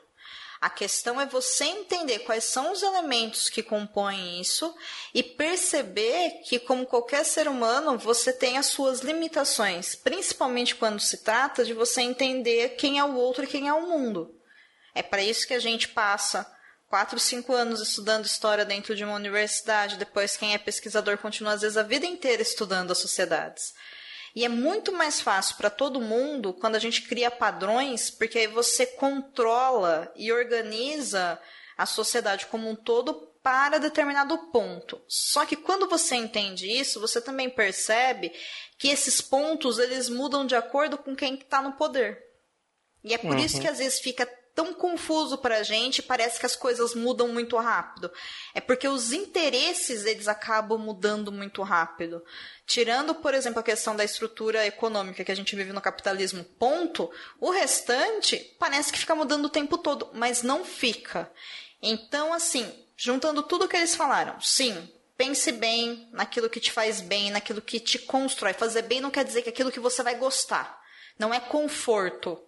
A 0.60 0.68
questão 0.68 1.18
é 1.18 1.24
você 1.24 1.64
entender 1.64 2.18
quais 2.18 2.44
são 2.44 2.70
os 2.70 2.82
elementos 2.82 3.48
que 3.48 3.62
compõem 3.62 4.42
isso 4.42 4.76
e 5.14 5.22
perceber 5.22 6.42
que, 6.44 6.58
como 6.58 6.84
qualquer 6.84 7.24
ser 7.24 7.48
humano, 7.48 7.96
você 7.96 8.30
tem 8.30 8.58
as 8.58 8.66
suas 8.66 9.00
limitações, 9.00 9.94
principalmente 9.94 10.76
quando 10.76 11.00
se 11.00 11.24
trata 11.24 11.64
de 11.64 11.72
você 11.72 12.02
entender 12.02 12.76
quem 12.76 12.98
é 12.98 13.04
o 13.04 13.14
outro 13.14 13.44
e 13.44 13.46
quem 13.46 13.68
é 13.68 13.72
o 13.72 13.88
mundo. 13.88 14.41
É 14.94 15.02
para 15.02 15.22
isso 15.22 15.46
que 15.46 15.54
a 15.54 15.58
gente 15.58 15.88
passa 15.88 16.46
quatro, 16.88 17.18
cinco 17.18 17.54
anos 17.54 17.80
estudando 17.80 18.26
história 18.26 18.64
dentro 18.64 18.94
de 18.94 19.02
uma 19.02 19.14
universidade. 19.14 19.96
Depois, 19.96 20.36
quem 20.36 20.52
é 20.52 20.58
pesquisador 20.58 21.16
continua, 21.18 21.54
às 21.54 21.62
vezes, 21.62 21.76
a 21.76 21.82
vida 21.82 22.04
inteira 22.04 22.42
estudando 22.42 22.90
as 22.90 22.98
sociedades. 22.98 23.72
E 24.34 24.44
é 24.44 24.48
muito 24.48 24.92
mais 24.92 25.20
fácil 25.20 25.56
para 25.56 25.70
todo 25.70 26.00
mundo 26.00 26.54
quando 26.54 26.76
a 26.76 26.78
gente 26.78 27.02
cria 27.02 27.30
padrões, 27.30 28.10
porque 28.10 28.40
aí 28.40 28.46
você 28.46 28.86
controla 28.86 30.12
e 30.16 30.32
organiza 30.32 31.38
a 31.76 31.86
sociedade 31.86 32.46
como 32.46 32.68
um 32.68 32.74
todo 32.74 33.28
para 33.42 33.78
determinado 33.78 34.36
ponto. 34.50 35.02
Só 35.08 35.44
que 35.44 35.56
quando 35.56 35.88
você 35.88 36.14
entende 36.14 36.70
isso, 36.70 37.00
você 37.00 37.20
também 37.20 37.50
percebe 37.50 38.32
que 38.78 38.88
esses 38.88 39.20
pontos 39.20 39.78
eles 39.78 40.08
mudam 40.08 40.46
de 40.46 40.54
acordo 40.54 40.96
com 40.96 41.14
quem 41.14 41.34
está 41.34 41.60
no 41.60 41.72
poder. 41.72 42.22
E 43.04 43.12
é 43.12 43.18
por 43.18 43.32
uhum. 43.32 43.38
isso 43.38 43.60
que 43.60 43.66
às 43.66 43.78
vezes 43.78 43.98
fica 43.98 44.28
tão 44.54 44.74
confuso 44.74 45.38
para 45.38 45.58
a 45.58 45.62
gente, 45.62 46.02
parece 46.02 46.38
que 46.38 46.46
as 46.46 46.54
coisas 46.54 46.94
mudam 46.94 47.28
muito 47.28 47.56
rápido. 47.56 48.10
É 48.54 48.60
porque 48.60 48.86
os 48.86 49.12
interesses 49.12 50.04
eles 50.04 50.28
acabam 50.28 50.78
mudando 50.78 51.32
muito 51.32 51.62
rápido. 51.62 52.22
Tirando, 52.66 53.14
por 53.14 53.34
exemplo, 53.34 53.60
a 53.60 53.64
questão 53.64 53.96
da 53.96 54.04
estrutura 54.04 54.66
econômica 54.66 55.24
que 55.24 55.32
a 55.32 55.36
gente 55.36 55.56
vive 55.56 55.72
no 55.72 55.80
capitalismo, 55.80 56.44
ponto, 56.58 57.10
o 57.40 57.50
restante 57.50 58.36
parece 58.58 58.92
que 58.92 58.98
fica 58.98 59.14
mudando 59.14 59.46
o 59.46 59.50
tempo 59.50 59.78
todo, 59.78 60.10
mas 60.14 60.42
não 60.42 60.64
fica. 60.64 61.30
Então, 61.82 62.32
assim, 62.32 62.72
juntando 62.96 63.42
tudo 63.42 63.68
que 63.68 63.76
eles 63.76 63.96
falaram, 63.96 64.40
sim, 64.40 64.88
pense 65.16 65.52
bem 65.52 66.08
naquilo 66.12 66.48
que 66.48 66.60
te 66.60 66.70
faz 66.70 67.00
bem, 67.00 67.30
naquilo 67.30 67.60
que 67.60 67.80
te 67.80 67.98
constrói. 67.98 68.52
Fazer 68.52 68.82
bem 68.82 69.00
não 69.00 69.10
quer 69.10 69.24
dizer 69.24 69.42
que 69.42 69.48
é 69.48 69.52
aquilo 69.52 69.72
que 69.72 69.80
você 69.80 70.02
vai 70.02 70.14
gostar. 70.14 70.80
Não 71.18 71.32
é 71.32 71.40
conforto. 71.40 72.40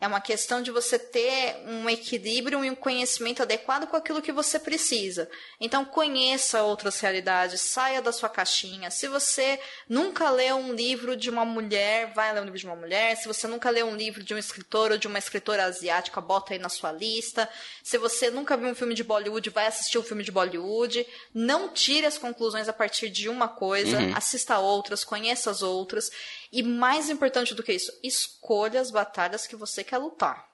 É 0.00 0.06
uma 0.06 0.20
questão 0.20 0.62
de 0.62 0.70
você 0.70 0.98
ter 0.98 1.56
um 1.66 1.88
equilíbrio 1.88 2.64
e 2.64 2.70
um 2.70 2.74
conhecimento 2.74 3.42
adequado 3.42 3.86
com 3.86 3.96
aquilo 3.96 4.22
que 4.22 4.32
você 4.32 4.58
precisa. 4.58 5.28
Então, 5.60 5.84
conheça 5.84 6.62
outras 6.62 6.98
realidades, 7.00 7.60
saia 7.60 8.00
da 8.00 8.10
sua 8.10 8.30
caixinha. 8.30 8.90
Se 8.90 9.06
você 9.08 9.60
nunca 9.86 10.30
leu 10.30 10.56
um 10.56 10.72
livro 10.72 11.14
de 11.14 11.28
uma 11.28 11.44
mulher, 11.44 12.14
vai 12.14 12.32
ler 12.32 12.40
um 12.40 12.44
livro 12.44 12.58
de 12.58 12.64
uma 12.64 12.76
mulher. 12.76 13.14
Se 13.16 13.28
você 13.28 13.46
nunca 13.46 13.68
leu 13.68 13.86
um 13.86 13.94
livro 13.94 14.24
de 14.24 14.32
um 14.32 14.38
escritor 14.38 14.92
ou 14.92 14.96
de 14.96 15.06
uma 15.06 15.18
escritora 15.18 15.64
asiática, 15.64 16.18
bota 16.18 16.54
aí 16.54 16.58
na 16.58 16.70
sua 16.70 16.90
lista. 16.92 17.46
Se 17.82 17.98
você 17.98 18.30
nunca 18.30 18.56
viu 18.56 18.68
um 18.68 18.74
filme 18.74 18.94
de 18.94 19.04
Bollywood, 19.04 19.50
vai 19.50 19.66
assistir 19.66 19.98
um 19.98 20.02
filme 20.02 20.24
de 20.24 20.32
Bollywood. 20.32 21.06
Não 21.34 21.68
tire 21.68 22.06
as 22.06 22.16
conclusões 22.16 22.68
a 22.70 22.72
partir 22.72 23.10
de 23.10 23.28
uma 23.28 23.48
coisa, 23.48 23.98
uhum. 23.98 24.16
assista 24.16 24.58
outras, 24.58 25.04
conheça 25.04 25.50
as 25.50 25.62
outras. 25.62 26.10
E 26.52 26.62
mais 26.62 27.08
importante 27.08 27.54
do 27.54 27.62
que 27.62 27.72
isso, 27.72 27.92
escolha 28.02 28.80
as 28.80 28.90
batalhas 28.90 29.46
que 29.46 29.56
você 29.56 29.84
quer 29.84 29.98
lutar. 29.98 30.48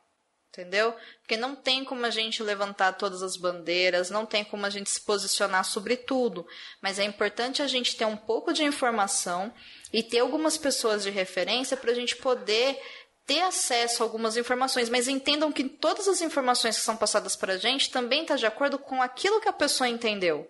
Entendeu? 0.50 0.94
Porque 1.20 1.36
não 1.36 1.54
tem 1.54 1.84
como 1.84 2.06
a 2.06 2.10
gente 2.10 2.42
levantar 2.42 2.94
todas 2.94 3.22
as 3.22 3.36
bandeiras, 3.36 4.08
não 4.08 4.24
tem 4.24 4.42
como 4.42 4.64
a 4.64 4.70
gente 4.70 4.88
se 4.88 5.00
posicionar 5.00 5.64
sobre 5.64 5.96
tudo. 5.98 6.46
Mas 6.80 6.98
é 6.98 7.04
importante 7.04 7.60
a 7.60 7.66
gente 7.66 7.94
ter 7.94 8.06
um 8.06 8.16
pouco 8.16 8.54
de 8.54 8.64
informação 8.64 9.52
e 9.92 10.02
ter 10.02 10.20
algumas 10.20 10.56
pessoas 10.56 11.02
de 11.02 11.10
referência 11.10 11.76
para 11.76 11.90
a 11.90 11.94
gente 11.94 12.16
poder 12.16 12.80
ter 13.26 13.40
acesso 13.42 14.02
a 14.02 14.06
algumas 14.06 14.36
informações, 14.36 14.88
mas 14.88 15.08
entendam 15.08 15.50
que 15.50 15.64
todas 15.64 16.06
as 16.06 16.22
informações 16.22 16.76
que 16.76 16.84
são 16.84 16.96
passadas 16.96 17.34
para 17.34 17.54
a 17.54 17.58
gente 17.58 17.90
também 17.90 18.22
estão 18.22 18.36
tá 18.36 18.40
de 18.40 18.46
acordo 18.46 18.78
com 18.78 19.02
aquilo 19.02 19.40
que 19.40 19.48
a 19.48 19.52
pessoa 19.52 19.88
entendeu. 19.88 20.48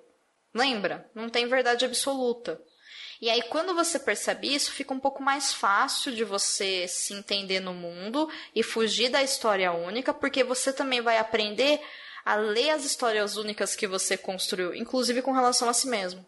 Lembra? 0.55 1.11
Não 1.15 1.29
tem 1.29 1.47
verdade 1.47 1.85
absoluta. 1.85 2.61
E 3.21 3.31
aí, 3.31 3.43
quando 3.43 3.75
você 3.75 3.99
percebe 3.99 4.55
isso, 4.55 4.73
fica 4.73 4.93
um 4.93 5.01
pouco 5.01 5.23
mais 5.23 5.53
fácil 5.53 6.15
de 6.15 6.23
você 6.23 6.87
se 6.87 7.15
entender 7.15 7.61
no 7.61 7.73
mundo 7.73 8.31
e 8.55 8.63
fugir 8.63 9.09
da 9.09 9.23
história 9.23 9.73
única, 9.73 10.13
porque 10.13 10.45
você 10.45 10.73
também 10.73 11.01
vai 11.01 11.19
aprender 11.19 11.81
a 12.25 12.35
ler 12.35 12.71
as 12.71 12.85
histórias 12.85 13.37
únicas 13.37 13.75
que 13.75 13.87
você 13.87 14.17
construiu, 14.17 14.75
inclusive 14.75 15.23
com 15.23 15.33
relação 15.33 15.69
a 15.69 15.73
si 15.73 15.87
mesmo. 15.87 16.27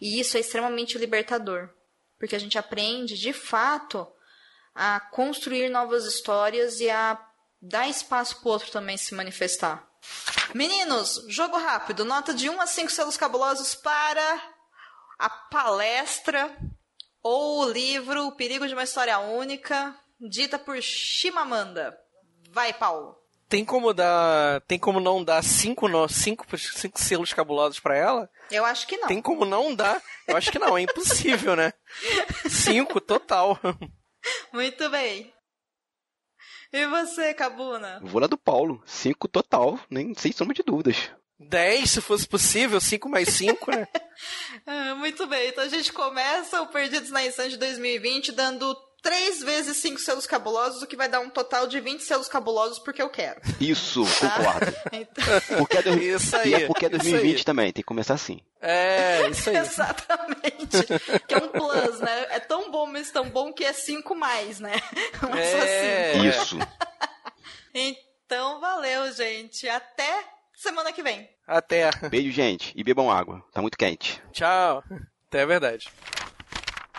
E 0.00 0.20
isso 0.20 0.36
é 0.36 0.40
extremamente 0.40 0.98
libertador, 0.98 1.70
porque 2.18 2.36
a 2.36 2.40
gente 2.40 2.58
aprende, 2.58 3.18
de 3.18 3.32
fato, 3.32 4.06
a 4.74 5.00
construir 5.00 5.68
novas 5.68 6.04
histórias 6.04 6.80
e 6.80 6.90
a 6.90 7.18
dar 7.60 7.88
espaço 7.88 8.40
para 8.40 8.48
o 8.48 8.52
outro 8.52 8.70
também 8.70 8.96
se 8.96 9.14
manifestar. 9.14 9.88
Meninos, 10.52 11.24
jogo 11.28 11.56
rápido, 11.56 12.04
nota 12.04 12.34
de 12.34 12.50
1 12.50 12.60
a 12.60 12.66
5 12.66 12.90
selos 12.90 13.16
cabulosos 13.16 13.74
para 13.76 14.51
a 15.22 15.30
palestra 15.30 16.50
ou 17.22 17.60
o 17.60 17.68
livro 17.70 18.26
O 18.26 18.32
Perigo 18.32 18.66
de 18.66 18.74
uma 18.74 18.82
História 18.82 19.20
Única, 19.20 19.96
dita 20.20 20.58
por 20.58 20.82
Chimamanda. 20.82 21.96
Vai, 22.50 22.72
Paulo. 22.72 23.16
Tem 23.48 23.64
como 23.64 23.94
dar, 23.94 24.62
tem 24.62 24.80
como 24.80 24.98
não 24.98 25.22
dar 25.22 25.44
cinco, 25.44 25.86
no, 25.86 26.08
cinco, 26.08 26.44
cinco 26.58 26.98
selos 26.98 27.32
cabulosos 27.32 27.78
para 27.78 27.96
ela? 27.96 28.28
Eu 28.50 28.64
acho 28.64 28.84
que 28.84 28.96
não. 28.96 29.06
Tem 29.06 29.22
como 29.22 29.44
não 29.44 29.72
dar? 29.72 30.02
Eu 30.26 30.36
acho 30.36 30.50
que 30.50 30.58
não, 30.58 30.76
é 30.76 30.82
impossível, 30.82 31.54
né? 31.54 31.72
Cinco 32.50 33.00
total. 33.00 33.56
Muito 34.52 34.90
bem. 34.90 35.32
E 36.72 36.86
você, 36.86 37.32
Cabuna? 37.32 38.00
Vou 38.02 38.20
lá 38.20 38.26
do 38.26 38.38
Paulo. 38.38 38.82
Cinco 38.86 39.28
total, 39.28 39.78
nem 39.88 40.14
sem 40.14 40.32
sombra 40.32 40.54
de 40.54 40.64
dúvidas. 40.64 41.12
10, 41.48 41.90
se 41.90 42.00
fosse 42.00 42.26
possível, 42.26 42.80
5 42.80 43.08
mais 43.08 43.28
5, 43.30 43.70
né? 43.70 43.86
ah, 44.66 44.94
muito 44.94 45.26
bem, 45.26 45.48
então 45.48 45.64
a 45.64 45.68
gente 45.68 45.92
começa 45.92 46.60
o 46.62 46.66
Perdidos 46.68 47.10
na 47.10 47.24
Instância 47.24 47.50
de 47.50 47.56
2020 47.58 48.32
dando 48.32 48.74
3 49.02 49.42
vezes 49.42 49.76
5 49.78 49.98
selos 49.98 50.26
cabulosos, 50.28 50.80
o 50.82 50.86
que 50.86 50.94
vai 50.96 51.08
dar 51.08 51.18
um 51.18 51.28
total 51.28 51.66
de 51.66 51.80
20 51.80 52.00
selos 52.04 52.28
cabulosos 52.28 52.78
porque 52.78 53.02
eu 53.02 53.10
quero. 53.10 53.40
Isso, 53.60 54.04
Tá? 54.20 54.30
concordo. 54.30 54.72
Então, 54.92 55.58
Porque 55.58 55.76
é 55.78 55.82
dois- 55.82 56.02
Isso 56.22 56.36
aí. 56.36 56.50
E 56.50 56.54
é 56.54 56.66
porque 56.66 56.86
é 56.86 56.88
isso 56.88 56.98
2020 56.98 57.36
aí. 57.38 57.44
também, 57.44 57.72
tem 57.72 57.82
que 57.82 57.86
começar 57.86 58.14
assim. 58.14 58.40
É, 58.60 59.28
isso 59.28 59.50
aí. 59.50 59.56
exatamente. 59.56 60.86
Que 61.26 61.34
é 61.34 61.38
um 61.38 61.48
plus, 61.48 61.98
né? 61.98 62.26
É 62.30 62.38
tão 62.38 62.70
bom, 62.70 62.86
mas 62.86 63.10
tão 63.10 63.28
bom 63.28 63.52
que 63.52 63.64
é 63.64 63.72
5 63.72 64.14
mais, 64.14 64.60
né? 64.60 64.80
Não 65.20 65.34
é 65.34 65.50
só 65.50 65.58
cinco. 66.22 66.26
Isso. 66.26 66.58
Então, 67.74 68.60
valeu, 68.60 69.10
gente. 69.12 69.68
Até 69.68 70.24
semana 70.62 70.92
que 70.92 71.02
vem. 71.02 71.28
Até. 71.46 71.90
Beijo, 72.08 72.30
gente. 72.30 72.72
E 72.76 72.84
bebam 72.84 73.10
água. 73.10 73.44
Tá 73.52 73.60
muito 73.60 73.76
quente. 73.76 74.22
Tchau. 74.32 74.82
Até 75.28 75.40
é 75.40 75.46
verdade. 75.46 75.90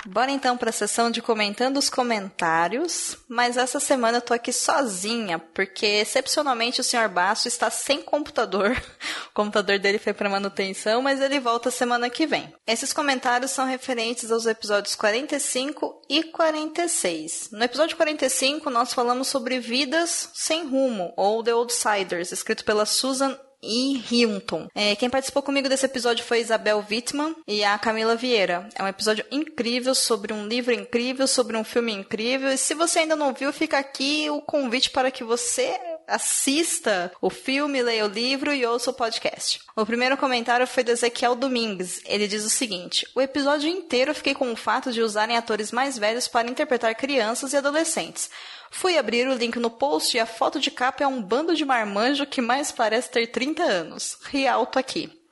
Bora 0.06 0.32
então 0.32 0.58
para 0.58 0.70
a 0.70 0.74
sessão 0.74 1.10
de 1.10 1.22
comentando 1.22 1.78
os 1.78 1.90
comentários, 1.90 3.18
mas 3.30 3.56
essa 3.56 3.80
semana 3.80 4.18
eu 4.18 4.22
tô 4.22 4.34
aqui 4.34 4.52
sozinha, 4.52 5.40
porque 5.40 5.86
excepcionalmente 5.86 6.82
o 6.82 6.84
Sr. 6.84 7.08
Basso 7.08 7.48
está 7.48 7.70
sem 7.70 8.02
computador. 8.02 8.76
O 9.24 9.34
computador 9.34 9.80
dele 9.80 9.98
foi 9.98 10.14
para 10.14 10.30
manutenção, 10.30 11.02
mas 11.02 11.20
ele 11.20 11.40
volta 11.40 11.72
semana 11.72 12.08
que 12.08 12.28
vem. 12.28 12.54
Esses 12.68 12.94
comentários 12.94 13.50
são 13.50 13.66
referentes 13.66 14.32
aos 14.32 14.46
episódios 14.46 14.94
45 14.94 16.04
e 16.08 16.26
46. 16.26 17.50
No 17.52 17.64
episódio 17.64 17.98
45 17.98 18.70
nós 18.70 18.94
falamos 18.94 19.28
sobre 19.28 19.60
Vidas 19.60 20.30
sem 20.36 20.68
rumo 20.68 21.16
ou 21.18 21.42
The 21.42 21.50
Outsiders, 21.50 22.32
escrito 22.32 22.64
pela 22.64 22.86
Susan 22.86 23.36
e 23.64 24.04
Hilton. 24.12 24.68
É, 24.76 24.96
quem 24.96 25.10
participou 25.10 25.42
comigo 25.42 25.70
desse 25.70 25.86
episódio 25.86 26.26
foi 26.26 26.42
Isabel 26.42 26.86
Wittmann 26.90 27.36
e 27.48 27.64
a 27.64 27.78
Camila 27.80 28.16
Vieira. 28.16 28.68
É 28.76 28.84
um 28.84 28.88
episódio 28.88 29.26
incrível 29.32 29.96
sobre 29.96 30.34
um 30.34 30.46
livro 30.46 30.74
incrível, 30.74 31.26
sobre 31.26 31.56
um 31.56 31.64
filme 31.64 31.94
incrível. 31.94 32.52
E 32.52 32.58
se 32.58 32.74
você 32.74 33.00
ainda 33.00 33.16
não 33.16 33.34
viu, 33.34 33.54
fica 33.54 33.78
aqui 33.78 34.30
o 34.30 34.42
convite 34.42 34.90
para 34.90 35.10
que 35.10 35.24
você 35.24 35.80
assista 36.08 37.12
o 37.22 37.30
filme, 37.30 37.82
leia 37.82 38.06
o 38.06 38.10
livro 38.10 38.54
e 38.54 38.66
ouça 38.66 38.92
o 38.92 38.94
podcast. 38.94 39.60
O 39.76 39.86
primeiro 39.86 40.18
comentário 40.18 40.68
foi 40.68 40.84
do 40.84 40.92
Ezequiel 40.92 41.36
Domingues. 41.36 42.02
Ele 42.06 42.28
diz 42.28 42.44
o 42.44 42.50
seguinte: 42.50 43.08
O 43.16 43.22
episódio 43.22 43.70
inteiro 43.70 44.12
eu 44.12 44.16
fiquei 44.16 44.34
com 44.34 44.52
o 44.52 44.56
fato 44.56 44.92
de 44.92 45.02
usarem 45.02 45.38
atores 45.38 45.72
mais 45.72 45.98
velhos 45.98 46.28
para 46.28 46.50
interpretar 46.50 46.96
crianças 46.96 47.54
e 47.54 47.58
adolescentes. 47.58 48.30
Fui 48.72 48.98
abrir 48.98 49.28
o 49.28 49.36
link 49.36 49.58
no 49.60 49.70
post 49.70 50.18
e 50.18 50.20
a 50.20 50.26
foto 50.26 50.60
de 50.60 50.72
capa 50.72 51.04
é 51.04 51.08
um 51.08 51.22
bando 51.22 51.56
de 51.56 51.64
marmanjo 51.64 52.26
que 52.26 52.42
mais 52.42 52.72
parece 52.72 53.12
ter 53.12 53.28
30 53.28 53.64
anos. 53.64 54.18
Ri 54.24 54.48
alto 54.48 54.80
aqui. 54.80 55.23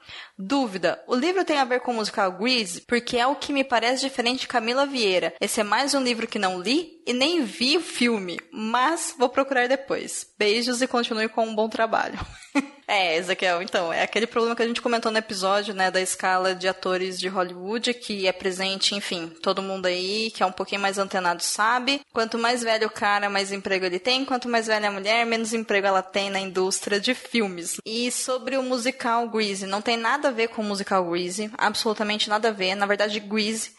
Dúvida: 0.43 0.99
o 1.07 1.15
livro 1.15 1.45
tem 1.45 1.59
a 1.59 1.63
ver 1.65 1.81
com 1.81 1.91
o 1.91 1.95
musical 1.95 2.31
Grease? 2.31 2.81
Porque 2.81 3.17
é 3.17 3.27
o 3.27 3.35
que 3.35 3.53
me 3.53 3.63
parece 3.63 4.01
diferente 4.01 4.41
de 4.41 4.47
Camila 4.47 4.87
Vieira. 4.87 5.33
Esse 5.39 5.61
é 5.61 5.63
mais 5.63 5.93
um 5.93 6.01
livro 6.01 6.27
que 6.27 6.39
não 6.39 6.59
li 6.59 6.99
e 7.05 7.13
nem 7.13 7.43
vi 7.43 7.77
o 7.77 7.81
filme, 7.81 8.39
mas 8.51 9.13
vou 9.17 9.29
procurar 9.29 9.67
depois. 9.67 10.27
Beijos 10.39 10.81
e 10.81 10.87
continue 10.87 11.29
com 11.29 11.45
um 11.45 11.55
bom 11.55 11.69
trabalho. 11.69 12.19
é, 12.91 13.15
Ezequiel, 13.15 13.61
então, 13.61 13.93
é 13.93 14.03
aquele 14.03 14.27
problema 14.27 14.53
que 14.53 14.61
a 14.61 14.67
gente 14.67 14.81
comentou 14.81 15.09
no 15.13 15.17
episódio, 15.17 15.73
né, 15.73 15.89
da 15.89 16.01
escala 16.01 16.53
de 16.53 16.67
atores 16.67 17.17
de 17.17 17.29
Hollywood, 17.29 17.93
que 17.93 18.27
é 18.27 18.33
presente, 18.33 18.93
enfim, 18.93 19.29
todo 19.41 19.61
mundo 19.61 19.85
aí 19.85 20.29
que 20.31 20.43
é 20.43 20.45
um 20.45 20.51
pouquinho 20.51 20.81
mais 20.81 20.97
antenado 20.97 21.41
sabe. 21.41 22.01
Quanto 22.11 22.37
mais 22.37 22.61
velho 22.61 22.87
o 22.87 22.91
cara, 22.91 23.29
mais 23.29 23.53
emprego 23.53 23.85
ele 23.85 23.97
tem, 23.97 24.25
quanto 24.25 24.49
mais 24.49 24.67
velha 24.67 24.89
a 24.89 24.91
mulher, 24.91 25.25
menos 25.25 25.53
emprego 25.53 25.87
ela 25.87 26.01
tem 26.01 26.29
na 26.29 26.41
indústria 26.41 26.99
de 26.99 27.13
filmes. 27.13 27.77
E 27.85 28.11
sobre 28.11 28.57
o 28.57 28.63
musical 28.63 29.29
Grease, 29.29 29.65
não 29.65 29.81
tem 29.81 29.95
nada 29.95 30.27
a 30.27 30.31
ver 30.31 30.49
com 30.49 30.61
o 30.61 30.65
musical 30.65 31.09
Grease, 31.09 31.49
absolutamente 31.57 32.27
nada 32.27 32.49
a 32.49 32.51
ver. 32.51 32.75
Na 32.75 32.85
verdade, 32.85 33.21
Grease 33.21 33.71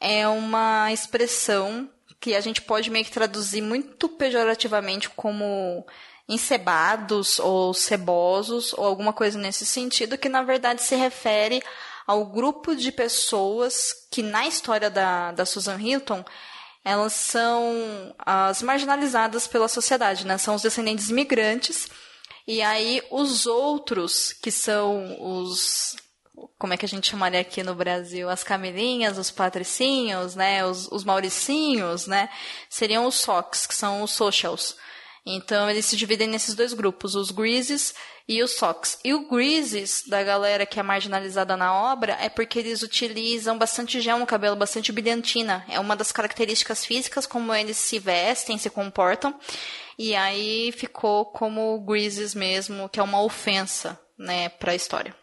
é 0.00 0.26
uma 0.26 0.90
expressão 0.90 1.86
que 2.18 2.34
a 2.34 2.40
gente 2.40 2.62
pode 2.62 2.90
meio 2.90 3.04
que 3.04 3.10
traduzir 3.10 3.60
muito 3.60 4.08
pejorativamente 4.08 5.10
como 5.10 5.86
encebados 6.28 7.38
ou 7.38 7.72
cebosos 7.72 8.74
ou 8.74 8.84
alguma 8.84 9.12
coisa 9.12 9.38
nesse 9.38 9.64
sentido, 9.64 10.18
que 10.18 10.28
na 10.28 10.42
verdade 10.42 10.82
se 10.82 10.94
refere 10.94 11.62
ao 12.06 12.24
grupo 12.26 12.76
de 12.76 12.92
pessoas 12.92 13.92
que 14.10 14.22
na 14.22 14.46
história 14.46 14.90
da, 14.90 15.32
da 15.32 15.46
Susan 15.46 15.80
Hilton 15.80 16.24
elas 16.84 17.12
são 17.12 18.14
as 18.18 18.62
marginalizadas 18.62 19.46
pela 19.46 19.68
sociedade, 19.68 20.26
né? 20.26 20.38
São 20.38 20.54
os 20.54 20.62
descendentes 20.62 21.10
imigrantes. 21.10 21.88
E 22.46 22.62
aí 22.62 23.02
os 23.10 23.46
outros, 23.46 24.32
que 24.32 24.50
são 24.50 25.16
os 25.20 25.96
como 26.56 26.72
é 26.72 26.76
que 26.76 26.84
a 26.84 26.88
gente 26.88 27.10
chamaria 27.10 27.40
aqui 27.40 27.62
no 27.62 27.74
Brasil? 27.74 28.28
As 28.28 28.44
Camilinhas, 28.44 29.18
os 29.18 29.30
Patricinhos, 29.30 30.34
né? 30.34 30.64
Os, 30.64 30.88
os 30.90 31.04
Mauricinhos, 31.04 32.06
né? 32.06 32.28
Seriam 32.70 33.06
os 33.06 33.16
SOCs, 33.16 33.66
que 33.66 33.74
são 33.74 34.02
os 34.02 34.12
socials. 34.12 34.76
Então, 35.30 35.68
eles 35.68 35.84
se 35.84 35.94
dividem 35.94 36.26
nesses 36.26 36.54
dois 36.54 36.72
grupos, 36.72 37.14
os 37.14 37.30
Greases 37.30 37.94
e 38.26 38.42
os 38.42 38.52
SOCs. 38.52 38.98
E 39.04 39.12
o 39.12 39.28
Greases, 39.28 40.02
da 40.06 40.22
galera 40.22 40.64
que 40.64 40.80
é 40.80 40.82
marginalizada 40.82 41.54
na 41.54 41.74
obra, 41.74 42.16
é 42.18 42.30
porque 42.30 42.58
eles 42.58 42.82
utilizam 42.82 43.58
bastante 43.58 44.00
gel 44.00 44.18
no 44.18 44.26
cabelo, 44.26 44.56
bastante 44.56 44.90
brilhantina. 44.90 45.66
É 45.68 45.78
uma 45.78 45.94
das 45.94 46.12
características 46.12 46.82
físicas, 46.86 47.26
como 47.26 47.54
eles 47.54 47.76
se 47.76 47.98
vestem, 47.98 48.56
se 48.56 48.70
comportam. 48.70 49.38
E 49.98 50.14
aí 50.14 50.72
ficou 50.72 51.26
como 51.26 51.78
Greases 51.80 52.34
mesmo, 52.34 52.88
que 52.88 52.98
é 52.98 53.02
uma 53.02 53.22
ofensa, 53.22 54.00
né, 54.18 54.48
para 54.48 54.72
a 54.72 54.76
história. 54.76 55.14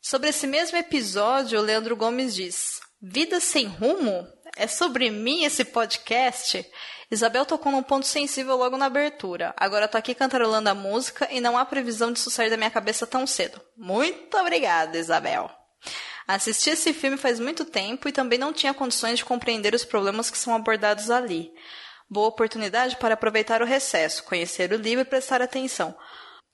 Sobre 0.00 0.28
esse 0.28 0.46
mesmo 0.46 0.78
episódio, 0.78 1.58
o 1.58 1.62
Leandro 1.62 1.96
Gomes 1.96 2.32
diz: 2.32 2.80
Vida 3.00 3.40
sem 3.40 3.66
rumo? 3.66 4.24
É 4.56 4.68
sobre 4.68 5.10
mim 5.10 5.44
esse 5.44 5.64
podcast? 5.64 6.64
Isabel 7.12 7.44
tocou 7.44 7.70
num 7.70 7.82
ponto 7.82 8.06
sensível 8.06 8.56
logo 8.56 8.78
na 8.78 8.86
abertura. 8.86 9.52
Agora 9.58 9.86
tô 9.86 9.98
aqui 9.98 10.14
cantarolando 10.14 10.70
a 10.70 10.74
música 10.74 11.28
e 11.30 11.42
não 11.42 11.58
há 11.58 11.64
previsão 11.66 12.10
disso 12.10 12.30
sair 12.30 12.48
da 12.48 12.56
minha 12.56 12.70
cabeça 12.70 13.06
tão 13.06 13.26
cedo. 13.26 13.60
Muito 13.76 14.34
obrigada, 14.38 14.96
Isabel. 14.96 15.50
Assisti 16.26 16.70
esse 16.70 16.94
filme 16.94 17.18
faz 17.18 17.38
muito 17.38 17.66
tempo 17.66 18.08
e 18.08 18.12
também 18.12 18.38
não 18.38 18.50
tinha 18.50 18.72
condições 18.72 19.18
de 19.18 19.26
compreender 19.26 19.74
os 19.74 19.84
problemas 19.84 20.30
que 20.30 20.38
são 20.38 20.54
abordados 20.54 21.10
ali. 21.10 21.52
Boa 22.08 22.28
oportunidade 22.28 22.96
para 22.96 23.12
aproveitar 23.12 23.60
o 23.60 23.66
recesso, 23.66 24.24
conhecer 24.24 24.72
o 24.72 24.76
livro 24.76 25.02
e 25.02 25.04
prestar 25.04 25.42
atenção. 25.42 25.94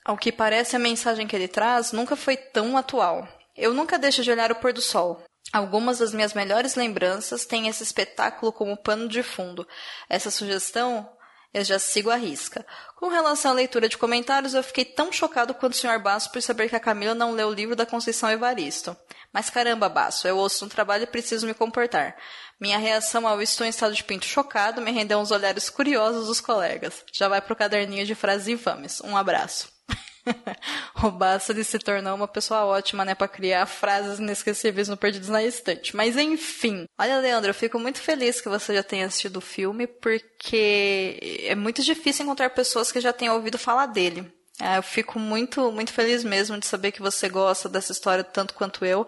Ao 0.04 0.16
que 0.16 0.32
parece, 0.32 0.74
a 0.74 0.80
mensagem 0.80 1.28
que 1.28 1.36
ele 1.36 1.46
traz 1.46 1.92
nunca 1.92 2.16
foi 2.16 2.36
tão 2.36 2.76
atual. 2.76 3.28
Eu 3.56 3.72
nunca 3.72 3.96
deixo 3.96 4.24
de 4.24 4.30
olhar 4.32 4.50
o 4.50 4.56
pôr 4.56 4.72
do 4.72 4.82
sol. 4.82 5.22
Algumas 5.52 5.98
das 5.98 6.12
minhas 6.12 6.34
melhores 6.34 6.74
lembranças 6.74 7.46
têm 7.46 7.68
esse 7.68 7.82
espetáculo 7.82 8.52
como 8.52 8.76
pano 8.76 9.08
de 9.08 9.22
fundo. 9.22 9.66
Essa 10.08 10.30
sugestão 10.30 11.08
eu 11.52 11.64
já 11.64 11.78
sigo 11.78 12.10
à 12.10 12.16
risca. 12.16 12.66
Com 12.96 13.08
relação 13.08 13.50
à 13.50 13.54
leitura 13.54 13.88
de 13.88 13.96
comentários, 13.96 14.52
eu 14.52 14.62
fiquei 14.62 14.84
tão 14.84 15.10
chocado 15.10 15.54
quanto 15.54 15.72
o 15.72 15.76
Sr. 15.76 15.98
Basso 15.98 16.30
por 16.30 16.42
saber 16.42 16.68
que 16.68 16.76
a 16.76 16.80
Camila 16.80 17.14
não 17.14 17.32
leu 17.32 17.48
o 17.48 17.54
livro 17.54 17.74
da 17.74 17.86
Conceição 17.86 18.30
Evaristo. 18.30 18.94
Mas 19.32 19.48
caramba, 19.48 19.88
Basso, 19.88 20.28
eu 20.28 20.36
ouço 20.36 20.64
no 20.64 20.70
trabalho 20.70 21.04
e 21.04 21.06
preciso 21.06 21.46
me 21.46 21.54
comportar. 21.54 22.16
Minha 22.60 22.76
reação 22.76 23.26
ao 23.26 23.40
estou 23.40 23.66
em 23.66 23.70
estado 23.70 23.94
de 23.94 24.04
pinto 24.04 24.26
chocado 24.26 24.82
me 24.82 24.90
rendeu 24.90 25.18
uns 25.18 25.30
olhares 25.30 25.70
curiosos 25.70 26.26
dos 26.26 26.40
colegas. 26.40 27.04
Já 27.12 27.28
vai 27.28 27.40
pro 27.40 27.56
caderninho 27.56 28.04
de 28.04 28.14
frases 28.14 28.48
infames. 28.48 29.00
Um 29.00 29.16
abraço. 29.16 29.77
o 31.02 31.52
ele 31.52 31.64
se 31.64 31.78
tornou 31.78 32.14
uma 32.14 32.28
pessoa 32.28 32.64
ótima, 32.64 33.04
né, 33.04 33.14
para 33.14 33.28
criar 33.28 33.66
frases 33.66 34.18
inesquecíveis 34.18 34.88
no 34.88 34.96
Perdidos 34.96 35.28
na 35.28 35.42
Estante. 35.42 35.96
Mas 35.96 36.16
enfim. 36.16 36.86
Olha, 36.98 37.18
Leandro, 37.18 37.50
eu 37.50 37.54
fico 37.54 37.78
muito 37.78 38.00
feliz 38.00 38.40
que 38.40 38.48
você 38.48 38.74
já 38.74 38.82
tenha 38.82 39.06
assistido 39.06 39.36
o 39.36 39.40
filme, 39.40 39.86
porque 39.86 41.44
é 41.44 41.54
muito 41.54 41.82
difícil 41.82 42.24
encontrar 42.24 42.50
pessoas 42.50 42.92
que 42.92 43.00
já 43.00 43.12
tenham 43.12 43.34
ouvido 43.34 43.58
falar 43.58 43.86
dele. 43.86 44.30
É, 44.60 44.76
eu 44.76 44.82
fico 44.82 45.20
muito, 45.20 45.70
muito 45.70 45.92
feliz 45.92 46.24
mesmo 46.24 46.58
de 46.58 46.66
saber 46.66 46.90
que 46.90 47.00
você 47.00 47.28
gosta 47.28 47.68
dessa 47.68 47.92
história 47.92 48.24
tanto 48.24 48.54
quanto 48.54 48.84
eu. 48.84 49.06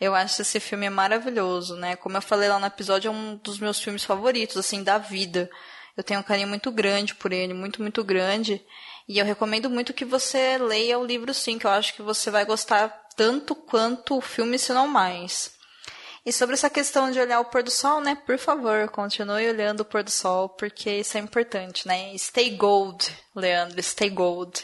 Eu 0.00 0.14
acho 0.14 0.42
esse 0.42 0.58
filme 0.60 0.90
maravilhoso, 0.90 1.76
né? 1.76 1.96
Como 1.96 2.16
eu 2.16 2.22
falei 2.22 2.48
lá 2.48 2.58
no 2.58 2.66
episódio, 2.66 3.08
é 3.08 3.12
um 3.12 3.36
dos 3.36 3.58
meus 3.58 3.80
filmes 3.80 4.04
favoritos, 4.04 4.56
assim, 4.56 4.82
da 4.82 4.98
vida. 4.98 5.48
Eu 5.96 6.04
tenho 6.04 6.20
um 6.20 6.22
carinho 6.22 6.48
muito 6.48 6.70
grande 6.70 7.14
por 7.14 7.32
ele, 7.32 7.54
muito, 7.54 7.82
muito 7.82 8.02
grande. 8.04 8.64
E 9.08 9.18
eu 9.18 9.24
recomendo 9.24 9.70
muito 9.70 9.94
que 9.94 10.04
você 10.04 10.58
leia 10.58 10.98
o 10.98 11.04
livro 11.04 11.32
sim, 11.32 11.58
que 11.58 11.66
eu 11.66 11.70
acho 11.70 11.94
que 11.94 12.02
você 12.02 12.30
vai 12.30 12.44
gostar 12.44 12.88
tanto 13.16 13.54
quanto 13.54 14.18
o 14.18 14.20
filme, 14.20 14.58
se 14.58 14.72
não 14.72 14.86
mais. 14.86 15.50
E 16.26 16.32
sobre 16.32 16.54
essa 16.54 16.68
questão 16.68 17.10
de 17.10 17.18
olhar 17.18 17.40
o 17.40 17.46
pôr 17.46 17.62
do 17.62 17.70
sol, 17.70 18.02
né? 18.02 18.14
Por 18.26 18.36
favor, 18.36 18.86
continue 18.90 19.48
olhando 19.48 19.80
o 19.80 19.84
pôr 19.84 20.02
do 20.02 20.10
sol, 20.10 20.50
porque 20.50 20.90
isso 20.90 21.16
é 21.16 21.20
importante, 21.20 21.88
né? 21.88 22.12
Stay 22.18 22.50
gold, 22.50 23.10
Leandro, 23.34 23.82
stay 23.82 24.10
gold. 24.10 24.62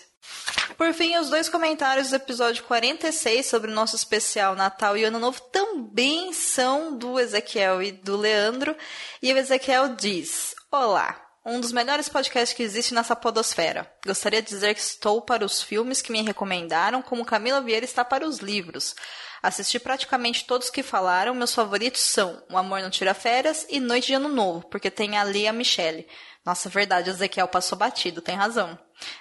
Por 0.76 0.92
fim, 0.92 1.16
os 1.16 1.30
dois 1.30 1.48
comentários 1.48 2.10
do 2.10 2.16
episódio 2.16 2.64
46 2.64 3.46
sobre 3.46 3.70
o 3.70 3.74
nosso 3.74 3.96
especial 3.96 4.54
Natal 4.54 4.94
e 4.94 5.04
Ano 5.04 5.18
Novo 5.18 5.40
também 5.40 6.34
são 6.34 6.98
do 6.98 7.18
Ezequiel 7.18 7.82
e 7.82 7.92
do 7.92 8.16
Leandro. 8.16 8.76
E 9.22 9.32
o 9.32 9.38
Ezequiel 9.38 9.94
diz: 9.96 10.54
Olá, 10.70 11.23
um 11.44 11.60
dos 11.60 11.72
melhores 11.72 12.08
podcasts 12.08 12.56
que 12.56 12.62
existe 12.62 12.94
nessa 12.94 13.14
podosfera. 13.14 13.90
Gostaria 14.04 14.40
de 14.40 14.48
dizer 14.48 14.74
que 14.74 14.80
estou 14.80 15.20
para 15.20 15.44
os 15.44 15.62
filmes 15.62 16.00
que 16.00 16.10
me 16.10 16.22
recomendaram, 16.22 17.02
como 17.02 17.24
Camila 17.24 17.60
Vieira 17.60 17.84
está 17.84 18.04
para 18.04 18.26
os 18.26 18.38
livros. 18.38 18.94
Assisti 19.42 19.78
praticamente 19.78 20.46
todos 20.46 20.70
que 20.70 20.82
falaram, 20.82 21.34
meus 21.34 21.54
favoritos 21.54 22.00
são 22.00 22.42
O 22.50 22.56
Amor 22.56 22.80
Não 22.80 22.88
Tira 22.88 23.12
Férias 23.12 23.66
e 23.68 23.78
Noite 23.78 24.06
de 24.06 24.14
Ano 24.14 24.28
Novo, 24.28 24.66
porque 24.70 24.90
tem 24.90 25.18
a 25.18 25.52
Michelle. 25.52 26.08
Nossa, 26.46 26.70
verdade, 26.70 27.10
Ezequiel 27.10 27.48
passou 27.48 27.76
batido, 27.76 28.22
tem 28.22 28.36
razão. 28.36 28.78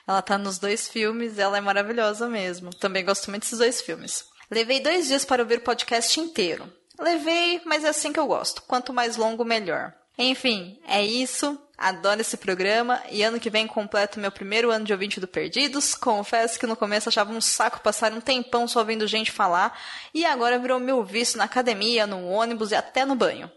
Ela 0.07 0.21
tá 0.21 0.37
nos 0.37 0.57
dois 0.57 0.87
filmes, 0.87 1.37
ela 1.37 1.57
é 1.57 1.61
maravilhosa 1.61 2.29
mesmo. 2.29 2.73
Também 2.73 3.03
gosto 3.03 3.29
muito 3.29 3.43
desses 3.43 3.59
dois 3.59 3.81
filmes. 3.81 4.25
Levei 4.49 4.79
dois 4.79 5.07
dias 5.07 5.25
para 5.25 5.41
ouvir 5.41 5.57
o 5.57 5.61
podcast 5.61 6.19
inteiro. 6.19 6.71
Levei, 6.99 7.61
mas 7.65 7.83
é 7.83 7.89
assim 7.89 8.13
que 8.13 8.19
eu 8.19 8.27
gosto. 8.27 8.61
Quanto 8.61 8.93
mais 8.93 9.17
longo, 9.17 9.43
melhor. 9.43 9.93
Enfim, 10.17 10.79
é 10.87 11.03
isso. 11.03 11.59
Adoro 11.77 12.21
esse 12.21 12.37
programa 12.37 13.01
e 13.09 13.23
ano 13.23 13.39
que 13.39 13.49
vem 13.49 13.65
completo 13.65 14.19
meu 14.19 14.31
primeiro 14.31 14.69
ano 14.69 14.85
de 14.85 14.93
ouvinte 14.93 15.19
do 15.19 15.27
Perdidos. 15.27 15.95
Confesso 15.95 16.59
que 16.59 16.67
no 16.67 16.75
começo 16.75 17.09
achava 17.09 17.33
um 17.33 17.41
saco 17.41 17.81
passar 17.81 18.13
um 18.13 18.21
tempão 18.21 18.67
só 18.67 18.79
ouvindo 18.79 19.07
gente 19.07 19.31
falar 19.31 19.77
e 20.13 20.23
agora 20.23 20.59
virou 20.59 20.79
meu 20.79 21.03
vício 21.03 21.37
na 21.37 21.45
academia, 21.45 22.05
no 22.05 22.27
ônibus 22.27 22.71
e 22.71 22.75
até 22.75 23.05
no 23.05 23.15
banho. 23.15 23.51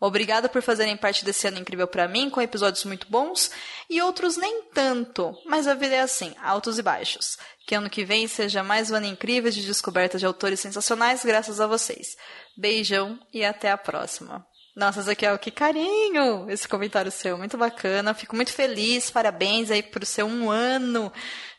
Obrigada 0.00 0.48
por 0.48 0.60
fazerem 0.60 0.96
parte 0.96 1.24
desse 1.24 1.46
ano 1.46 1.58
incrível 1.58 1.86
para 1.86 2.08
mim, 2.08 2.28
com 2.28 2.42
episódios 2.42 2.84
muito 2.84 3.06
bons 3.08 3.50
e 3.88 4.02
outros 4.02 4.36
nem 4.36 4.64
tanto, 4.64 5.34
mas 5.46 5.66
a 5.66 5.72
vida 5.72 5.94
é 5.94 6.00
assim, 6.00 6.34
altos 6.42 6.78
e 6.78 6.82
baixos. 6.82 7.38
Que 7.66 7.74
ano 7.74 7.88
que 7.88 8.04
vem 8.04 8.28
seja 8.28 8.62
mais 8.62 8.90
um 8.90 8.96
ano 8.96 9.06
incrível 9.06 9.50
de 9.50 9.64
descoberta 9.64 10.18
de 10.18 10.26
autores 10.26 10.60
sensacionais 10.60 11.24
graças 11.24 11.60
a 11.60 11.66
vocês. 11.66 12.16
Beijão 12.54 13.18
e 13.32 13.44
até 13.44 13.70
a 13.70 13.78
próxima. 13.78 14.46
Nossa, 14.74 14.98
Ezequiel, 14.98 15.38
que 15.38 15.52
carinho 15.52 16.50
esse 16.50 16.66
comentário 16.66 17.10
seu, 17.12 17.38
muito 17.38 17.56
bacana. 17.56 18.12
Fico 18.12 18.34
muito 18.34 18.52
feliz, 18.52 19.08
parabéns 19.08 19.70
aí 19.70 19.84
por 19.84 20.04
ser 20.04 20.24
um 20.24 20.50
ano 20.50 21.12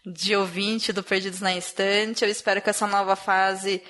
de 0.06 0.36
ouvinte 0.36 0.92
do 0.92 1.02
Perdidos 1.02 1.40
na 1.40 1.56
Estante. 1.56 2.26
Eu 2.26 2.30
espero 2.30 2.62
que 2.62 2.70
essa 2.70 2.86
nova 2.86 3.16
fase 3.16 3.82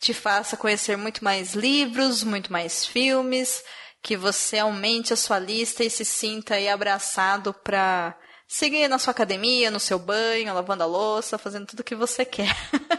te 0.00 0.12
faça 0.12 0.56
conhecer 0.56 0.96
muito 0.96 1.22
mais 1.22 1.54
livros, 1.54 2.24
muito 2.24 2.52
mais 2.52 2.84
filmes, 2.84 3.62
que 4.02 4.16
você 4.16 4.58
aumente 4.58 5.12
a 5.12 5.16
sua 5.16 5.38
lista 5.38 5.84
e 5.84 5.90
se 5.90 6.04
sinta 6.04 6.56
aí 6.56 6.68
abraçado 6.68 7.54
para 7.54 8.18
seguir 8.48 8.88
na 8.88 8.98
sua 8.98 9.12
academia, 9.12 9.70
no 9.70 9.78
seu 9.78 9.98
banho, 9.98 10.52
lavando 10.52 10.82
a 10.82 10.86
louça, 10.86 11.38
fazendo 11.38 11.66
tudo 11.66 11.80
o 11.80 11.84
que 11.84 11.94
você 11.94 12.24
quer. 12.24 12.56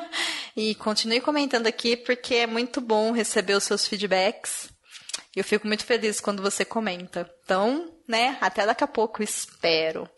e 0.56 0.76
continue 0.76 1.20
comentando 1.20 1.68
aqui 1.68 1.98
porque 1.98 2.36
é 2.36 2.48
muito 2.48 2.80
bom 2.80 3.12
receber 3.12 3.56
os 3.56 3.66
seus 3.66 3.86
feedbacks. 3.86 4.73
Eu 5.36 5.44
fico 5.44 5.68
muito 5.68 5.86
feliz 5.86 6.20
quando 6.20 6.42
você 6.42 6.64
comenta. 6.64 7.30
Então, 7.44 7.92
né, 8.08 8.38
até 8.40 8.66
daqui 8.66 8.84
a 8.84 8.88
pouco, 8.88 9.24
espero. 9.24 10.10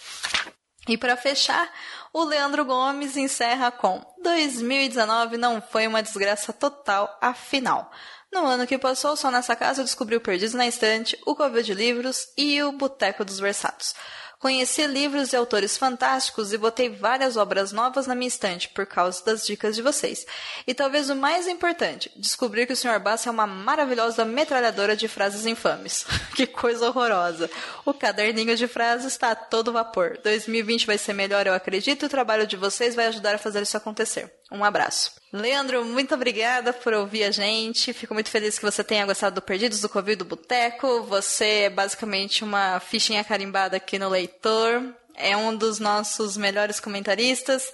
E 0.87 0.97
para 0.97 1.17
fechar, 1.17 1.71
o 2.13 2.23
Leandro 2.23 2.63
Gomes 2.63 3.17
encerra 3.17 3.71
com 3.71 4.05
2019 4.21 5.37
não 5.37 5.61
foi 5.61 5.87
uma 5.87 6.03
desgraça 6.03 6.53
total, 6.53 7.17
afinal. 7.19 7.91
No 8.31 8.45
ano 8.45 8.67
que 8.67 8.77
passou, 8.77 9.15
só 9.15 9.31
nessa 9.31 9.55
casa 9.55 9.81
eu 9.81 9.85
descobri 9.85 10.15
o 10.15 10.21
Perdido 10.21 10.57
na 10.57 10.67
Estante, 10.67 11.17
o 11.25 11.35
Covil 11.35 11.63
de 11.63 11.73
Livros 11.73 12.27
e 12.37 12.61
o 12.61 12.71
Boteco 12.73 13.23
dos 13.23 13.39
Versados. 13.39 13.95
Conheci 14.39 14.85
livros 14.85 15.33
e 15.33 15.35
autores 15.35 15.77
fantásticos 15.77 16.53
e 16.53 16.57
botei 16.57 16.89
várias 16.89 17.37
obras 17.37 17.71
novas 17.71 18.05
na 18.05 18.15
minha 18.15 18.27
estante 18.27 18.69
por 18.69 18.85
causa 18.85 19.23
das 19.25 19.45
dicas 19.45 19.75
de 19.75 19.81
vocês. 19.81 20.25
E 20.67 20.73
talvez 20.73 21.09
o 21.09 21.15
mais 21.15 21.47
importante, 21.47 22.11
descobri 22.15 22.65
que 22.65 22.73
o 22.73 22.75
Sr. 22.75 22.99
Bass 22.99 23.25
é 23.25 23.31
uma 23.31 23.47
maravilhosa 23.47 24.25
metralhadora 24.25 24.95
de 24.95 25.07
frases 25.07 25.45
infames. 25.45 26.05
que 26.35 26.45
coisa 26.45 26.87
horrorosa. 26.87 27.49
O 27.85 27.93
caderninho 27.93 28.55
de 28.55 28.67
frases 28.67 29.07
está 29.07 29.31
a 29.31 29.35
todo 29.35 29.71
vapor. 29.71 30.19
2020 30.23 30.85
vai 30.85 30.97
ser 30.97 31.13
melhor, 31.13 31.47
eu 31.47 31.53
acredito, 31.53 32.03
e 32.03 32.05
o 32.05 32.09
trabalho 32.09 32.45
de 32.45 32.57
vocês 32.57 32.95
vai 32.95 33.07
ajudar 33.07 33.35
a 33.35 33.39
fazer 33.39 33.61
isso 33.63 33.77
acontecer. 33.77 34.31
Um 34.51 34.63
abraço. 34.63 35.11
Leandro, 35.33 35.83
muito 35.83 36.13
obrigada 36.13 36.71
por 36.71 36.93
ouvir 36.93 37.23
a 37.23 37.31
gente. 37.31 37.93
Fico 37.93 38.13
muito 38.13 38.29
feliz 38.29 38.57
que 38.57 38.65
você 38.65 38.83
tenha 38.83 39.05
gostado 39.05 39.35
do 39.35 39.41
Perdidos 39.41 39.81
do 39.81 39.89
Covid 39.89 40.17
do 40.17 40.25
Boteco. 40.25 41.03
Você 41.03 41.45
é 41.63 41.69
basicamente 41.69 42.43
uma 42.43 42.79
fichinha 42.79 43.23
carimbada 43.23 43.77
aqui 43.77 43.97
no 43.97 44.07
leitor. 44.07 44.83
É 45.15 45.35
um 45.35 45.55
dos 45.55 45.79
nossos 45.79 46.37
melhores 46.37 46.79
comentaristas. 46.79 47.73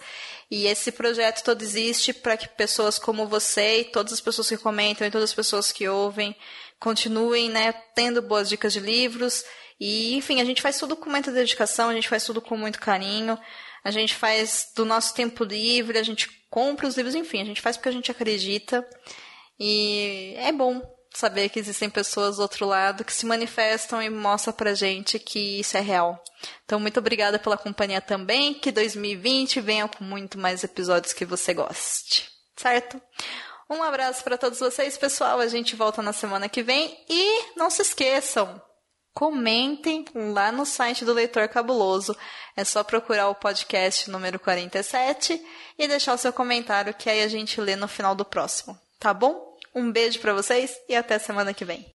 E 0.49 0.65
esse 0.65 0.91
projeto 0.91 1.43
todo 1.43 1.61
existe 1.61 2.13
para 2.13 2.35
que 2.35 2.47
pessoas 2.47 2.97
como 2.97 3.27
você 3.27 3.81
e 3.81 3.85
todas 3.85 4.13
as 4.13 4.21
pessoas 4.21 4.49
que 4.49 4.57
comentam 4.57 5.07
e 5.07 5.11
todas 5.11 5.29
as 5.29 5.35
pessoas 5.35 5.71
que 5.71 5.87
ouvem 5.87 6.35
continuem, 6.79 7.47
né, 7.47 7.71
tendo 7.93 8.21
boas 8.21 8.49
dicas 8.49 8.73
de 8.73 8.79
livros. 8.79 9.45
E, 9.79 10.15
enfim, 10.15 10.41
a 10.41 10.45
gente 10.45 10.61
faz 10.61 10.77
tudo 10.77 10.95
com 10.95 11.09
muita 11.09 11.31
dedicação, 11.31 11.89
a 11.89 11.93
gente 11.93 12.09
faz 12.09 12.25
tudo 12.25 12.41
com 12.41 12.57
muito 12.57 12.79
carinho. 12.79 13.37
A 13.83 13.91
gente 13.91 14.15
faz 14.15 14.71
do 14.75 14.83
nosso 14.83 15.13
tempo 15.13 15.43
livre, 15.43 15.97
a 15.97 16.03
gente 16.03 16.40
compra 16.51 16.85
os 16.87 16.97
livros, 16.97 17.15
enfim, 17.15 17.41
a 17.41 17.45
gente 17.45 17.61
faz 17.61 17.77
porque 17.77 17.89
a 17.89 17.93
gente 17.93 18.11
acredita. 18.11 18.87
E 19.57 20.35
é 20.37 20.51
bom 20.51 20.81
saber 21.13 21.49
que 21.49 21.59
existem 21.59 21.89
pessoas 21.89 22.35
do 22.35 22.41
outro 22.41 22.65
lado 22.65 23.03
que 23.05 23.13
se 23.13 23.25
manifestam 23.25 24.01
e 24.01 24.09
mostram 24.09 24.53
pra 24.53 24.73
gente 24.73 25.17
que 25.17 25.59
isso 25.61 25.77
é 25.77 25.81
real. 25.81 26.21
Então, 26.65 26.79
muito 26.79 26.99
obrigada 26.99 27.39
pela 27.39 27.57
companhia 27.57 28.01
também. 28.01 28.53
Que 28.53 28.71
2020 28.71 29.61
venha 29.61 29.87
com 29.87 30.03
muito 30.03 30.37
mais 30.37 30.63
episódios 30.63 31.13
que 31.13 31.25
você 31.25 31.53
goste. 31.53 32.29
Certo? 32.55 33.01
Um 33.69 33.81
abraço 33.81 34.23
para 34.23 34.37
todos 34.37 34.59
vocês, 34.59 34.97
pessoal. 34.97 35.39
A 35.39 35.47
gente 35.47 35.75
volta 35.75 36.01
na 36.01 36.11
semana 36.11 36.49
que 36.49 36.61
vem. 36.61 36.97
E 37.09 37.55
não 37.55 37.69
se 37.69 37.81
esqueçam, 37.81 38.61
comentem 39.13 40.05
lá 40.13 40.51
no 40.51 40.65
site 40.65 41.05
do 41.05 41.13
Leitor 41.13 41.47
Cabuloso. 41.47 42.15
É 42.55 42.63
só 42.63 42.83
procurar 42.83 43.29
o 43.29 43.35
podcast 43.35 44.09
número 44.09 44.39
47 44.39 45.41
e 45.77 45.87
deixar 45.87 46.13
o 46.13 46.17
seu 46.17 46.33
comentário 46.33 46.93
que 46.93 47.09
aí 47.09 47.21
a 47.21 47.27
gente 47.27 47.59
lê 47.61 47.75
no 47.75 47.87
final 47.87 48.15
do 48.15 48.25
próximo, 48.25 48.77
tá 48.99 49.13
bom? 49.13 49.57
Um 49.73 49.91
beijo 49.91 50.19
para 50.19 50.33
vocês 50.33 50.75
e 50.89 50.95
até 50.95 51.17
semana 51.17 51.53
que 51.53 51.63
vem. 51.63 51.89